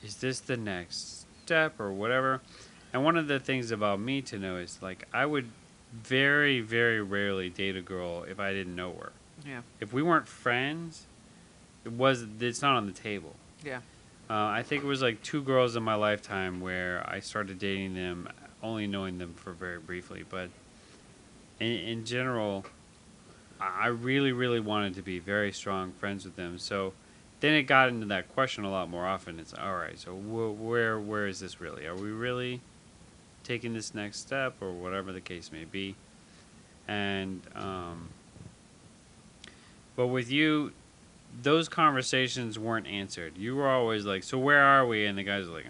is 0.03 0.17
this 0.17 0.39
the 0.39 0.57
next 0.57 1.25
step 1.43 1.79
or 1.79 1.91
whatever? 1.91 2.41
And 2.91 3.03
one 3.03 3.17
of 3.17 3.27
the 3.27 3.39
things 3.39 3.71
about 3.71 3.99
me 3.99 4.21
to 4.23 4.37
know 4.37 4.57
is 4.57 4.79
like, 4.81 5.07
I 5.13 5.25
would 5.25 5.49
very, 5.93 6.59
very 6.59 7.01
rarely 7.01 7.49
date 7.49 7.75
a 7.75 7.81
girl 7.81 8.23
if 8.23 8.39
I 8.39 8.51
didn't 8.51 8.75
know 8.75 8.93
her. 8.99 9.11
Yeah. 9.47 9.61
If 9.79 9.93
we 9.93 10.01
weren't 10.01 10.27
friends, 10.27 11.05
it 11.85 11.91
was 11.91 12.25
it's 12.39 12.61
not 12.61 12.75
on 12.75 12.85
the 12.85 12.93
table. 12.93 13.35
Yeah. 13.63 13.79
Uh, 14.29 14.33
I 14.33 14.63
think 14.63 14.83
it 14.83 14.87
was 14.87 15.01
like 15.01 15.21
two 15.21 15.41
girls 15.41 15.75
in 15.75 15.83
my 15.83 15.95
lifetime 15.95 16.61
where 16.61 17.05
I 17.07 17.19
started 17.19 17.59
dating 17.59 17.93
them, 17.93 18.29
only 18.61 18.87
knowing 18.87 19.17
them 19.17 19.33
for 19.35 19.51
very 19.51 19.79
briefly. 19.79 20.23
But 20.27 20.49
in, 21.59 21.71
in 21.71 22.05
general, 22.05 22.65
I 23.59 23.87
really, 23.87 24.31
really 24.31 24.59
wanted 24.59 24.95
to 24.95 25.01
be 25.01 25.19
very 25.19 25.51
strong 25.51 25.91
friends 25.91 26.25
with 26.25 26.35
them. 26.35 26.57
So 26.57 26.93
then 27.41 27.53
it 27.53 27.63
got 27.63 27.89
into 27.89 28.05
that 28.07 28.33
question 28.33 28.63
a 28.63 28.71
lot 28.71 28.89
more 28.89 29.05
often. 29.05 29.39
It's 29.39 29.53
all 29.53 29.75
right. 29.75 29.99
So 29.99 30.13
wh- 30.13 30.59
where, 30.59 30.99
where 30.99 31.27
is 31.27 31.39
this 31.41 31.59
really? 31.59 31.85
Are 31.85 31.95
we 31.95 32.09
really 32.09 32.61
taking 33.43 33.73
this 33.73 33.93
next 33.93 34.19
step, 34.19 34.55
or 34.61 34.71
whatever 34.71 35.11
the 35.11 35.21
case 35.21 35.51
may 35.51 35.65
be? 35.65 35.95
And 36.87 37.41
um, 37.55 38.09
but 39.95 40.07
with 40.07 40.31
you, 40.31 40.71
those 41.41 41.67
conversations 41.67 42.59
weren't 42.59 42.87
answered. 42.87 43.37
You 43.37 43.55
were 43.55 43.69
always 43.69 44.05
like, 44.05 44.23
"So 44.23 44.37
where 44.37 44.61
are 44.63 44.85
we?" 44.85 45.05
And 45.05 45.17
the 45.17 45.23
guys 45.23 45.47
were 45.47 45.55
like, 45.55 45.65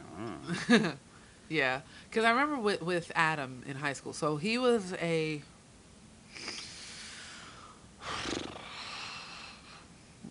"Oh." 0.70 0.93
yeah, 1.49 1.82
because 2.09 2.26
I 2.26 2.32
remember 2.32 2.57
with 2.57 2.82
with 2.82 3.11
Adam 3.16 3.64
in 3.66 3.78
high 3.78 3.93
school. 3.93 4.14
So 4.14 4.38
he 4.38 4.57
was 4.57 4.93
a. 5.01 5.41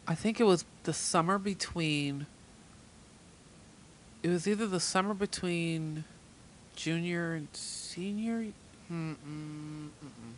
I 0.06 0.14
think 0.14 0.40
it 0.40 0.44
was 0.44 0.64
the 0.82 0.92
summer 0.92 1.38
between. 1.38 2.26
It 4.22 4.28
was 4.28 4.46
either 4.46 4.66
the 4.66 4.80
summer 4.80 5.14
between 5.14 6.04
junior 6.76 7.34
and 7.34 7.48
senior. 7.52 8.52
Mm-mm, 8.90 9.16
mm-mm. 9.24 10.32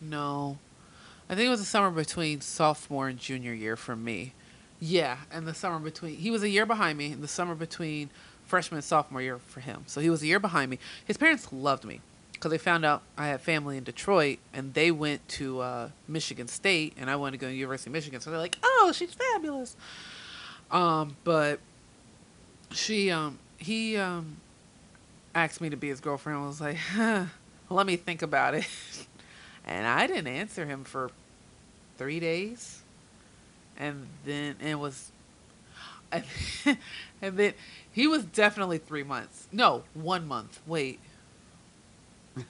No, 0.00 0.58
I 1.28 1.34
think 1.34 1.46
it 1.46 1.50
was 1.50 1.60
the 1.60 1.66
summer 1.66 1.90
between 1.90 2.40
sophomore 2.40 3.08
and 3.08 3.18
junior 3.18 3.52
year 3.52 3.76
for 3.76 3.96
me. 3.96 4.32
Yeah, 4.78 5.18
and 5.32 5.46
the 5.46 5.54
summer 5.54 5.78
between 5.78 6.16
he 6.16 6.30
was 6.30 6.42
a 6.42 6.48
year 6.48 6.66
behind 6.66 6.98
me. 6.98 7.12
And 7.12 7.22
the 7.22 7.28
summer 7.28 7.54
between 7.54 8.10
freshman 8.46 8.76
and 8.76 8.84
sophomore 8.84 9.20
year 9.20 9.38
for 9.38 9.60
him. 9.60 9.84
So 9.86 10.00
he 10.00 10.10
was 10.10 10.22
a 10.22 10.26
year 10.26 10.38
behind 10.38 10.70
me. 10.70 10.78
His 11.04 11.16
parents 11.16 11.52
loved 11.52 11.84
me 11.84 12.00
because 12.32 12.50
they 12.50 12.58
found 12.58 12.84
out 12.84 13.02
I 13.16 13.28
had 13.28 13.40
family 13.40 13.76
in 13.76 13.84
Detroit, 13.84 14.38
and 14.52 14.74
they 14.74 14.90
went 14.90 15.26
to 15.30 15.60
uh, 15.60 15.88
Michigan 16.06 16.48
State, 16.48 16.94
and 16.98 17.10
I 17.10 17.16
wanted 17.16 17.32
to 17.32 17.38
go 17.38 17.48
to 17.48 17.54
University 17.54 17.90
of 17.90 17.94
Michigan. 17.94 18.20
So 18.20 18.30
they're 18.30 18.38
like, 18.38 18.58
"Oh, 18.62 18.92
she's 18.94 19.14
fabulous." 19.14 19.76
Um, 20.70 21.16
but 21.24 21.60
she, 22.70 23.10
um, 23.10 23.38
he, 23.56 23.96
um, 23.96 24.36
asked 25.34 25.60
me 25.60 25.70
to 25.70 25.76
be 25.76 25.88
his 25.88 26.00
girlfriend. 26.00 26.38
I 26.38 26.46
was 26.46 26.60
like, 26.60 26.76
huh, 26.94 27.26
"Let 27.70 27.86
me 27.86 27.96
think 27.96 28.22
about 28.22 28.54
it," 28.54 28.66
and 29.66 29.86
I 29.86 30.06
didn't 30.06 30.28
answer 30.28 30.66
him 30.66 30.84
for 30.84 31.10
three 31.98 32.20
days, 32.20 32.82
and 33.76 34.06
then 34.24 34.56
it 34.64 34.78
was, 34.78 35.10
and, 36.12 36.24
and 37.22 37.36
then 37.36 37.54
he 37.90 38.06
was 38.06 38.24
definitely 38.24 38.78
three 38.78 39.02
months. 39.02 39.48
No, 39.52 39.82
one 39.94 40.26
month. 40.26 40.60
Wait. 40.66 41.00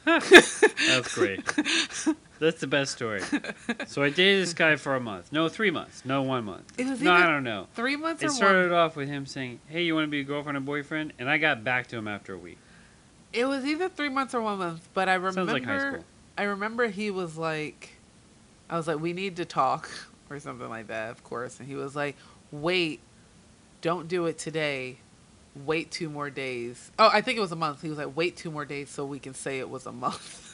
That's 0.05 1.15
great. 1.15 1.45
That's 2.39 2.61
the 2.61 2.67
best 2.67 2.93
story. 2.93 3.23
So 3.87 4.03
I 4.03 4.11
dated 4.11 4.43
this 4.43 4.53
guy 4.53 4.77
for 4.77 4.95
a 4.95 5.01
month. 5.01 5.33
No, 5.33 5.49
three 5.49 5.71
months. 5.71 6.05
No, 6.05 6.23
one 6.23 6.45
month. 6.45 6.73
It 6.77 6.87
was 6.87 7.01
no, 7.01 7.13
I 7.13 7.27
don't 7.27 7.45
know. 7.45 7.67
Three 7.75 7.97
months 7.97 8.23
It 8.23 8.27
or 8.27 8.31
started 8.31 8.71
one. 8.73 8.79
off 8.81 8.97
with 8.97 9.09
him 9.09 9.27
saying, 9.27 9.61
"Hey, 9.69 9.85
you 9.85 9.95
want 9.95 10.05
to 10.07 10.11
be 10.11 10.21
a 10.21 10.25
girlfriend 10.25 10.57
and 10.57 10.67
boyfriend?" 10.67 11.13
And 11.19 11.31
I 11.31 11.39
got 11.39 11.65
back 11.65 11.87
to 11.89 11.97
him 11.97 12.09
after 12.09 12.35
a 12.35 12.39
week. 12.39 12.59
It 13.33 13.47
was 13.47 13.65
either 13.65 13.89
three 13.89 14.09
months 14.09 14.35
or 14.35 14.41
one 14.41 14.59
month, 14.59 14.89
but 14.93 15.09
I 15.09 15.15
remember. 15.15 15.41
Sounds 15.41 15.53
like 15.53 15.65
high 15.65 15.79
school. 15.79 16.05
I 16.39 16.45
remember 16.45 16.89
he 16.89 17.11
was 17.11 17.37
like, 17.37 17.91
I 18.69 18.77
was 18.77 18.87
like, 18.87 19.01
we 19.01 19.13
need 19.13 19.37
to 19.37 19.45
talk 19.45 19.89
or 20.29 20.39
something 20.39 20.69
like 20.69 20.89
that, 20.89 21.11
of 21.11 21.25
course. 21.25 21.59
And 21.59 21.69
he 21.69 21.75
was 21.75 21.97
like, 21.97 22.17
wait, 22.51 23.01
don't 23.81 24.09
do 24.09 24.27
it 24.27 24.39
today. 24.39 24.99
Wait 25.65 25.91
two 25.91 26.11
more 26.11 26.29
days. 26.29 26.91
Oh, 26.99 27.09
I 27.11 27.23
think 27.23 27.39
it 27.39 27.41
was 27.41 27.53
a 27.53 27.57
month. 27.57 27.81
He 27.81 27.89
was 27.89 27.99
like, 27.99 28.15
wait 28.15 28.37
two 28.37 28.51
more 28.51 28.65
days 28.65 28.91
so 28.91 29.07
we 29.07 29.19
can 29.19 29.33
say 29.33 29.59
it 29.59 29.71
was 29.71 29.87
a 29.87 29.93
month. 29.93 30.53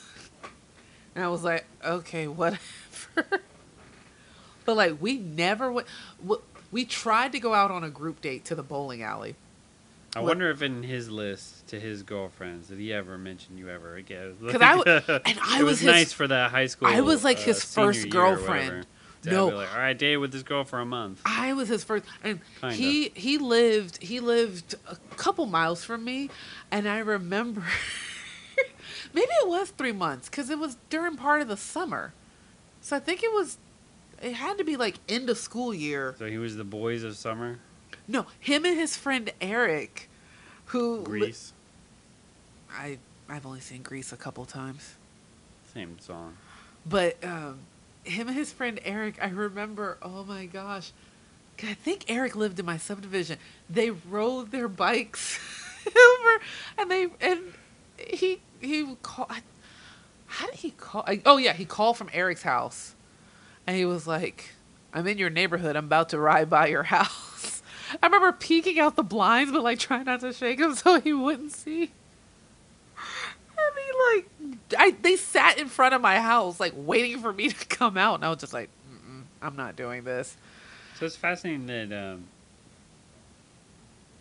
and 1.14 1.24
I 1.24 1.28
was 1.28 1.42
like, 1.42 1.64
okay, 1.84 2.28
whatever. 2.28 2.60
but 4.64 4.76
like, 4.76 5.00
we 5.00 5.18
never 5.18 5.72
went. 5.72 5.88
We 6.70 6.84
tried 6.84 7.32
to 7.32 7.40
go 7.40 7.52
out 7.52 7.70
on 7.70 7.82
a 7.82 7.90
group 7.90 8.20
date 8.20 8.44
to 8.46 8.54
the 8.54 8.62
bowling 8.62 9.02
alley. 9.02 9.34
I 10.14 10.20
wonder 10.20 10.50
if 10.50 10.60
in 10.62 10.82
his 10.82 11.10
list 11.10 11.66
to 11.68 11.80
his 11.80 12.02
girlfriends 12.02 12.68
did 12.68 12.78
he 12.78 12.92
ever 12.92 13.16
mention 13.16 13.56
you 13.56 13.68
ever 13.70 13.96
again? 13.96 14.36
'Cause 14.42 14.60
I 14.60 14.76
w- 14.76 15.00
and 15.24 15.38
I 15.42 15.60
it 15.60 15.62
was 15.62 15.72
was, 15.72 15.80
his- 15.80 15.86
nice 15.86 16.12
for 16.12 16.26
that 16.28 16.50
high 16.50 16.66
school. 16.66 16.88
I 16.88 17.00
was 17.00 17.24
like 17.24 17.38
uh, 17.38 17.42
his 17.42 17.64
first 17.64 18.08
girlfriend. 18.10 18.86
to 19.22 19.30
No. 19.30 19.46
like, 19.48 19.72
all 19.72 19.78
right, 19.78 19.96
dated 19.96 20.18
with 20.18 20.32
this 20.32 20.42
girl 20.42 20.64
for 20.64 20.80
a 20.80 20.84
month. 20.84 21.20
I 21.24 21.52
was 21.54 21.68
his 21.68 21.82
first, 21.84 22.04
and 22.24 22.40
Kinda. 22.60 22.74
he 22.76 23.08
he 23.14 23.38
lived 23.38 24.02
he 24.02 24.20
lived 24.20 24.74
a 24.88 24.96
couple 25.16 25.46
miles 25.46 25.84
from 25.84 26.04
me, 26.04 26.28
and 26.70 26.86
I 26.88 26.98
remember 26.98 27.62
maybe 29.14 29.28
it 29.42 29.48
was 29.48 29.70
three 29.70 29.92
months 29.92 30.28
because 30.28 30.50
it 30.50 30.58
was 30.58 30.76
during 30.90 31.16
part 31.16 31.40
of 31.40 31.48
the 31.48 31.56
summer, 31.56 32.12
so 32.80 32.96
I 32.96 33.00
think 33.00 33.22
it 33.22 33.32
was 33.32 33.58
it 34.20 34.32
had 34.34 34.58
to 34.58 34.64
be 34.64 34.76
like 34.76 34.96
end 35.08 35.30
of 35.30 35.38
school 35.38 35.72
year. 35.72 36.14
So 36.18 36.26
he 36.26 36.38
was 36.38 36.56
the 36.56 36.64
boys 36.64 37.02
of 37.04 37.16
summer, 37.16 37.58
No, 38.12 38.26
him 38.38 38.66
and 38.66 38.76
his 38.78 38.94
friend 38.96 39.32
Eric, 39.40 40.10
who 40.66 40.98
li- 40.98 41.34
I 42.70 42.98
I've 43.28 43.46
only 43.46 43.60
seen 43.60 43.82
Grease 43.82 44.12
a 44.12 44.16
couple 44.18 44.44
times. 44.44 44.96
same 45.72 45.98
song. 45.98 46.36
But 46.84 47.16
um, 47.24 47.60
him 48.04 48.28
and 48.28 48.36
his 48.36 48.52
friend 48.52 48.78
Eric, 48.84 49.16
I 49.22 49.28
remember. 49.30 49.96
Oh 50.02 50.24
my 50.24 50.44
gosh, 50.44 50.92
I 51.62 51.72
think 51.72 52.04
Eric 52.08 52.36
lived 52.36 52.58
in 52.60 52.66
my 52.66 52.76
subdivision. 52.76 53.38
They 53.70 53.88
rode 53.90 54.50
their 54.50 54.68
bikes 54.68 55.38
over, 55.86 56.42
and 56.76 56.90
they 56.90 57.06
and 57.20 57.40
he 57.96 58.40
he 58.60 58.82
would 58.82 59.02
call. 59.02 59.30
How 60.26 60.46
did 60.46 60.56
he 60.56 60.72
call? 60.72 61.02
I, 61.06 61.22
oh 61.24 61.38
yeah, 61.38 61.54
he 61.54 61.64
called 61.64 61.96
from 61.96 62.10
Eric's 62.12 62.42
house, 62.42 62.94
and 63.66 63.74
he 63.74 63.86
was 63.86 64.06
like, 64.06 64.50
"I'm 64.92 65.06
in 65.06 65.16
your 65.16 65.30
neighborhood. 65.30 65.76
I'm 65.76 65.86
about 65.86 66.10
to 66.10 66.18
ride 66.18 66.50
by 66.50 66.66
your 66.66 66.82
house." 66.98 67.30
I 68.00 68.06
remember 68.06 68.32
peeking 68.32 68.78
out 68.78 68.96
the 68.96 69.02
blinds, 69.02 69.52
but 69.52 69.62
like 69.62 69.78
trying 69.78 70.04
not 70.04 70.20
to 70.20 70.32
shake 70.32 70.60
him 70.60 70.74
so 70.76 71.00
he 71.00 71.12
wouldn't 71.12 71.52
see. 71.52 71.90
And 73.58 73.76
he 73.76 74.16
like, 74.16 74.58
I 74.78 74.96
they 75.02 75.16
sat 75.16 75.58
in 75.58 75.68
front 75.68 75.94
of 75.94 76.00
my 76.00 76.18
house 76.20 76.58
like 76.60 76.72
waiting 76.76 77.20
for 77.20 77.32
me 77.32 77.48
to 77.50 77.66
come 77.66 77.96
out, 77.96 78.16
and 78.16 78.24
I 78.24 78.28
was 78.28 78.38
just 78.38 78.52
like, 78.52 78.70
Mm-mm, 78.90 79.22
I'm 79.40 79.56
not 79.56 79.76
doing 79.76 80.04
this. 80.04 80.36
So 80.98 81.06
it's 81.06 81.16
fascinating 81.16 81.66
that 81.66 81.92
um, 82.12 82.24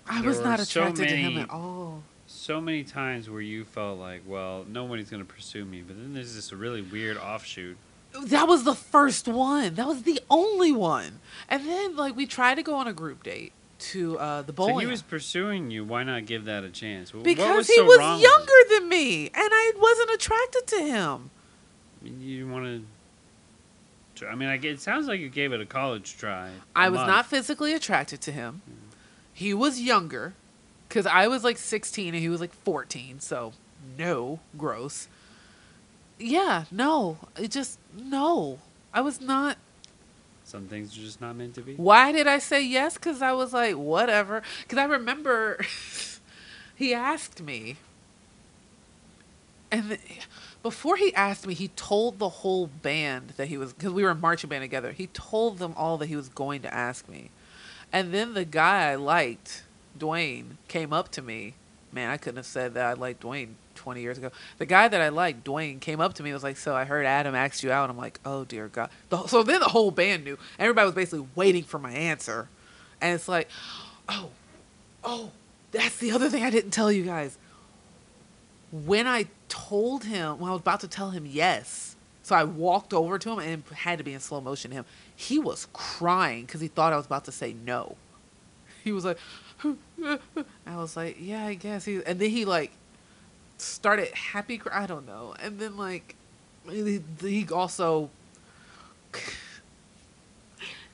I 0.07 0.21
was 0.21 0.39
not 0.39 0.59
so 0.59 0.81
attracted 0.81 1.09
to 1.09 1.15
him 1.15 1.37
at 1.37 1.49
all. 1.49 2.03
so 2.27 2.59
many 2.59 2.83
times 2.83 3.29
where 3.29 3.41
you 3.41 3.63
felt 3.65 3.99
like, 3.99 4.21
well, 4.27 4.65
nobody's 4.67 5.09
gonna 5.09 5.25
pursue 5.25 5.63
me, 5.65 5.81
but 5.81 5.95
then 5.97 6.13
there's 6.13 6.35
this 6.35 6.51
really 6.51 6.81
weird 6.81 7.17
offshoot. 7.17 7.77
That 8.25 8.47
was 8.47 8.63
the 8.65 8.75
first 8.75 9.27
one. 9.27 9.75
That 9.75 9.87
was 9.87 10.03
the 10.03 10.19
only 10.29 10.71
one. 10.73 11.19
And 11.47 11.65
then 11.65 11.95
like 11.95 12.15
we 12.15 12.25
tried 12.25 12.55
to 12.55 12.63
go 12.63 12.75
on 12.75 12.87
a 12.87 12.93
group 12.93 13.23
date 13.23 13.53
to 13.81 14.17
uh, 14.19 14.41
the 14.43 14.53
bowling. 14.53 14.75
So 14.75 14.79
he 14.79 14.85
was 14.87 15.01
pursuing 15.01 15.71
you. 15.71 15.83
Why 15.83 16.03
not 16.03 16.25
give 16.25 16.45
that 16.45 16.63
a 16.63 16.69
chance? 16.69 17.13
What 17.13 17.23
because 17.23 17.57
was 17.57 17.67
he 17.67 17.75
so 17.75 17.85
was 17.85 18.21
younger 18.21 18.53
than 18.79 18.89
me, 18.89 19.25
and 19.27 19.33
I 19.35 19.73
wasn't 19.77 20.11
attracted 20.11 20.67
to 20.67 20.83
him. 20.83 21.29
I 22.01 22.05
mean, 22.05 22.21
You 22.21 22.47
want 22.47 22.85
to. 24.17 24.27
I 24.27 24.35
mean, 24.35 24.49
I 24.49 24.55
it 24.57 24.79
sounds 24.79 25.07
like 25.07 25.19
you 25.19 25.29
gave 25.29 25.51
it 25.51 25.61
a 25.61 25.65
college 25.65 26.15
try. 26.17 26.49
a 26.49 26.51
I 26.75 26.89
was 26.89 26.97
month. 26.99 27.07
not 27.07 27.25
physically 27.25 27.73
attracted 27.73 28.21
to 28.21 28.31
him. 28.31 28.61
He 29.33 29.53
was 29.53 29.81
younger, 29.81 30.33
because 30.87 31.07
I 31.07 31.27
was 31.27 31.43
like 31.43 31.57
16 31.57 32.13
and 32.13 32.21
he 32.21 32.29
was 32.29 32.39
like 32.39 32.53
14. 32.53 33.19
So, 33.19 33.53
no, 33.97 34.39
gross. 34.57 35.07
Yeah, 36.19 36.65
no, 36.69 37.17
it 37.35 37.49
just, 37.49 37.79
no. 37.97 38.59
I 38.93 39.01
was 39.01 39.19
not. 39.21 39.57
Some 40.51 40.67
things 40.67 40.97
are 40.97 41.01
just 41.01 41.21
not 41.21 41.37
meant 41.37 41.55
to 41.55 41.61
be. 41.61 41.75
Why 41.75 42.11
did 42.11 42.27
I 42.27 42.37
say 42.37 42.61
yes? 42.61 42.95
Because 42.95 43.21
I 43.21 43.31
was 43.31 43.53
like, 43.53 43.75
whatever. 43.77 44.41
Because 44.63 44.79
I 44.79 44.83
remember 44.83 45.65
he 46.75 46.93
asked 46.93 47.41
me. 47.41 47.77
And 49.71 49.91
the, 49.91 49.99
before 50.61 50.97
he 50.97 51.15
asked 51.15 51.47
me, 51.47 51.53
he 51.53 51.69
told 51.69 52.19
the 52.19 52.27
whole 52.27 52.67
band 52.67 53.29
that 53.37 53.47
he 53.47 53.57
was, 53.57 53.71
because 53.71 53.93
we 53.93 54.03
were 54.03 54.09
a 54.09 54.15
marching 54.15 54.49
band 54.49 54.63
together, 54.63 54.91
he 54.91 55.07
told 55.07 55.59
them 55.59 55.73
all 55.77 55.97
that 55.99 56.07
he 56.07 56.17
was 56.17 56.27
going 56.27 56.61
to 56.63 56.73
ask 56.73 57.07
me. 57.07 57.29
And 57.93 58.13
then 58.13 58.33
the 58.33 58.43
guy 58.43 58.91
I 58.91 58.95
liked, 58.95 59.63
Dwayne, 59.97 60.57
came 60.67 60.91
up 60.91 61.11
to 61.13 61.21
me. 61.21 61.53
Man, 61.93 62.09
I 62.09 62.17
couldn't 62.17 62.35
have 62.35 62.45
said 62.45 62.73
that 62.73 62.85
I 62.85 62.91
liked 62.91 63.23
Dwayne 63.23 63.53
20 63.81 64.01
years 64.01 64.17
ago. 64.17 64.31
The 64.59 64.65
guy 64.65 64.87
that 64.87 65.01
I 65.01 65.09
liked, 65.09 65.43
Dwayne, 65.43 65.79
came 65.81 65.99
up 65.99 66.13
to 66.15 66.23
me 66.23 66.29
and 66.29 66.35
was 66.35 66.43
like, 66.43 66.57
So 66.57 66.75
I 66.75 66.85
heard 66.85 67.05
Adam 67.05 67.35
asked 67.35 67.63
you 67.63 67.71
out. 67.71 67.89
I'm 67.89 67.97
like, 67.97 68.19
Oh, 68.25 68.45
dear 68.45 68.67
God. 68.67 68.89
The, 69.09 69.25
so 69.27 69.43
then 69.43 69.59
the 69.59 69.69
whole 69.69 69.91
band 69.91 70.23
knew. 70.23 70.37
Everybody 70.59 70.85
was 70.85 70.95
basically 70.95 71.27
waiting 71.35 71.63
for 71.63 71.79
my 71.79 71.91
answer. 71.91 72.47
And 73.01 73.15
it's 73.15 73.27
like, 73.27 73.49
Oh, 74.07 74.29
oh, 75.03 75.31
that's 75.71 75.97
the 75.97 76.11
other 76.11 76.29
thing 76.29 76.43
I 76.43 76.49
didn't 76.49 76.71
tell 76.71 76.91
you 76.91 77.03
guys. 77.03 77.37
When 78.71 79.07
I 79.07 79.25
told 79.49 80.05
him, 80.05 80.39
when 80.39 80.49
I 80.49 80.53
was 80.53 80.61
about 80.61 80.79
to 80.81 80.87
tell 80.87 81.09
him 81.09 81.25
yes, 81.25 81.95
so 82.23 82.35
I 82.35 82.43
walked 82.43 82.93
over 82.93 83.17
to 83.17 83.31
him 83.31 83.39
and 83.39 83.63
had 83.73 83.97
to 83.97 84.03
be 84.03 84.13
in 84.13 84.19
slow 84.19 84.39
motion 84.39 84.71
to 84.71 84.77
him. 84.77 84.85
He 85.15 85.39
was 85.39 85.67
crying 85.73 86.45
because 86.45 86.61
he 86.61 86.67
thought 86.67 86.93
I 86.93 86.97
was 86.97 87.05
about 87.05 87.25
to 87.25 87.31
say 87.31 87.53
no. 87.65 87.97
He 88.83 88.91
was 88.91 89.05
like, 89.05 89.17
I 90.65 90.75
was 90.75 90.95
like, 90.95 91.17
yeah, 91.19 91.45
I 91.45 91.55
guess. 91.55 91.85
He, 91.85 92.01
and 92.05 92.19
then 92.19 92.29
he 92.29 92.45
like 92.45 92.71
started 93.61 94.13
happy. 94.13 94.57
Cry- 94.57 94.83
I 94.83 94.87
don't 94.87 95.05
know. 95.05 95.35
And 95.41 95.59
then 95.59 95.77
like 95.77 96.15
he, 96.69 97.01
he 97.21 97.47
also 97.49 98.09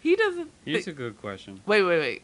he 0.01 0.15
doesn't. 0.15 0.51
Here's 0.65 0.87
a 0.87 0.93
good 0.93 1.19
question. 1.19 1.61
Wait, 1.65 1.83
wait, 1.83 1.99
wait. 1.99 2.21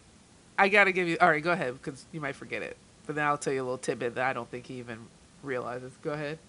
I 0.58 0.70
gotta 0.70 0.92
give 0.92 1.08
you. 1.08 1.18
All 1.20 1.30
right, 1.30 1.44
go 1.44 1.52
ahead 1.52 1.82
because 1.82 2.06
you 2.12 2.22
might 2.22 2.36
forget 2.36 2.62
it. 2.62 2.78
But 3.06 3.16
then 3.16 3.26
I'll 3.26 3.38
tell 3.38 3.54
you 3.54 3.62
a 3.62 3.66
little 3.66 3.78
tidbit 3.78 4.16
that 4.16 4.26
I 4.26 4.34
don't 4.34 4.50
think 4.50 4.68
he 4.68 4.76
even 4.76 5.00
realizes. 5.42 5.92
Go 6.02 6.12
ahead. 6.12 6.40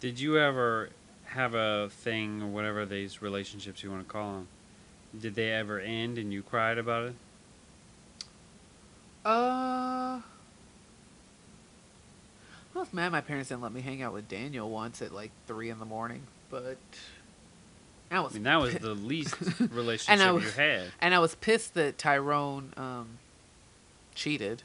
Did 0.00 0.18
you 0.18 0.38
ever 0.38 0.90
have 1.24 1.54
a 1.54 1.88
thing 1.90 2.42
or 2.42 2.48
whatever 2.48 2.86
these 2.86 3.20
relationships 3.20 3.82
you 3.82 3.90
want 3.90 4.06
to 4.06 4.10
call 4.10 4.32
them? 4.32 4.48
Did 5.20 5.34
they 5.34 5.52
ever 5.52 5.78
end 5.78 6.16
and 6.16 6.32
you 6.32 6.42
cried 6.42 6.78
about 6.78 7.08
it? 7.08 7.14
Uh, 9.24 10.20
I 12.74 12.78
was 12.78 12.92
mad 12.92 13.10
my 13.12 13.20
parents 13.20 13.48
didn't 13.48 13.62
let 13.62 13.72
me 13.72 13.80
hang 13.80 14.00
out 14.02 14.12
with 14.12 14.28
Daniel 14.28 14.70
once 14.70 15.02
at 15.02 15.12
like 15.12 15.30
three 15.46 15.70
in 15.70 15.78
the 15.78 15.84
morning, 15.84 16.22
but 16.50 16.78
I 18.10 18.16
I 18.18 18.28
mean, 18.32 18.42
that 18.44 18.60
was 18.60 18.74
the 18.74 18.94
least 18.94 19.34
relationship 19.70 20.32
was- 20.34 20.44
you 20.44 20.50
had. 20.50 20.84
and 21.00 21.14
I 21.14 21.18
was 21.18 21.34
pissed 21.36 21.74
that 21.74 21.98
Tyrone 21.98 22.72
um, 22.76 23.18
cheated, 24.14 24.62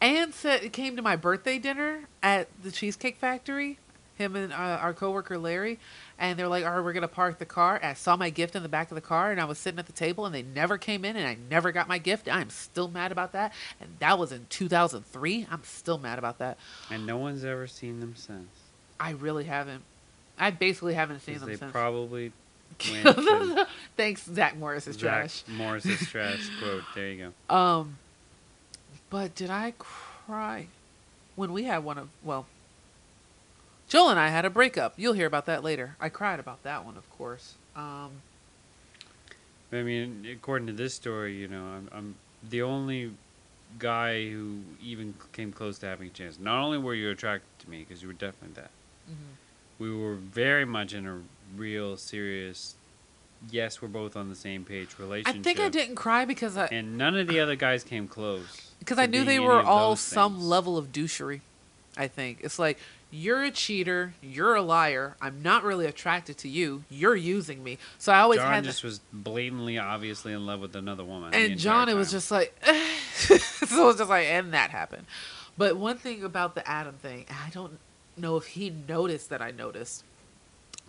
and 0.00 0.32
said 0.34 0.62
it 0.64 0.72
came 0.72 0.96
to 0.96 1.02
my 1.02 1.16
birthday 1.16 1.58
dinner 1.58 2.04
at 2.22 2.48
the 2.62 2.70
Cheesecake 2.72 3.16
Factory. 3.16 3.78
Him 4.16 4.34
and 4.34 4.52
uh, 4.52 4.56
our 4.56 4.92
coworker 4.94 5.38
Larry, 5.38 5.78
and 6.18 6.38
they're 6.38 6.48
like, 6.48 6.64
"All 6.64 6.72
right, 6.72 6.84
we're 6.84 6.92
gonna 6.92 7.08
park 7.08 7.38
the 7.38 7.46
car." 7.46 7.76
And 7.76 7.86
I 7.86 7.94
saw 7.94 8.16
my 8.16 8.30
gift 8.30 8.56
in 8.56 8.62
the 8.62 8.68
back 8.68 8.90
of 8.90 8.94
the 8.94 9.00
car, 9.00 9.30
and 9.30 9.40
I 9.40 9.44
was 9.44 9.58
sitting 9.58 9.78
at 9.78 9.86
the 9.86 9.92
table, 9.92 10.26
and 10.26 10.34
they 10.34 10.42
never 10.42 10.78
came 10.78 11.04
in, 11.04 11.16
and 11.16 11.26
I 11.26 11.36
never 11.50 11.72
got 11.72 11.88
my 11.88 11.98
gift. 11.98 12.28
I'm 12.28 12.50
still 12.50 12.88
mad 12.88 13.12
about 13.12 13.32
that, 13.32 13.52
and 13.80 13.90
that 14.00 14.18
was 14.18 14.32
in 14.32 14.46
2003. 14.48 15.46
I'm 15.50 15.62
still 15.64 15.98
mad 15.98 16.18
about 16.18 16.38
that. 16.38 16.58
And 16.90 17.06
no 17.06 17.16
one's 17.18 17.44
ever 17.44 17.66
seen 17.66 18.00
them 18.00 18.14
since. 18.16 18.48
I 19.00 19.10
really 19.10 19.44
haven't. 19.44 19.82
I 20.38 20.50
basically 20.50 20.94
haven't 20.94 21.20
seen 21.20 21.38
them 21.38 21.48
they 21.48 21.56
since. 21.56 21.72
probably 21.72 22.32
Thanks, 23.96 24.24
Zach 24.24 24.56
Morris 24.56 24.86
is 24.86 24.96
Zach 24.96 25.02
trash. 25.02 25.42
Morris's 25.48 26.06
trash 26.06 26.48
quote. 26.60 26.82
There 26.94 27.10
you 27.10 27.32
go. 27.48 27.54
Um, 27.54 27.98
but 29.10 29.34
did 29.34 29.50
I 29.50 29.72
cry 29.78 30.66
when 31.34 31.52
we 31.52 31.64
had 31.64 31.78
one 31.78 31.98
of 31.98 32.08
well, 32.22 32.46
Joel 33.88 34.10
and 34.10 34.20
I 34.20 34.28
had 34.28 34.44
a 34.44 34.50
breakup. 34.50 34.94
You'll 34.96 35.14
hear 35.14 35.26
about 35.26 35.46
that 35.46 35.64
later. 35.64 35.96
I 35.98 36.10
cried 36.10 36.38
about 36.38 36.62
that 36.62 36.84
one, 36.84 36.96
of 36.96 37.08
course. 37.10 37.54
Um, 37.74 38.10
I 39.72 39.82
mean, 39.82 40.26
according 40.30 40.66
to 40.68 40.72
this 40.74 40.94
story, 40.94 41.36
you 41.36 41.48
know, 41.48 41.64
I'm, 41.64 41.88
I'm 41.92 42.14
the 42.48 42.62
only 42.62 43.12
guy 43.78 44.30
who 44.30 44.60
even 44.82 45.14
came 45.32 45.52
close 45.52 45.78
to 45.78 45.86
having 45.86 46.08
a 46.08 46.10
chance. 46.10 46.38
Not 46.38 46.62
only 46.62 46.78
were 46.78 46.94
you 46.94 47.10
attracted 47.10 47.48
to 47.60 47.70
me 47.70 47.84
because 47.86 48.02
you 48.02 48.08
were 48.08 48.14
definitely 48.14 48.54
that. 48.54 48.70
Mm-hmm. 49.10 49.82
We 49.82 49.96
were 49.96 50.14
very 50.14 50.64
much 50.64 50.92
in 50.92 51.06
a 51.06 51.20
real 51.56 51.96
serious. 51.96 52.74
Yes, 53.50 53.80
we're 53.80 53.88
both 53.88 54.16
on 54.16 54.28
the 54.28 54.34
same 54.34 54.64
page 54.64 54.98
Relationship. 54.98 55.40
I 55.40 55.42
think 55.42 55.60
I 55.60 55.68
didn't 55.68 55.94
cry 55.94 56.24
because 56.24 56.56
I 56.56 56.66
And 56.66 56.98
none 56.98 57.16
of 57.16 57.28
the 57.28 57.40
other 57.40 57.56
guys 57.56 57.84
came 57.84 58.08
close. 58.08 58.72
because 58.80 58.98
I 58.98 59.06
knew 59.06 59.24
they 59.24 59.38
were 59.38 59.62
all 59.62 59.96
some 59.96 60.34
things. 60.34 60.44
level 60.44 60.76
of 60.76 60.92
douchery. 60.92 61.40
I 61.96 62.08
think 62.08 62.38
it's 62.42 62.58
like 62.58 62.78
you're 63.10 63.42
a 63.42 63.50
cheater, 63.50 64.14
you're 64.20 64.54
a 64.54 64.62
liar. 64.62 65.16
I'm 65.20 65.42
not 65.42 65.64
really 65.64 65.86
attracted 65.86 66.38
to 66.38 66.48
you. 66.48 66.84
You're 66.90 67.16
using 67.16 67.64
me. 67.64 67.78
So 67.98 68.12
I 68.12 68.20
always 68.20 68.40
John 68.40 68.52
had 68.52 68.64
just 68.64 68.84
was 68.84 69.00
blatantly, 69.12 69.78
obviously 69.78 70.32
in 70.32 70.44
love 70.44 70.60
with 70.60 70.76
another 70.76 71.04
woman. 71.04 71.32
and 71.32 71.58
John, 71.58 71.88
it 71.88 71.94
was 71.94 72.10
just 72.10 72.30
like, 72.30 72.54
so 73.14 73.34
it 73.34 73.70
was 73.70 73.96
just 73.96 74.10
like, 74.10 74.26
and 74.26 74.52
that 74.52 74.70
happened. 74.70 75.06
But 75.56 75.76
one 75.76 75.96
thing 75.96 76.22
about 76.22 76.54
the 76.54 76.68
Adam 76.68 76.94
thing, 76.94 77.26
I 77.30 77.50
don't 77.50 77.78
know 78.16 78.36
if 78.36 78.46
he 78.46 78.70
noticed 78.70 79.30
that 79.30 79.40
I 79.40 79.50
noticed, 79.50 80.04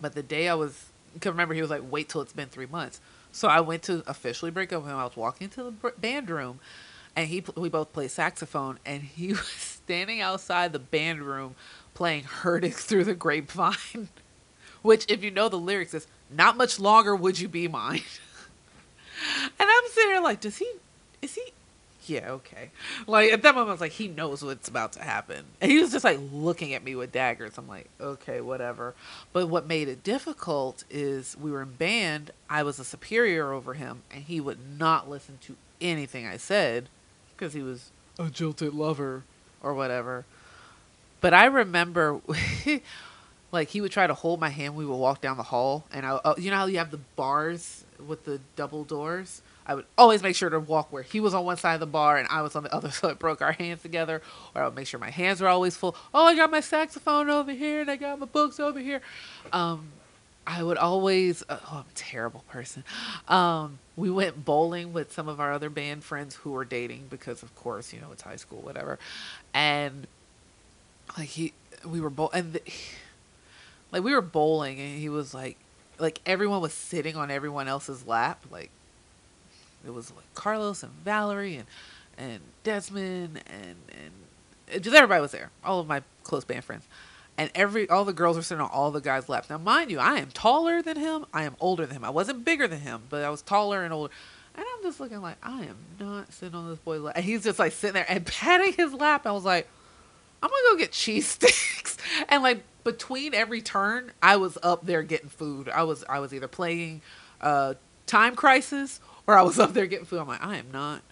but 0.00 0.14
the 0.14 0.22
day 0.22 0.48
I 0.48 0.54
was, 0.54 0.90
because 1.14 1.30
remember 1.30 1.54
he 1.54 1.62
was 1.62 1.70
like, 1.70 1.82
wait 1.90 2.08
till 2.08 2.20
it's 2.20 2.32
been 2.32 2.48
three 2.48 2.66
months. 2.66 3.00
So 3.32 3.48
I 3.48 3.60
went 3.60 3.82
to 3.84 4.02
officially 4.06 4.50
break 4.50 4.72
up 4.72 4.82
with 4.82 4.90
him. 4.90 4.98
I 4.98 5.04
was 5.04 5.16
walking 5.16 5.48
to 5.50 5.64
the 5.64 5.92
band 5.98 6.30
room, 6.30 6.60
and 7.16 7.28
he 7.28 7.42
we 7.56 7.68
both 7.68 7.92
played 7.92 8.10
saxophone, 8.10 8.78
and 8.84 9.02
he 9.02 9.28
was 9.32 9.40
standing 9.40 10.20
outside 10.20 10.72
the 10.72 10.78
band 10.78 11.22
room 11.22 11.54
playing 11.94 12.24
"Heard 12.24 12.64
It 12.64 12.74
Through 12.74 13.04
the 13.04 13.14
Grapevine," 13.14 14.08
which, 14.82 15.10
if 15.10 15.22
you 15.22 15.30
know 15.30 15.48
the 15.48 15.56
lyrics, 15.58 15.94
is 15.94 16.06
"Not 16.30 16.56
much 16.56 16.78
longer 16.78 17.14
would 17.14 17.38
you 17.38 17.48
be 17.48 17.68
mine." 17.68 18.02
and 19.58 19.68
I'm 19.68 19.90
sitting 19.90 20.10
there 20.10 20.20
like, 20.20 20.40
does 20.40 20.58
he? 20.58 20.70
Is 21.22 21.34
he? 21.34 21.52
Yeah, 22.06 22.30
okay. 22.30 22.70
Like 23.06 23.30
at 23.32 23.42
that 23.42 23.54
moment, 23.54 23.68
I 23.68 23.72
was 23.72 23.80
like, 23.80 23.92
he 23.92 24.08
knows 24.08 24.42
what's 24.42 24.68
about 24.68 24.92
to 24.94 25.02
happen, 25.02 25.44
and 25.60 25.70
he 25.70 25.78
was 25.80 25.92
just 25.92 26.04
like 26.04 26.18
looking 26.32 26.74
at 26.74 26.82
me 26.82 26.94
with 26.94 27.12
daggers. 27.12 27.56
I'm 27.58 27.68
like, 27.68 27.88
okay, 28.00 28.40
whatever. 28.40 28.94
But 29.32 29.48
what 29.48 29.66
made 29.66 29.86
it 29.88 30.02
difficult 30.02 30.84
is 30.90 31.36
we 31.40 31.50
were 31.50 31.62
in 31.62 31.72
band. 31.72 32.32
I 32.48 32.62
was 32.62 32.78
a 32.78 32.84
superior 32.84 33.52
over 33.52 33.74
him, 33.74 34.02
and 34.12 34.24
he 34.24 34.40
would 34.40 34.58
not 34.78 35.08
listen 35.10 35.38
to 35.42 35.56
anything 35.80 36.26
I 36.26 36.36
said 36.36 36.88
because 37.36 37.52
he 37.52 37.62
was 37.62 37.90
a 38.18 38.28
jilted 38.28 38.74
lover 38.74 39.24
or 39.62 39.74
whatever. 39.74 40.24
But 41.20 41.34
I 41.34 41.46
remember, 41.46 42.20
like 43.52 43.68
he 43.68 43.80
would 43.80 43.92
try 43.92 44.06
to 44.06 44.14
hold 44.14 44.40
my 44.40 44.48
hand. 44.48 44.74
We 44.74 44.86
would 44.86 44.96
walk 44.96 45.20
down 45.20 45.36
the 45.36 45.42
hall, 45.42 45.84
and 45.92 46.06
I, 46.06 46.10
uh, 46.10 46.34
you 46.38 46.50
know 46.50 46.56
how 46.56 46.66
you 46.66 46.78
have 46.78 46.90
the 46.90 47.00
bars 47.16 47.84
with 48.06 48.24
the 48.24 48.40
double 48.56 48.84
doors. 48.84 49.42
I 49.66 49.74
would 49.74 49.86
always 49.96 50.20
make 50.22 50.34
sure 50.34 50.50
to 50.50 50.58
walk 50.58 50.92
where 50.92 51.04
he 51.04 51.20
was 51.20 51.32
on 51.32 51.44
one 51.44 51.56
side 51.56 51.74
of 51.74 51.80
the 51.80 51.86
bar 51.86 52.16
and 52.16 52.26
I 52.28 52.42
was 52.42 52.56
on 52.56 52.64
the 52.64 52.74
other, 52.74 52.90
so 52.90 53.08
it 53.08 53.18
broke 53.18 53.40
our 53.40 53.52
hands 53.52 53.82
together. 53.82 54.20
Or 54.54 54.62
I 54.62 54.64
would 54.64 54.74
make 54.74 54.88
sure 54.88 54.98
my 54.98 55.10
hands 55.10 55.40
were 55.40 55.48
always 55.48 55.76
full. 55.76 55.94
Oh, 56.12 56.26
I 56.26 56.34
got 56.34 56.50
my 56.50 56.60
saxophone 56.60 57.30
over 57.30 57.52
here 57.52 57.80
and 57.80 57.90
I 57.90 57.96
got 57.96 58.18
my 58.18 58.26
books 58.26 58.58
over 58.58 58.80
here. 58.80 59.00
Um, 59.52 59.92
I 60.46 60.62
would 60.62 60.78
always. 60.78 61.44
Uh, 61.48 61.58
oh, 61.66 61.76
I'm 61.76 61.80
a 61.80 61.94
terrible 61.94 62.42
person. 62.48 62.82
Um, 63.28 63.78
we 63.96 64.10
went 64.10 64.44
bowling 64.44 64.92
with 64.92 65.12
some 65.12 65.28
of 65.28 65.38
our 65.38 65.52
other 65.52 65.70
band 65.70 66.02
friends 66.02 66.34
who 66.34 66.50
were 66.50 66.64
dating 66.64 67.06
because, 67.08 67.42
of 67.44 67.54
course, 67.54 67.92
you 67.92 68.00
know 68.00 68.08
it's 68.10 68.22
high 68.22 68.36
school, 68.36 68.60
whatever. 68.62 68.98
And 69.54 70.08
like 71.18 71.28
he, 71.28 71.52
we 71.84 72.00
were 72.00 72.10
bowl 72.10 72.30
and 72.32 72.54
the, 72.54 72.62
like 73.92 74.02
we 74.02 74.12
were 74.12 74.22
bowling, 74.22 74.78
and 74.80 74.98
he 74.98 75.08
was 75.08 75.34
like, 75.34 75.56
like 75.98 76.20
everyone 76.26 76.60
was 76.60 76.72
sitting 76.72 77.16
on 77.16 77.30
everyone 77.30 77.68
else's 77.68 78.06
lap. 78.06 78.44
Like 78.50 78.70
it 79.86 79.92
was 79.92 80.10
like 80.12 80.32
Carlos 80.34 80.82
and 80.82 80.92
Valerie 81.04 81.56
and 81.56 81.66
and 82.18 82.40
Desmond 82.64 83.42
and 83.46 83.76
and 84.70 84.82
just 84.82 84.94
everybody 84.94 85.20
was 85.20 85.32
there. 85.32 85.50
All 85.64 85.80
of 85.80 85.86
my 85.86 86.02
close 86.22 86.44
band 86.44 86.64
friends 86.64 86.86
and 87.40 87.50
every 87.54 87.88
all 87.88 88.04
the 88.04 88.12
girls 88.12 88.36
were 88.36 88.42
sitting 88.42 88.60
on 88.60 88.68
all 88.70 88.90
the 88.90 89.00
guys' 89.00 89.26
laps. 89.26 89.48
Now, 89.48 89.56
mind 89.56 89.90
you, 89.90 89.98
I 89.98 90.16
am 90.16 90.28
taller 90.30 90.82
than 90.82 90.98
him. 90.98 91.24
I 91.32 91.44
am 91.44 91.56
older 91.58 91.86
than 91.86 91.96
him. 91.96 92.04
I 92.04 92.10
wasn't 92.10 92.44
bigger 92.44 92.68
than 92.68 92.80
him, 92.80 93.04
but 93.08 93.24
I 93.24 93.30
was 93.30 93.40
taller 93.40 93.82
and 93.82 93.94
older. 93.94 94.12
And 94.54 94.62
I'm 94.62 94.82
just 94.82 95.00
looking 95.00 95.22
like 95.22 95.38
I 95.42 95.62
am 95.62 95.76
not 95.98 96.34
sitting 96.34 96.54
on 96.54 96.68
this 96.68 96.78
boy's 96.80 97.00
lap. 97.00 97.14
And 97.16 97.24
he's 97.24 97.42
just 97.42 97.58
like 97.58 97.72
sitting 97.72 97.94
there 97.94 98.04
and 98.06 98.26
patting 98.26 98.74
his 98.74 98.92
lap. 98.92 99.26
I 99.26 99.32
was 99.32 99.44
like, 99.44 99.68
I'm 100.42 100.50
gonna 100.50 100.62
go 100.72 100.76
get 100.76 100.92
cheese 100.92 101.26
sticks. 101.28 101.96
And 102.28 102.42
like 102.42 102.62
between 102.84 103.34
every 103.34 103.60
turn, 103.60 104.12
I 104.22 104.36
was 104.36 104.58
up 104.62 104.86
there 104.86 105.02
getting 105.02 105.28
food. 105.28 105.68
I 105.68 105.82
was 105.82 106.04
I 106.08 106.18
was 106.20 106.32
either 106.34 106.48
playing 106.48 107.02
uh, 107.40 107.74
Time 108.06 108.34
Crisis 108.34 109.00
or 109.26 109.36
I 109.36 109.42
was 109.42 109.58
up 109.58 109.72
there 109.72 109.86
getting 109.86 110.06
food. 110.06 110.20
I'm 110.20 110.28
like, 110.28 110.44
I 110.44 110.56
am 110.56 110.70
not. 110.72 111.02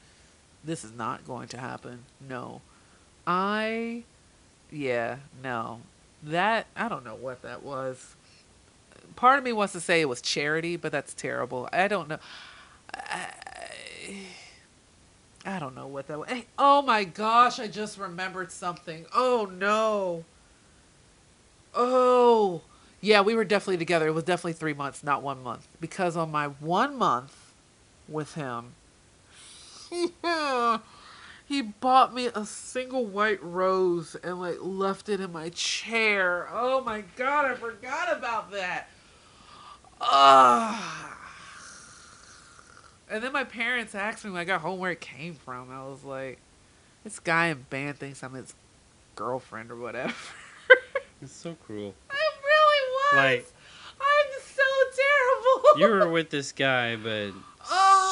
This 0.64 0.84
is 0.84 0.92
not 0.92 1.26
going 1.26 1.48
to 1.48 1.58
happen. 1.58 2.04
No, 2.28 2.60
I. 3.26 4.04
Yeah, 4.70 5.16
no 5.42 5.80
that 6.22 6.66
I 6.76 6.88
don't 6.88 7.04
know 7.04 7.14
what 7.14 7.42
that 7.42 7.62
was. 7.62 8.16
Part 9.16 9.38
of 9.38 9.44
me 9.44 9.52
wants 9.52 9.72
to 9.72 9.80
say 9.80 10.00
it 10.00 10.08
was 10.08 10.20
charity, 10.20 10.76
but 10.76 10.92
that's 10.92 11.14
terrible. 11.14 11.68
I 11.72 11.88
don't 11.88 12.08
know. 12.08 12.18
I, 12.94 13.32
I 15.45 15.59
don't 15.59 15.74
know 15.74 15.86
what 15.86 16.09
that 16.09 16.18
was. 16.18 16.28
Hey, 16.28 16.47
oh 16.59 16.82
my 16.82 17.05
gosh! 17.05 17.59
I 17.59 17.68
just 17.68 17.99
remembered 17.99 18.53
something. 18.53 19.07
Oh 19.14 19.51
no. 19.51 20.24
Oh 21.74 22.62
yeah, 23.01 23.20
we 23.20 23.34
were 23.34 23.45
definitely 23.45 23.78
together. 23.78 24.09
It 24.09 24.14
was 24.14 24.24
definitely 24.24 24.55
three 24.55 24.74
months, 24.74 25.05
not 25.05 25.22
one 25.22 25.43
month. 25.43 25.68
Because 25.80 26.16
on 26.16 26.30
my 26.30 26.49
one 26.49 26.97
month 26.97 27.53
with 28.09 28.34
him, 28.34 28.72
he 31.47 31.62
bought 31.62 32.14
me 32.14 32.26
a 32.34 32.45
single 32.45 33.07
white 33.07 33.43
rose 33.43 34.16
and 34.16 34.41
like 34.41 34.59
left 34.61 35.09
it 35.09 35.20
in 35.20 35.32
my 35.32 35.51
chair. 35.51 36.49
Oh 36.53 36.82
my 36.82 37.05
god, 37.16 37.45
I 37.47 37.55
forgot 37.55 38.16
about 38.16 38.51
that. 38.53 38.89
Ah. 40.01 41.17
And 43.11 43.22
then 43.22 43.32
my 43.32 43.44
parents 43.44 43.94
asked 43.94 44.24
me 44.24 44.30
when 44.30 44.40
I 44.40 44.44
got 44.44 44.61
home 44.61 44.78
where 44.78 44.90
it 44.90 45.00
came 45.00 45.34
from. 45.34 45.70
I 45.70 45.86
was 45.86 46.04
like, 46.04 46.38
this 47.04 47.18
guy 47.18 47.46
in 47.46 47.64
band 47.70 47.98
thinks 47.98 48.22
I'm 48.22 48.34
his 48.34 48.54
girlfriend 49.14 49.70
or 49.70 49.76
whatever. 49.76 50.14
It's 51.20 51.32
so 51.32 51.56
cruel. 51.66 51.94
I 52.11 52.14
really 52.44 53.34
was. 53.34 53.42
Like- 53.42 53.52
I'm 54.00 54.40
so 54.40 54.62
terrible. 54.96 55.80
You 55.80 55.88
were 56.06 56.12
with 56.12 56.30
this 56.30 56.52
guy, 56.52 56.94
but 56.94 57.32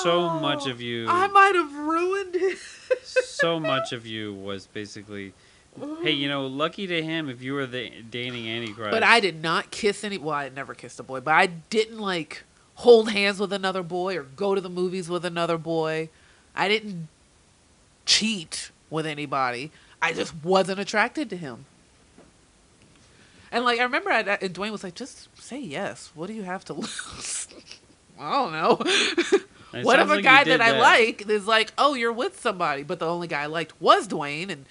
so 0.03 0.22
oh, 0.22 0.40
much 0.40 0.62
Oh, 0.66 0.70
of 0.70 0.80
you, 0.80 1.07
I 1.09 1.28
might 1.28 1.55
have 1.55 1.72
ruined 1.72 2.34
it. 2.34 2.59
so 2.59 3.61
much 3.61 3.92
of 3.92 4.07
you 4.07 4.34
was 4.34 4.66
basically, 4.66 5.32
hey, 6.03 6.11
you 6.11 6.28
know, 6.28 6.49
lucky 6.49 6.88
to 6.88 7.01
him 7.01 7.28
if 7.28 7.42
you 7.42 7.55
were 7.55 7.66
the 7.66 7.92
dating 8.11 8.49
Antichrist. 8.49 8.90
But 8.90 9.05
I 9.05 9.20
did 9.20 9.40
not 9.40 9.70
kiss 9.70 10.03
any. 10.03 10.18
Well, 10.18 10.34
I 10.34 10.49
never 10.49 10.74
kissed 10.74 10.99
a 10.99 11.05
boy, 11.05 11.20
but 11.20 11.34
I 11.34 11.47
didn't 11.47 12.01
like 12.01 12.42
hold 12.77 13.11
hands 13.11 13.39
with 13.41 13.53
another 13.53 13.83
boy 13.83 14.16
or 14.16 14.22
go 14.22 14.55
to 14.55 14.61
the 14.61 14.70
movies 14.70 15.09
with 15.09 15.24
another 15.24 15.59
boy. 15.59 16.09
I 16.55 16.68
didn't 16.68 17.09
cheat 18.05 18.70
with 18.91 19.07
anybody. 19.07 19.70
I 20.01 20.12
just 20.12 20.35
wasn't 20.45 20.79
attracted 20.79 21.29
to 21.31 21.37
him. 21.37 21.66
And 23.51 23.64
like 23.64 23.81
I 23.81 23.85
remember, 23.85 24.11
I, 24.11 24.20
and 24.20 24.55
Dwayne 24.55 24.72
was 24.72 24.85
like, 24.85 24.95
"Just 24.95 25.29
say 25.41 25.59
yes. 25.59 26.11
What 26.14 26.27
do 26.27 26.33
you 26.35 26.43
have 26.43 26.64
to 26.66 26.72
lose?" 26.74 27.49
I 28.18 28.33
don't 28.33 28.53
know. 28.53 28.79
It 29.72 29.85
what 29.85 29.99
if 29.99 30.09
a 30.09 30.14
like 30.14 30.24
guy 30.24 30.45
that 30.45 30.61
I 30.61 30.79
like 30.79 31.29
is 31.29 31.47
like, 31.47 31.72
"Oh, 31.79 31.95
you're 31.95 32.12
with 32.12 32.41
somebody," 32.41 32.83
but 32.83 32.99
the 32.99 33.07
only 33.07 33.29
guy 33.29 33.43
I 33.43 33.47
liked 33.47 33.81
was 33.81 34.09
Dwayne, 34.09 34.51
and 34.51 34.64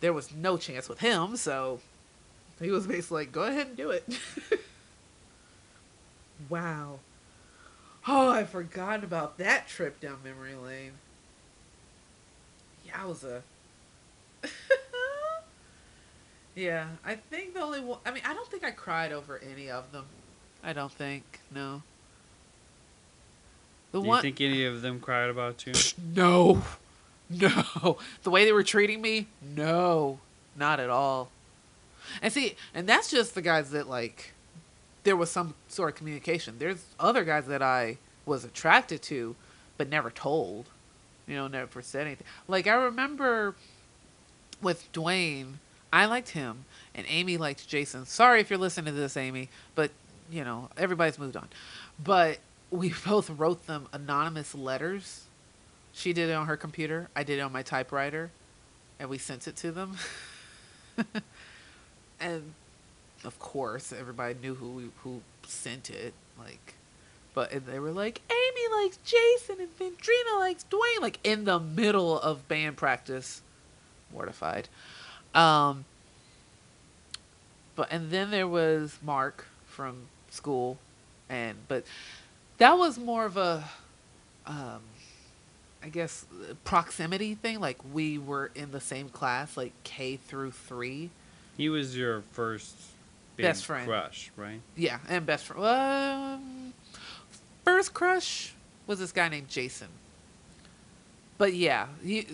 there 0.00 0.12
was 0.12 0.32
no 0.34 0.56
chance 0.56 0.88
with 0.88 1.00
him, 1.00 1.36
so 1.36 1.80
he 2.60 2.70
was 2.70 2.86
basically 2.86 3.22
like, 3.22 3.32
"Go 3.32 3.42
ahead 3.42 3.68
and 3.68 3.76
do 3.76 3.90
it." 3.90 4.04
wow. 6.48 6.98
Oh, 8.12 8.28
I 8.28 8.42
forgot 8.42 9.04
about 9.04 9.38
that 9.38 9.68
trip 9.68 10.00
down 10.00 10.18
memory 10.24 10.56
lane. 10.56 10.94
Yowza. 12.88 13.42
yeah, 16.56 16.88
I 17.04 17.14
think 17.14 17.54
the 17.54 17.60
only 17.62 17.78
one. 17.78 18.00
I 18.04 18.10
mean, 18.10 18.24
I 18.26 18.34
don't 18.34 18.48
think 18.50 18.64
I 18.64 18.72
cried 18.72 19.12
over 19.12 19.40
any 19.48 19.70
of 19.70 19.92
them. 19.92 20.06
I 20.64 20.72
don't 20.72 20.90
think. 20.90 21.22
No. 21.54 21.82
The 23.92 24.00
Do 24.00 24.04
you 24.04 24.08
one. 24.08 24.22
think 24.22 24.40
any 24.40 24.64
of 24.64 24.82
them 24.82 24.98
cried 24.98 25.30
about 25.30 25.64
you? 25.64 25.72
No. 26.14 26.62
No. 27.32 27.96
The 28.24 28.30
way 28.30 28.44
they 28.44 28.50
were 28.50 28.64
treating 28.64 29.00
me, 29.00 29.28
no. 29.40 30.18
Not 30.56 30.80
at 30.80 30.90
all. 30.90 31.30
And 32.20 32.32
see, 32.32 32.56
and 32.74 32.88
that's 32.88 33.08
just 33.08 33.36
the 33.36 33.42
guys 33.42 33.70
that 33.70 33.88
like 33.88 34.32
there 35.04 35.16
was 35.16 35.30
some 35.30 35.54
sort 35.68 35.90
of 35.90 35.96
communication. 35.96 36.56
There's 36.58 36.84
other 36.98 37.24
guys 37.24 37.46
that 37.46 37.62
I 37.62 37.98
was 38.26 38.44
attracted 38.44 39.02
to 39.02 39.34
but 39.78 39.88
never 39.88 40.10
told. 40.10 40.66
You 41.26 41.36
know, 41.36 41.46
never 41.48 41.80
said 41.80 42.06
anything. 42.06 42.26
Like 42.48 42.66
I 42.66 42.74
remember 42.74 43.54
with 44.60 44.92
Dwayne, 44.92 45.54
I 45.92 46.06
liked 46.06 46.30
him 46.30 46.64
and 46.94 47.06
Amy 47.08 47.36
liked 47.36 47.66
Jason. 47.66 48.04
Sorry 48.04 48.40
if 48.40 48.50
you're 48.50 48.58
listening 48.58 48.92
to 48.94 49.00
this, 49.00 49.16
Amy, 49.16 49.48
but 49.74 49.90
you 50.30 50.44
know, 50.44 50.68
everybody's 50.76 51.18
moved 51.18 51.36
on. 51.36 51.48
But 52.02 52.38
we 52.70 52.92
both 53.06 53.30
wrote 53.30 53.66
them 53.66 53.88
anonymous 53.92 54.54
letters 54.54 55.24
She 55.92 56.12
did 56.12 56.30
it 56.30 56.34
on 56.34 56.46
her 56.46 56.56
computer. 56.56 57.08
I 57.16 57.22
did 57.24 57.38
it 57.38 57.42
on 57.42 57.52
my 57.52 57.62
typewriter, 57.62 58.30
and 58.98 59.08
we 59.08 59.18
sent 59.18 59.48
it 59.48 59.56
to 59.56 59.72
them. 59.72 59.96
and 62.20 62.52
of 63.24 63.38
course, 63.38 63.92
everybody 63.92 64.34
knew 64.40 64.54
who 64.54 64.90
who 65.02 65.20
sent 65.46 65.90
it. 65.90 66.14
Like, 66.38 66.74
but 67.34 67.52
and 67.52 67.66
they 67.66 67.78
were 67.78 67.90
like, 67.90 68.20
Amy 68.30 68.82
likes 68.82 68.98
Jason 69.04 69.56
and 69.60 69.78
Vandrina 69.78 70.38
likes 70.38 70.64
Dwayne. 70.70 71.02
Like 71.02 71.18
in 71.24 71.44
the 71.44 71.58
middle 71.58 72.18
of 72.18 72.48
band 72.48 72.76
practice, 72.76 73.42
mortified. 74.12 74.68
Um, 75.34 75.84
but 77.76 77.88
and 77.90 78.10
then 78.10 78.30
there 78.30 78.48
was 78.48 78.98
Mark 79.02 79.46
from 79.66 79.96
school, 80.30 80.78
and 81.28 81.56
but 81.68 81.84
that 82.58 82.76
was 82.76 82.98
more 82.98 83.24
of 83.24 83.36
a, 83.36 83.64
um, 84.46 84.80
I 85.82 85.88
guess 85.88 86.26
proximity 86.64 87.34
thing. 87.34 87.60
Like 87.60 87.78
we 87.92 88.18
were 88.18 88.50
in 88.54 88.72
the 88.72 88.80
same 88.80 89.08
class, 89.08 89.56
like 89.56 89.72
K 89.84 90.16
through 90.16 90.50
three. 90.52 91.10
He 91.56 91.68
was 91.68 91.96
your 91.96 92.22
first 92.32 92.74
Best 93.42 93.64
friend. 93.64 93.86
crush, 93.86 94.30
right? 94.36 94.60
Yeah, 94.76 94.98
and 95.08 95.26
best 95.26 95.46
friend. 95.46 95.64
Um, 95.64 96.74
first 97.64 97.94
crush 97.94 98.54
was 98.86 98.98
this 98.98 99.12
guy 99.12 99.28
named 99.28 99.48
Jason. 99.48 99.88
But 101.38 101.54
yeah, 101.54 101.86
he 102.04 102.26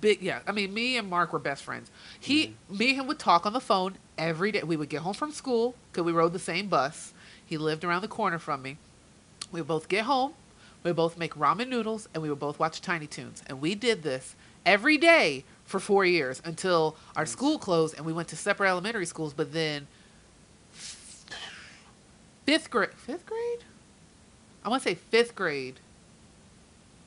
big. 0.00 0.22
Yeah, 0.22 0.40
I 0.46 0.52
mean, 0.52 0.72
me 0.72 0.96
and 0.96 1.10
Mark 1.10 1.34
were 1.34 1.38
best 1.38 1.62
friends. 1.64 1.90
He, 2.18 2.54
me 2.70 2.90
and 2.90 3.00
him 3.00 3.06
would 3.08 3.18
talk 3.18 3.44
on 3.44 3.52
the 3.52 3.60
phone 3.60 3.98
every 4.16 4.52
day. 4.52 4.62
We 4.62 4.76
would 4.76 4.88
get 4.88 5.02
home 5.02 5.12
from 5.12 5.32
school 5.32 5.74
because 5.92 6.04
we 6.04 6.12
rode 6.12 6.32
the 6.32 6.38
same 6.38 6.68
bus. 6.68 7.12
He 7.44 7.58
lived 7.58 7.84
around 7.84 8.00
the 8.00 8.08
corner 8.08 8.38
from 8.38 8.62
me. 8.62 8.78
We 9.52 9.60
would 9.60 9.68
both 9.68 9.88
get 9.88 10.04
home. 10.04 10.32
We 10.82 10.90
would 10.90 10.96
both 10.96 11.18
make 11.18 11.34
ramen 11.34 11.68
noodles, 11.68 12.08
and 12.14 12.22
we 12.22 12.30
would 12.30 12.38
both 12.38 12.58
watch 12.58 12.80
Tiny 12.80 13.06
Toons. 13.06 13.42
And 13.46 13.60
we 13.60 13.74
did 13.74 14.02
this 14.02 14.34
every 14.64 14.96
day 14.96 15.44
for 15.64 15.78
four 15.78 16.06
years 16.06 16.40
until 16.44 16.96
our 17.16 17.26
school 17.26 17.58
closed, 17.58 17.96
and 17.96 18.06
we 18.06 18.14
went 18.14 18.28
to 18.28 18.36
separate 18.36 18.70
elementary 18.70 19.06
schools. 19.06 19.34
But 19.34 19.52
then 19.52 19.86
fifth 22.44 22.70
grade, 22.70 22.94
fifth 22.94 23.26
grade, 23.26 23.60
I 24.64 24.68
want 24.68 24.82
to 24.82 24.88
say 24.88 24.94
fifth 24.94 25.34
grade. 25.34 25.80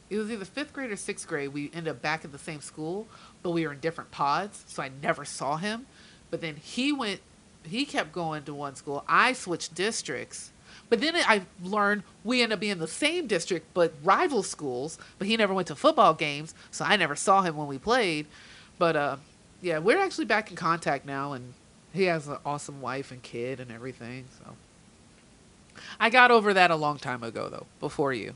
It 0.10 0.18
was 0.18 0.32
either 0.32 0.46
fifth 0.46 0.74
grade 0.74 0.92
or 0.92 0.96
sixth 0.96 1.28
grade. 1.28 1.50
We 1.50 1.72
ended 1.74 1.90
up 1.90 2.02
back 2.02 2.24
at 2.24 2.32
the 2.32 2.38
same 2.38 2.62
school, 2.62 3.08
but 3.44 3.52
we 3.52 3.66
were 3.66 3.74
in 3.74 3.80
different 3.80 4.12
pods, 4.12 4.64
so 4.68 4.84
I 4.84 4.92
never 5.02 5.26
saw 5.26 5.58
him. 5.58 5.86
But 6.30 6.42
then 6.42 6.56
he 6.56 6.94
went, 6.94 7.20
he 7.64 7.86
kept 7.86 8.12
going 8.12 8.44
to 8.44 8.54
one 8.54 8.76
school. 8.76 9.04
I 9.08 9.34
switched 9.34 9.76
districts. 9.76 10.52
But 10.90 11.02
then 11.02 11.16
I 11.16 11.42
learned 11.62 12.04
we 12.24 12.42
ended 12.42 12.56
up 12.56 12.60
being 12.62 12.78
the 12.78 12.88
same 12.88 13.28
district, 13.28 13.74
but 13.74 13.94
rival 14.04 14.44
schools. 14.44 14.98
But 15.18 15.28
he 15.28 15.36
never 15.36 15.54
went 15.54 15.68
to 15.68 15.76
football 15.76 16.14
games, 16.14 16.54
so 16.72 16.86
I 16.86 16.96
never 16.96 17.16
saw 17.16 17.42
him 17.42 17.58
when 17.58 17.68
we 17.68 17.78
played. 17.78 18.28
But 18.78 18.96
uh, 18.96 19.18
yeah, 19.62 19.80
we're 19.80 20.00
actually 20.00 20.26
back 20.26 20.50
in 20.50 20.56
contact 20.56 21.06
now, 21.06 21.34
and 21.34 21.54
he 21.94 22.04
has 22.04 22.28
an 22.28 22.38
awesome 22.46 22.80
wife 22.80 23.12
and 23.12 23.22
kid 23.22 23.60
and 23.60 23.72
everything. 23.72 24.26
So 24.40 24.56
I 26.00 26.10
got 26.10 26.32
over 26.32 26.54
that 26.54 26.72
a 26.72 26.76
long 26.76 26.98
time 26.98 27.24
ago, 27.24 27.50
though, 27.50 27.68
before 27.80 28.14
you. 28.14 28.36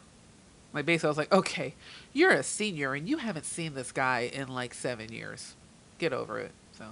Like 0.74 0.86
basically, 0.86 1.08
I 1.08 1.10
was 1.10 1.18
like, 1.18 1.34
okay, 1.34 1.74
you're 2.14 2.32
a 2.32 2.44
senior 2.44 2.94
and 2.94 3.08
you 3.08 3.18
haven't 3.18 3.46
seen 3.46 3.74
this 3.74 3.92
guy 3.92 4.32
in 4.34 4.48
like 4.48 4.74
seven 4.74 5.12
years. 5.12 5.56
Get 5.98 6.14
over 6.14 6.40
it. 6.40 6.52
So 6.78 6.86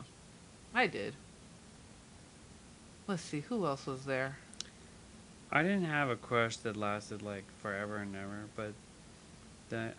I 0.73 0.87
did. 0.87 1.13
Let's 3.07 3.23
see, 3.23 3.39
who 3.39 3.65
else 3.65 3.85
was 3.87 4.05
there? 4.05 4.37
I 5.51 5.63
didn't 5.63 5.85
have 5.85 6.09
a 6.09 6.15
crush 6.15 6.57
that 6.57 6.77
lasted 6.77 7.23
like 7.23 7.43
forever 7.61 7.97
and 7.97 8.15
ever, 8.15 8.43
but 8.55 8.73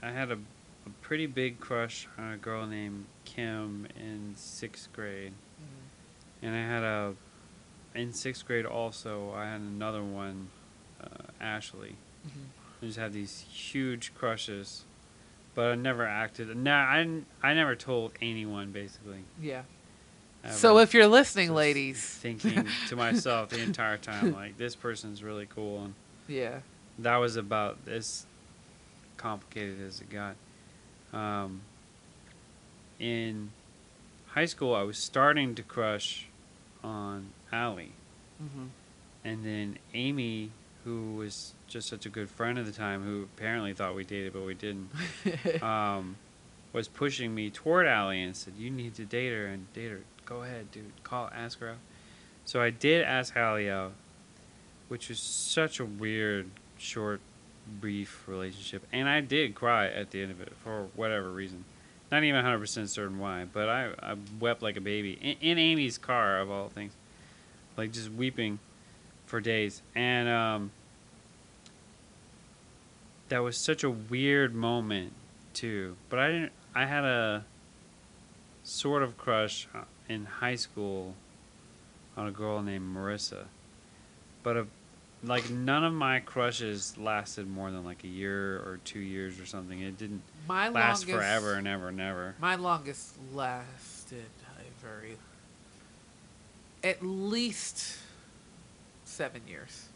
I 0.00 0.10
had 0.10 0.30
a, 0.30 0.34
a 0.34 0.90
pretty 1.02 1.26
big 1.26 1.58
crush 1.58 2.06
on 2.18 2.32
a 2.32 2.36
girl 2.36 2.66
named 2.66 3.06
Kim 3.24 3.88
in 3.98 4.34
sixth 4.36 4.92
grade, 4.92 5.32
mm-hmm. 5.32 6.46
and 6.46 6.54
I 6.54 6.60
had 6.60 6.82
a 6.84 7.14
in 7.94 8.12
sixth 8.12 8.46
grade 8.46 8.66
also. 8.66 9.32
I 9.34 9.46
had 9.46 9.60
another 9.60 10.02
one, 10.02 10.48
uh, 11.02 11.24
Ashley. 11.40 11.96
Mhm. 12.26 12.46
I 12.82 12.86
just 12.86 12.98
had 12.98 13.12
these 13.12 13.40
huge 13.50 14.14
crushes, 14.14 14.84
but 15.54 15.72
I 15.72 15.74
never 15.74 16.06
acted. 16.06 16.54
No, 16.56 16.72
I 16.74 17.22
I 17.42 17.54
never 17.54 17.74
told 17.76 18.12
anyone 18.22 18.70
basically. 18.72 19.24
Yeah. 19.40 19.62
ever. 20.44 20.54
So 20.54 20.78
if 20.78 20.94
you're 20.94 21.06
listening, 21.06 21.52
ladies, 21.52 22.02
thinking 22.02 22.66
to 22.88 22.96
myself 22.96 23.50
the 23.50 23.60
entire 23.62 23.98
time 23.98 24.32
like 24.40 24.56
this 24.56 24.74
person's 24.74 25.22
really 25.22 25.46
cool 25.46 25.84
and 25.84 25.94
yeah, 26.28 26.60
that 26.98 27.16
was 27.16 27.36
about 27.36 27.76
as 27.86 28.24
complicated 29.16 29.80
as 29.82 30.00
it 30.00 30.08
got. 30.10 30.36
Um, 31.12 31.62
in 32.98 33.50
high 34.28 34.44
school, 34.44 34.74
I 34.74 34.82
was 34.82 34.98
starting 34.98 35.54
to 35.56 35.62
crush 35.62 36.26
on 36.84 37.26
Allie, 37.52 37.92
hmm 38.38 38.66
and 39.22 39.44
then 39.44 39.78
Amy, 39.92 40.50
who 40.84 41.16
was 41.16 41.52
just 41.68 41.88
such 41.88 42.06
a 42.06 42.08
good 42.08 42.30
friend 42.30 42.58
at 42.58 42.64
the 42.64 42.72
time, 42.72 43.02
who 43.02 43.24
apparently 43.24 43.74
thought 43.74 43.94
we 43.94 44.02
dated 44.04 44.32
but 44.32 44.46
we 44.46 44.54
didn't, 44.54 44.88
um, 45.62 46.16
was 46.72 46.88
pushing 46.88 47.34
me 47.34 47.50
toward 47.50 47.86
Allie 47.86 48.22
and 48.22 48.34
said, 48.34 48.54
"You 48.56 48.70
need 48.70 48.94
to 48.94 49.04
date 49.04 49.30
her 49.32 49.46
and 49.46 49.70
date 49.74 49.90
her. 49.90 50.00
Go 50.24 50.42
ahead, 50.42 50.70
dude. 50.70 50.92
Call, 51.02 51.28
ask 51.34 51.58
her 51.60 51.70
out." 51.70 51.76
So 52.46 52.62
I 52.62 52.70
did 52.70 53.02
ask 53.02 53.36
Allie 53.36 53.68
out, 53.70 53.92
which 54.88 55.08
was 55.08 55.20
such 55.20 55.78
a 55.80 55.84
weird, 55.84 56.50
short, 56.78 57.20
brief 57.80 58.24
relationship, 58.26 58.86
and 58.92 59.08
I 59.08 59.20
did 59.20 59.54
cry 59.54 59.86
at 59.88 60.10
the 60.10 60.22
end 60.22 60.30
of 60.30 60.40
it 60.40 60.52
for 60.64 60.88
whatever 60.94 61.30
reason. 61.30 61.64
Not 62.10 62.24
even 62.24 62.44
100% 62.44 62.88
certain 62.88 63.20
why, 63.20 63.44
but 63.52 63.68
I, 63.68 63.90
I 64.02 64.16
wept 64.40 64.62
like 64.62 64.76
a 64.76 64.80
baby 64.80 65.12
in, 65.22 65.36
in 65.40 65.58
Amy's 65.58 65.96
car 65.96 66.40
of 66.40 66.50
all 66.50 66.68
things, 66.68 66.92
like 67.76 67.92
just 67.92 68.10
weeping 68.10 68.58
for 69.26 69.40
days, 69.40 69.82
and 69.94 70.28
um, 70.28 70.70
that 73.28 73.38
was 73.38 73.56
such 73.56 73.84
a 73.84 73.90
weird 73.90 74.54
moment 74.54 75.12
too. 75.54 75.96
But 76.08 76.18
I 76.18 76.26
didn't. 76.28 76.52
I 76.74 76.86
had 76.86 77.04
a 77.04 77.44
sort 78.62 79.02
of 79.02 79.16
crush 79.16 79.66
uh, 79.74 79.82
in 80.08 80.24
high 80.24 80.54
school 80.54 81.14
on 82.16 82.26
a 82.26 82.30
girl 82.30 82.62
named 82.62 82.94
Marissa, 82.94 83.44
but 84.42 84.56
a, 84.56 84.66
like 85.24 85.50
none 85.50 85.84
of 85.84 85.92
my 85.92 86.20
crushes 86.20 86.96
lasted 86.98 87.48
more 87.48 87.70
than 87.70 87.84
like 87.84 88.04
a 88.04 88.08
year 88.08 88.56
or 88.58 88.80
two 88.84 89.00
years 89.00 89.40
or 89.40 89.46
something. 89.46 89.80
It 89.80 89.98
didn't 89.98 90.22
my 90.48 90.68
last 90.68 91.06
longest 91.06 91.18
forever 91.18 91.54
and 91.54 91.66
ever 91.66 91.88
and 91.88 92.00
ever. 92.00 92.34
My 92.40 92.56
longest 92.56 93.16
lasted 93.32 94.26
a 94.58 94.84
very, 94.84 95.16
at 96.82 97.02
least 97.04 97.98
seven 99.04 99.42
years. 99.46 99.88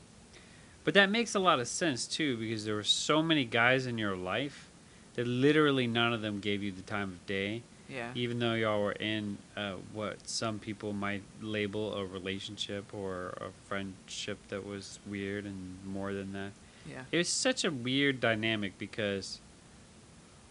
But 0.84 0.94
that 0.94 1.10
makes 1.10 1.34
a 1.34 1.40
lot 1.40 1.60
of 1.60 1.68
sense 1.68 2.06
too, 2.06 2.36
because 2.36 2.64
there 2.64 2.74
were 2.74 2.82
so 2.82 3.22
many 3.22 3.44
guys 3.44 3.86
in 3.86 3.96
your 3.98 4.16
life 4.16 4.68
that 5.14 5.26
literally 5.26 5.86
none 5.86 6.12
of 6.12 6.20
them 6.20 6.40
gave 6.40 6.62
you 6.62 6.72
the 6.72 6.82
time 6.82 7.10
of 7.10 7.26
day. 7.26 7.62
Yeah. 7.86 8.12
even 8.14 8.38
though 8.38 8.54
y'all 8.54 8.82
were 8.82 8.92
in 8.92 9.36
uh, 9.58 9.74
what 9.92 10.26
some 10.26 10.58
people 10.58 10.94
might 10.94 11.22
label 11.42 11.94
a 11.94 12.06
relationship 12.06 12.86
or 12.94 13.34
a 13.38 13.50
friendship 13.68 14.38
that 14.48 14.66
was 14.66 14.98
weird 15.06 15.44
and 15.44 15.76
more 15.86 16.14
than 16.14 16.32
that. 16.32 16.52
Yeah. 16.90 17.02
It 17.12 17.18
was 17.18 17.28
such 17.28 17.62
a 17.62 17.70
weird 17.70 18.20
dynamic 18.20 18.78
because 18.78 19.38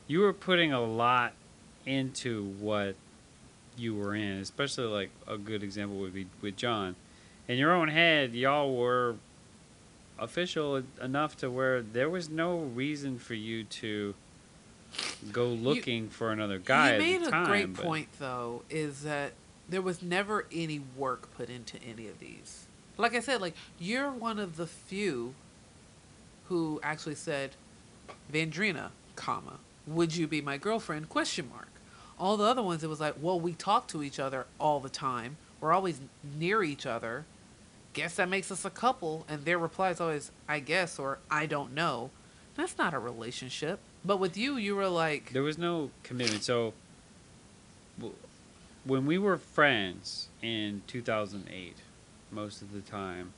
you 0.06 0.20
were 0.20 0.32
putting 0.32 0.72
a 0.72 0.80
lot 0.82 1.34
into 1.88 2.44
what 2.60 2.96
you 3.78 3.96
were 3.96 4.16
in, 4.16 4.38
especially 4.40 4.86
like 4.86 5.10
a 5.28 5.38
good 5.38 5.64
example 5.64 5.98
would 5.98 6.14
be 6.14 6.28
with 6.42 6.56
John. 6.56 6.96
In 7.48 7.58
your 7.58 7.72
own 7.72 7.90
head, 7.90 8.34
y'all 8.34 8.76
were 8.76 9.16
official 10.20 10.84
enough 11.02 11.36
to 11.38 11.50
where 11.50 11.82
there 11.82 12.10
was 12.10 12.30
no 12.30 12.60
reason 12.60 13.20
for 13.20 13.34
you 13.34 13.64
to 13.66 14.14
go 15.32 15.48
looking 15.48 16.10
for 16.10 16.32
another 16.32 16.60
guy. 16.60 16.94
you 16.94 17.00
made 17.00 17.22
the 17.24 17.42
a 17.42 17.46
great 17.46 17.74
point, 17.74 18.08
though, 18.20 18.64
is 18.70 19.02
that 19.04 19.34
there 19.68 19.82
was 19.82 20.02
never 20.02 20.46
any 20.52 20.82
work 20.96 21.34
put 21.36 21.50
into 21.50 21.78
any 21.84 22.08
of 22.08 22.20
these. 22.20 22.66
Like 22.98 23.16
I 23.16 23.20
said, 23.20 23.42
like 23.42 23.56
you're 23.80 24.12
one 24.12 24.40
of 24.40 24.58
the 24.58 24.68
few 24.68 25.34
who 26.48 26.80
actually 26.84 27.16
said, 27.16 27.52
"Vandrina, 28.32 28.92
comma, 29.16 29.60
would 29.88 30.16
you 30.16 30.28
be 30.28 30.42
my 30.42 30.58
girlfriend?" 30.58 31.10
Question 31.10 31.50
mark. 31.50 31.70
All 32.20 32.38
the 32.38 32.46
other 32.46 32.64
ones, 32.64 32.84
it 32.84 32.88
was 32.88 33.00
like, 33.00 33.16
"Well, 33.20 33.40
we 33.40 33.54
talk 33.54 33.88
to 33.90 34.04
each 34.04 34.20
other 34.20 34.46
all 34.60 34.80
the 34.80 34.90
time. 34.90 35.38
We're 35.60 35.74
always 35.74 36.00
near 36.24 36.64
each 36.64 36.86
other. 36.86 37.26
Guess 37.94 38.16
that 38.16 38.30
makes 38.30 38.52
us 38.52 38.66
a 38.66 38.70
couple." 38.70 39.26
And 39.28 39.46
their 39.46 39.58
reply 39.58 39.90
is 39.90 40.02
always, 40.02 40.32
"I 40.48 40.60
guess" 40.60 41.00
or 41.00 41.20
"I 41.30 41.46
don't 41.46 41.74
know." 41.74 42.12
That's 42.56 42.78
not 42.78 42.94
a 42.94 43.00
relationship. 43.00 43.80
But 44.06 44.18
with 44.18 44.38
you, 44.38 44.58
you 44.58 44.76
were 44.76 44.90
like, 44.90 45.32
There 45.32 45.44
was 45.44 45.58
no 45.58 45.92
commitment. 46.04 46.44
So 46.44 46.74
when 48.86 49.06
we 49.06 49.18
were 49.18 49.38
friends 49.38 50.28
in 50.42 50.82
2008, 50.88 51.78
most 52.32 52.62
of 52.62 52.74
the 52.74 52.82
time, 52.82 53.34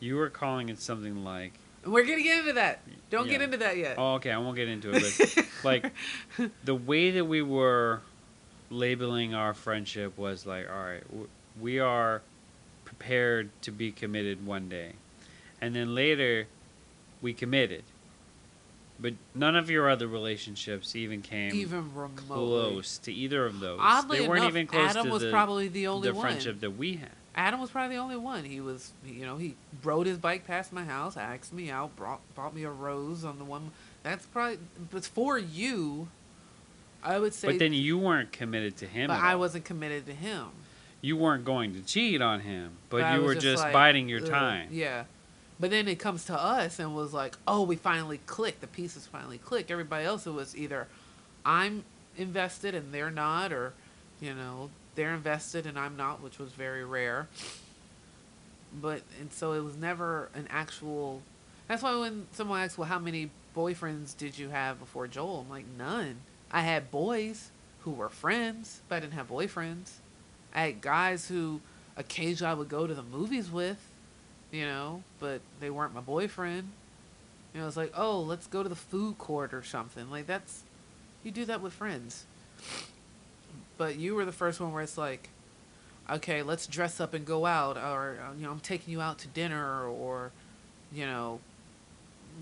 you 0.00 0.16
were 0.16 0.30
calling 0.30 0.68
it 0.68 0.80
something 0.80 1.22
like 1.22 1.52
We're 1.84 2.04
gonna 2.04 2.22
get 2.22 2.40
into 2.40 2.52
that. 2.54 2.80
Don't 3.10 3.28
get 3.28 3.42
into 3.42 3.58
that 3.58 3.76
yet. 3.76 3.96
Oh, 3.98 4.14
okay, 4.14 4.30
I 4.30 4.38
won't 4.38 4.56
get 4.56 4.68
into 4.68 4.90
it. 4.94 5.02
But 5.34 5.46
like 5.64 5.92
the 6.64 6.74
way 6.74 7.10
that 7.12 7.24
we 7.24 7.42
were 7.42 8.00
labeling 8.70 9.34
our 9.34 9.52
friendship 9.52 10.16
was 10.16 10.46
like, 10.46 10.68
all 10.70 10.82
right, 10.82 11.02
we 11.60 11.78
are 11.78 12.22
prepared 12.84 13.50
to 13.62 13.70
be 13.70 13.92
committed 13.92 14.46
one 14.46 14.68
day, 14.68 14.92
and 15.60 15.74
then 15.74 15.94
later 15.94 16.46
we 17.20 17.34
committed. 17.34 17.84
But 19.00 19.14
none 19.34 19.56
of 19.56 19.68
your 19.68 19.90
other 19.90 20.06
relationships 20.06 20.94
even 20.94 21.22
came 21.22 21.52
even 21.54 21.92
remotely. 21.94 22.24
close 22.24 22.98
to 22.98 23.12
either 23.12 23.44
of 23.44 23.58
those. 23.58 23.80
Oddly 23.82 24.20
they 24.20 24.28
weren't 24.28 24.40
enough, 24.42 24.50
even 24.52 24.66
close 24.68 24.90
Adam 24.90 25.06
to 25.06 25.12
was 25.12 25.22
the, 25.22 25.30
probably 25.30 25.68
the 25.68 25.88
only 25.88 26.08
one. 26.08 26.14
the 26.14 26.18
one. 26.18 26.26
friendship 26.28 26.60
that 26.60 26.70
we 26.72 26.94
had. 26.94 27.10
Adam 27.34 27.60
was 27.60 27.70
probably 27.70 27.96
the 27.96 28.02
only 28.02 28.16
one. 28.16 28.44
He 28.44 28.60
was, 28.60 28.92
you 29.06 29.24
know, 29.24 29.36
he 29.38 29.54
rode 29.82 30.06
his 30.06 30.18
bike 30.18 30.46
past 30.46 30.72
my 30.72 30.84
house, 30.84 31.16
asked 31.16 31.52
me 31.52 31.70
out, 31.70 31.96
brought 31.96 32.20
bought 32.34 32.54
me 32.54 32.64
a 32.64 32.70
rose 32.70 33.24
on 33.24 33.38
the 33.38 33.44
one. 33.44 33.70
That's 34.02 34.26
probably, 34.26 34.58
but 34.90 35.04
for 35.04 35.38
you, 35.38 36.08
I 37.02 37.18
would 37.18 37.32
say. 37.32 37.48
But 37.48 37.58
then 37.58 37.72
you 37.72 37.96
weren't 37.98 38.32
committed 38.32 38.76
to 38.78 38.86
him. 38.86 39.08
but 39.08 39.18
I 39.18 39.32
all. 39.32 39.40
wasn't 39.40 39.64
committed 39.64 40.06
to 40.06 40.12
him. 40.12 40.48
You 41.00 41.16
weren't 41.16 41.44
going 41.44 41.74
to 41.74 41.80
cheat 41.80 42.22
on 42.22 42.40
him, 42.40 42.72
but, 42.88 43.02
I 43.02 43.16
you 43.16 43.22
were 43.22 43.34
just, 43.34 43.62
like, 43.62 43.72
biding 43.72 44.08
your 44.08 44.22
uh, 44.22 44.28
time. 44.28 44.68
Yeah. 44.70 45.04
But 45.58 45.70
then 45.70 45.88
it 45.88 45.98
comes 45.98 46.26
to 46.26 46.34
us 46.34 46.78
and 46.78 46.94
was 46.94 47.12
like, 47.12 47.36
oh, 47.46 47.62
we 47.62 47.76
finally 47.76 48.20
clicked. 48.26 48.60
The 48.60 48.66
pieces 48.68 49.06
finally 49.06 49.38
click. 49.38 49.70
Everybody 49.70 50.04
else, 50.04 50.26
it 50.26 50.32
was 50.32 50.56
either 50.56 50.86
I'm 51.44 51.84
invested 52.16 52.74
and 52.74 52.92
they're 52.92 53.10
not, 53.10 53.52
or, 53.52 53.72
you 54.20 54.34
know, 54.34 54.70
they're 54.94 55.14
invested 55.14 55.66
and 55.66 55.78
I'm 55.78 55.96
not, 55.96 56.22
which 56.22 56.38
was 56.38 56.50
very 56.52 56.84
rare. 56.84 57.28
But, 58.80 59.02
and 59.20 59.32
so 59.32 59.52
it 59.52 59.60
was 59.60 59.76
never 59.76 60.28
an 60.34 60.46
actual. 60.50 61.22
That's 61.68 61.82
why 61.82 61.94
when 61.96 62.26
someone 62.32 62.60
asks, 62.60 62.78
well, 62.78 62.88
how 62.88 62.98
many 62.98 63.30
boyfriends 63.56 64.16
did 64.16 64.38
you 64.38 64.48
have 64.48 64.78
before 64.78 65.06
Joel? 65.06 65.40
I'm 65.40 65.50
like, 65.50 65.66
none. 65.78 66.16
I 66.50 66.62
had 66.62 66.90
boys 66.90 67.50
who 67.82 67.90
were 67.90 68.08
friends, 68.08 68.80
but 68.88 68.96
I 68.96 69.00
didn't 69.00 69.14
have 69.14 69.28
boyfriends. 69.28 69.92
I 70.54 70.62
had 70.62 70.80
guys 70.80 71.28
who 71.28 71.60
occasionally 71.96 72.50
I 72.50 72.54
would 72.54 72.68
go 72.68 72.86
to 72.86 72.94
the 72.94 73.02
movies 73.02 73.50
with, 73.50 73.78
you 74.50 74.64
know, 74.64 75.02
but 75.18 75.40
they 75.60 75.70
weren't 75.70 75.94
my 75.94 76.00
boyfriend. 76.00 76.68
You 77.54 77.60
know, 77.60 77.66
it's 77.66 77.76
like, 77.76 77.92
oh, 77.96 78.20
let's 78.20 78.46
go 78.46 78.62
to 78.62 78.68
the 78.68 78.74
food 78.74 79.18
court 79.18 79.52
or 79.52 79.62
something. 79.62 80.10
Like 80.10 80.26
that's, 80.26 80.62
you 81.22 81.30
do 81.30 81.44
that 81.46 81.60
with 81.60 81.72
friends. 81.72 82.24
But 83.82 83.96
you 83.96 84.14
were 84.14 84.24
the 84.24 84.30
first 84.30 84.60
one 84.60 84.72
where 84.72 84.84
it's 84.84 84.96
like, 84.96 85.28
okay, 86.08 86.44
let's 86.44 86.68
dress 86.68 87.00
up 87.00 87.14
and 87.14 87.26
go 87.26 87.46
out, 87.46 87.76
or 87.76 88.16
uh, 88.24 88.32
you 88.38 88.46
know, 88.46 88.52
I'm 88.52 88.60
taking 88.60 88.92
you 88.92 89.00
out 89.00 89.18
to 89.18 89.26
dinner, 89.26 89.88
or, 89.88 90.30
you 90.92 91.04
know, 91.04 91.40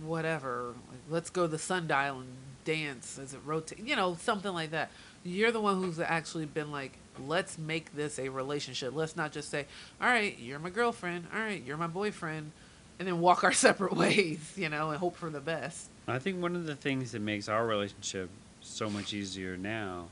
whatever. 0.05 0.75
Like, 0.91 1.01
let's 1.09 1.31
go 1.31 1.45
to 1.45 1.49
the 1.49 1.59
sundial 1.59 2.21
and 2.21 2.29
dance 2.67 3.19
as 3.19 3.33
it 3.33 3.41
rotates. 3.47 3.81
You 3.83 3.97
know, 3.97 4.17
something 4.21 4.53
like 4.53 4.73
that. 4.73 4.91
You're 5.25 5.51
the 5.51 5.63
one 5.63 5.83
who's 5.83 5.99
actually 5.99 6.45
been 6.45 6.71
like, 6.71 6.93
let's 7.27 7.57
make 7.57 7.97
this 7.97 8.19
a 8.19 8.29
relationship. 8.29 8.95
Let's 8.95 9.17
not 9.17 9.33
just 9.33 9.49
say, 9.49 9.65
all 9.99 10.09
right, 10.09 10.39
you're 10.39 10.59
my 10.59 10.69
girlfriend. 10.69 11.25
All 11.35 11.41
right, 11.41 11.65
you're 11.65 11.79
my 11.79 11.87
boyfriend. 11.87 12.53
And 12.99 13.09
then 13.09 13.19
walk 13.21 13.45
our 13.45 13.53
separate 13.55 13.97
ways, 13.97 14.53
you 14.57 14.69
know, 14.69 14.91
and 14.91 14.99
hope 14.99 15.17
for 15.17 15.31
the 15.31 15.41
best. 15.41 15.89
I 16.07 16.19
think 16.19 16.43
one 16.43 16.55
of 16.55 16.67
the 16.67 16.77
things 16.77 17.13
that 17.13 17.23
makes 17.23 17.49
our 17.49 17.67
relationship 17.67 18.29
so 18.61 18.91
much 18.91 19.15
easier 19.15 19.57
now 19.57 20.09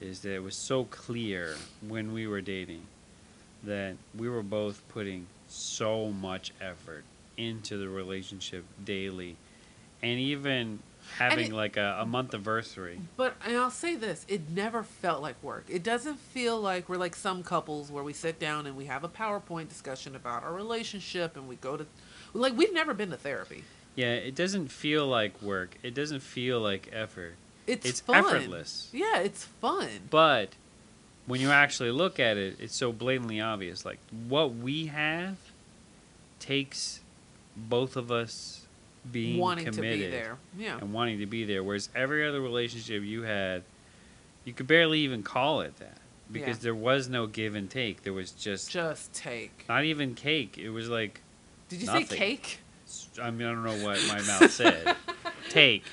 is 0.00 0.20
that 0.20 0.34
it 0.34 0.42
was 0.42 0.54
so 0.56 0.84
clear 0.84 1.54
when 1.86 2.12
we 2.12 2.26
were 2.26 2.40
dating 2.40 2.82
that 3.64 3.94
we 4.16 4.28
were 4.28 4.42
both 4.42 4.82
putting 4.88 5.26
so 5.48 6.08
much 6.10 6.52
effort 6.60 7.04
into 7.36 7.76
the 7.78 7.88
relationship 7.88 8.64
daily 8.84 9.36
and 10.02 10.18
even 10.18 10.78
having 11.18 11.46
it- 11.46 11.52
like 11.52 11.76
a, 11.76 11.98
a 12.00 12.06
month 12.06 12.34
anniversary. 12.34 13.00
But 13.16 13.36
and 13.46 13.56
I'll 13.56 13.70
say 13.70 13.94
this, 13.96 14.24
it 14.28 14.50
never 14.50 14.82
felt 14.82 15.22
like 15.22 15.40
work. 15.42 15.64
It 15.68 15.82
doesn't 15.82 16.18
feel 16.18 16.60
like 16.60 16.88
we're 16.88 16.96
like 16.96 17.14
some 17.16 17.42
couples 17.42 17.90
where 17.90 18.04
we 18.04 18.12
sit 18.12 18.38
down 18.38 18.66
and 18.66 18.76
we 18.76 18.86
have 18.86 19.04
a 19.04 19.08
PowerPoint 19.08 19.68
discussion 19.68 20.14
about 20.16 20.42
our 20.42 20.52
relationship 20.52 21.36
and 21.36 21.48
we 21.48 21.56
go 21.56 21.76
to 21.76 21.86
like 22.34 22.56
we've 22.56 22.74
never 22.74 22.92
been 22.92 23.10
to 23.10 23.16
therapy. 23.16 23.64
Yeah, 23.94 24.12
it 24.12 24.34
doesn't 24.34 24.68
feel 24.68 25.06
like 25.06 25.40
work. 25.40 25.78
It 25.82 25.94
doesn't 25.94 26.20
feel 26.20 26.60
like 26.60 26.90
effort. 26.92 27.36
It's, 27.66 27.84
It's 27.86 28.00
fun. 28.00 28.16
effortless. 28.16 28.88
Yeah, 28.92 29.18
it's 29.20 29.44
fun. 29.44 29.88
But 30.10 30.50
when 31.26 31.40
you 31.40 31.50
actually 31.50 31.90
look 31.90 32.20
at 32.20 32.36
it, 32.36 32.56
it's 32.60 32.74
so 32.76 32.92
blatantly 32.92 33.40
obvious. 33.40 33.84
Like 33.84 33.98
what 34.28 34.54
we 34.54 34.86
have 34.86 35.36
takes 36.38 37.00
both 37.56 37.96
of 37.96 38.12
us 38.12 38.66
being 39.10 39.38
wanting 39.38 39.64
committed 39.66 39.98
to 40.00 40.04
be 40.06 40.10
there. 40.10 40.36
Yeah. 40.56 40.78
and 40.78 40.92
wanting 40.92 41.18
to 41.20 41.26
be 41.26 41.44
there. 41.44 41.62
Whereas 41.62 41.88
every 41.94 42.26
other 42.26 42.40
relationship 42.40 43.02
you 43.02 43.22
had, 43.22 43.62
you 44.44 44.52
could 44.52 44.66
barely 44.66 45.00
even 45.00 45.22
call 45.22 45.60
it 45.60 45.76
that 45.78 45.98
because 46.30 46.58
Yeah. 46.58 46.62
there 46.62 46.74
was 46.74 47.08
no 47.08 47.26
give 47.26 47.54
and 47.54 47.70
take. 47.70 48.02
There 48.02 48.12
was 48.12 48.30
just 48.32 48.70
Just 48.70 49.12
take. 49.12 49.64
not 49.68 49.84
even 49.84 50.14
cake. 50.14 50.58
It 50.58 50.70
was 50.70 50.88
like 50.88 51.20
Did 51.68 51.80
you 51.80 51.86
nothing. 51.86 52.06
say 52.06 52.16
cake? 52.16 52.58
I 53.20 53.30
mean 53.30 53.46
I 53.48 53.52
don't 53.52 53.64
know 53.64 53.84
what 53.84 54.00
my 54.08 54.20
mouth 54.22 54.50
said. 54.50 54.94
Take. 55.48 55.84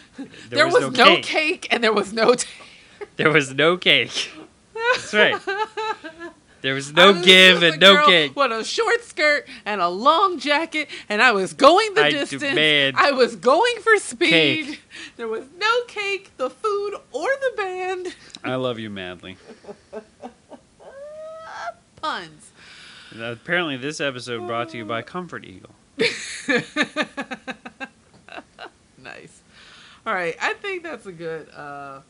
There, 0.50 0.68
was, 0.68 0.96
no, 0.98 1.20
cake. 1.22 1.68
and 1.72 1.84
there 1.84 1.94
was 1.94 2.14
no 2.14 2.34
take. 2.36 2.50
There 3.16 3.30
was 3.30 3.54
no 3.54 3.78
cake. 3.78 4.32
That's 4.74 5.14
right. 5.14 5.40
There 6.62 6.74
was 6.74 6.94
no 6.96 7.12
was 7.12 7.26
give 7.26 7.62
and 7.62 7.80
no 7.80 8.06
cake. 8.06 8.36
With 8.36 8.52
a 8.52 8.64
short 8.64 9.04
skirt 9.04 9.48
and 9.66 9.82
a 9.82 9.90
long 9.90 10.40
jacket, 10.40 10.90
and 11.10 11.22
I 11.22 11.32
was 11.32 11.54
going 11.54 11.94
the 11.94 12.06
I 12.06 12.10
distance. 12.12 12.42
demand 12.42 12.96
I 12.98 13.12
was 13.12 13.36
going 13.36 13.76
for 13.82 13.98
speed. 13.98 14.30
cake. 14.30 14.82
There 15.18 15.28
was 15.28 15.46
no 15.60 15.84
cake, 15.88 16.32
the 16.38 16.50
food, 16.50 16.96
or 17.12 17.28
the 17.28 17.52
band. 17.58 18.16
I 18.44 18.56
love 18.56 18.80
you 18.80 18.90
madly. 18.90 19.38
Puns. 22.02 22.52
Apparently, 23.20 23.78
this 23.78 24.02
episode 24.02 24.48
brought 24.48 24.70
to 24.70 24.78
you 24.78 24.86
by 24.86 25.02
Comfort 25.04 25.46
Eagle. 25.46 25.76
All 30.06 30.14
right, 30.14 30.36
I 30.42 30.54
think 30.56 30.84
that's 30.84 31.06
a 31.06 31.14
good, 31.14 31.50
uh, 31.56 32.02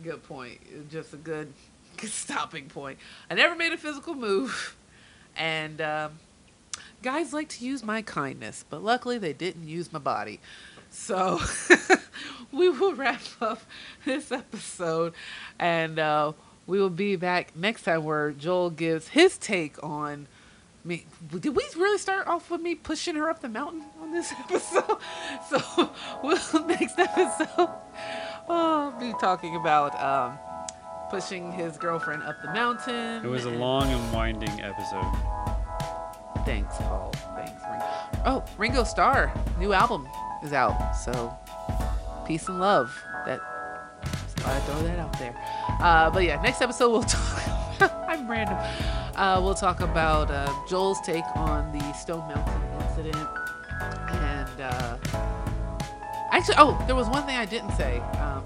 good 0.00 0.22
point. 0.22 0.60
Just 0.88 1.12
a 1.12 1.16
good, 1.16 1.52
stopping 2.04 2.66
point. 2.66 2.98
I 3.28 3.34
never 3.34 3.56
made 3.56 3.72
a 3.72 3.76
physical 3.76 4.14
move, 4.14 4.76
and 5.36 5.80
um, 5.80 6.12
guys 7.02 7.32
like 7.32 7.48
to 7.48 7.64
use 7.64 7.82
my 7.82 8.00
kindness, 8.02 8.64
but 8.70 8.80
luckily 8.80 9.18
they 9.18 9.32
didn't 9.32 9.66
use 9.66 9.92
my 9.92 9.98
body. 9.98 10.38
So 10.90 11.40
we 12.52 12.68
will 12.68 12.94
wrap 12.94 13.22
up 13.40 13.62
this 14.04 14.30
episode, 14.30 15.12
and 15.58 15.98
uh, 15.98 16.32
we 16.68 16.80
will 16.80 16.90
be 16.90 17.16
back 17.16 17.56
next 17.56 17.82
time 17.82 18.04
where 18.04 18.30
Joel 18.30 18.70
gives 18.70 19.08
his 19.08 19.36
take 19.36 19.82
on 19.82 20.28
me. 20.86 21.06
Did 21.28 21.56
we 21.56 21.64
really 21.76 21.98
start 21.98 22.26
off 22.26 22.50
with 22.50 22.60
me 22.60 22.74
pushing 22.74 23.16
her 23.16 23.28
up 23.28 23.40
the 23.40 23.48
mountain 23.48 23.84
on 24.00 24.12
this 24.12 24.32
episode? 24.38 24.98
So 25.48 25.90
we'll 26.22 26.66
next 26.66 26.98
episode 26.98 27.70
I'll 28.48 28.92
be 28.98 29.12
talking 29.20 29.56
about 29.56 30.00
um, 30.00 30.38
pushing 31.10 31.52
his 31.52 31.76
girlfriend 31.76 32.22
up 32.22 32.36
the 32.42 32.52
mountain. 32.52 33.24
It 33.24 33.28
was 33.28 33.44
a 33.44 33.50
long 33.50 33.90
and 33.90 34.12
winding 34.12 34.60
episode. 34.62 35.12
Thanks, 36.44 36.76
Paul. 36.78 37.12
Thanks, 37.34 37.60
Ringo. 37.68 37.86
Oh, 38.24 38.44
Ringo 38.56 38.84
Starr, 38.84 39.32
new 39.58 39.72
album 39.72 40.08
is 40.44 40.52
out. 40.52 40.92
So, 40.92 41.36
peace 42.24 42.48
and 42.48 42.60
love. 42.60 42.96
That 43.24 43.40
I'd 44.44 44.62
throw 44.62 44.80
that 44.82 45.00
out 45.00 45.18
there. 45.18 45.34
Uh, 45.80 46.08
but 46.10 46.22
yeah, 46.22 46.40
next 46.40 46.62
episode 46.62 46.90
we'll 46.90 47.02
talk. 47.82 47.90
I'm 48.08 48.30
random. 48.30 48.56
Uh, 49.16 49.40
we'll 49.42 49.54
talk 49.54 49.80
about 49.80 50.30
uh, 50.30 50.52
Joel's 50.68 51.00
take 51.00 51.24
on 51.36 51.72
the 51.72 51.92
Stone 51.94 52.28
Mountain 52.28 52.62
incident, 52.82 53.28
and 54.10 54.60
uh, 54.60 54.98
actually, 56.32 56.56
oh, 56.58 56.82
there 56.86 56.94
was 56.94 57.08
one 57.08 57.24
thing 57.24 57.36
I 57.36 57.46
didn't 57.46 57.72
say. 57.72 58.00
Um, 58.20 58.42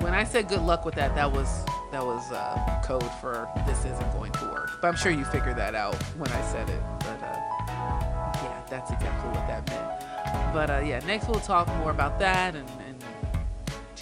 when 0.00 0.12
I 0.12 0.24
said 0.24 0.48
good 0.48 0.62
luck 0.62 0.84
with 0.84 0.96
that, 0.96 1.14
that 1.14 1.30
was 1.30 1.64
that 1.92 2.04
was 2.04 2.32
uh, 2.32 2.80
code 2.84 3.08
for 3.20 3.48
this 3.64 3.84
isn't 3.84 4.12
going 4.12 4.32
to 4.32 4.44
work. 4.46 4.70
But 4.82 4.88
I'm 4.88 4.96
sure 4.96 5.12
you 5.12 5.24
figured 5.26 5.56
that 5.56 5.76
out 5.76 5.94
when 6.18 6.32
I 6.32 6.42
said 6.42 6.68
it. 6.68 6.82
But 6.98 7.22
uh, 7.22 7.36
yeah, 8.42 8.62
that's 8.68 8.90
exactly 8.90 9.30
what 9.30 9.46
that 9.46 9.68
meant. 9.70 10.52
But 10.52 10.70
uh, 10.70 10.82
yeah, 10.84 10.98
next 11.06 11.28
we'll 11.28 11.38
talk 11.38 11.68
more 11.78 11.92
about 11.92 12.18
that 12.18 12.56
and, 12.56 12.68
and 12.88 12.89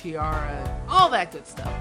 Tiara, 0.03 0.85
all 0.89 1.09
that 1.11 1.33
good 1.33 1.47
stuff. 1.47 1.73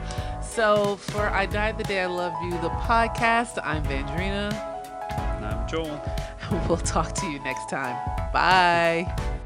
So 0.44 0.96
for 0.96 1.30
I 1.30 1.46
Died 1.46 1.78
the 1.78 1.84
Day 1.84 2.02
I 2.02 2.08
Loved 2.08 2.44
You, 2.44 2.52
the 2.62 2.70
podcast, 2.70 3.60
I'm 3.64 3.84
Vandrina. 3.84 4.52
And 5.12 5.46
I'm 5.46 5.68
Joel. 5.68 6.02
We'll 6.70 6.78
talk 6.78 7.12
to 7.14 7.26
you 7.28 7.40
next 7.40 7.70
time. 7.70 7.98
Bye. 8.32 9.37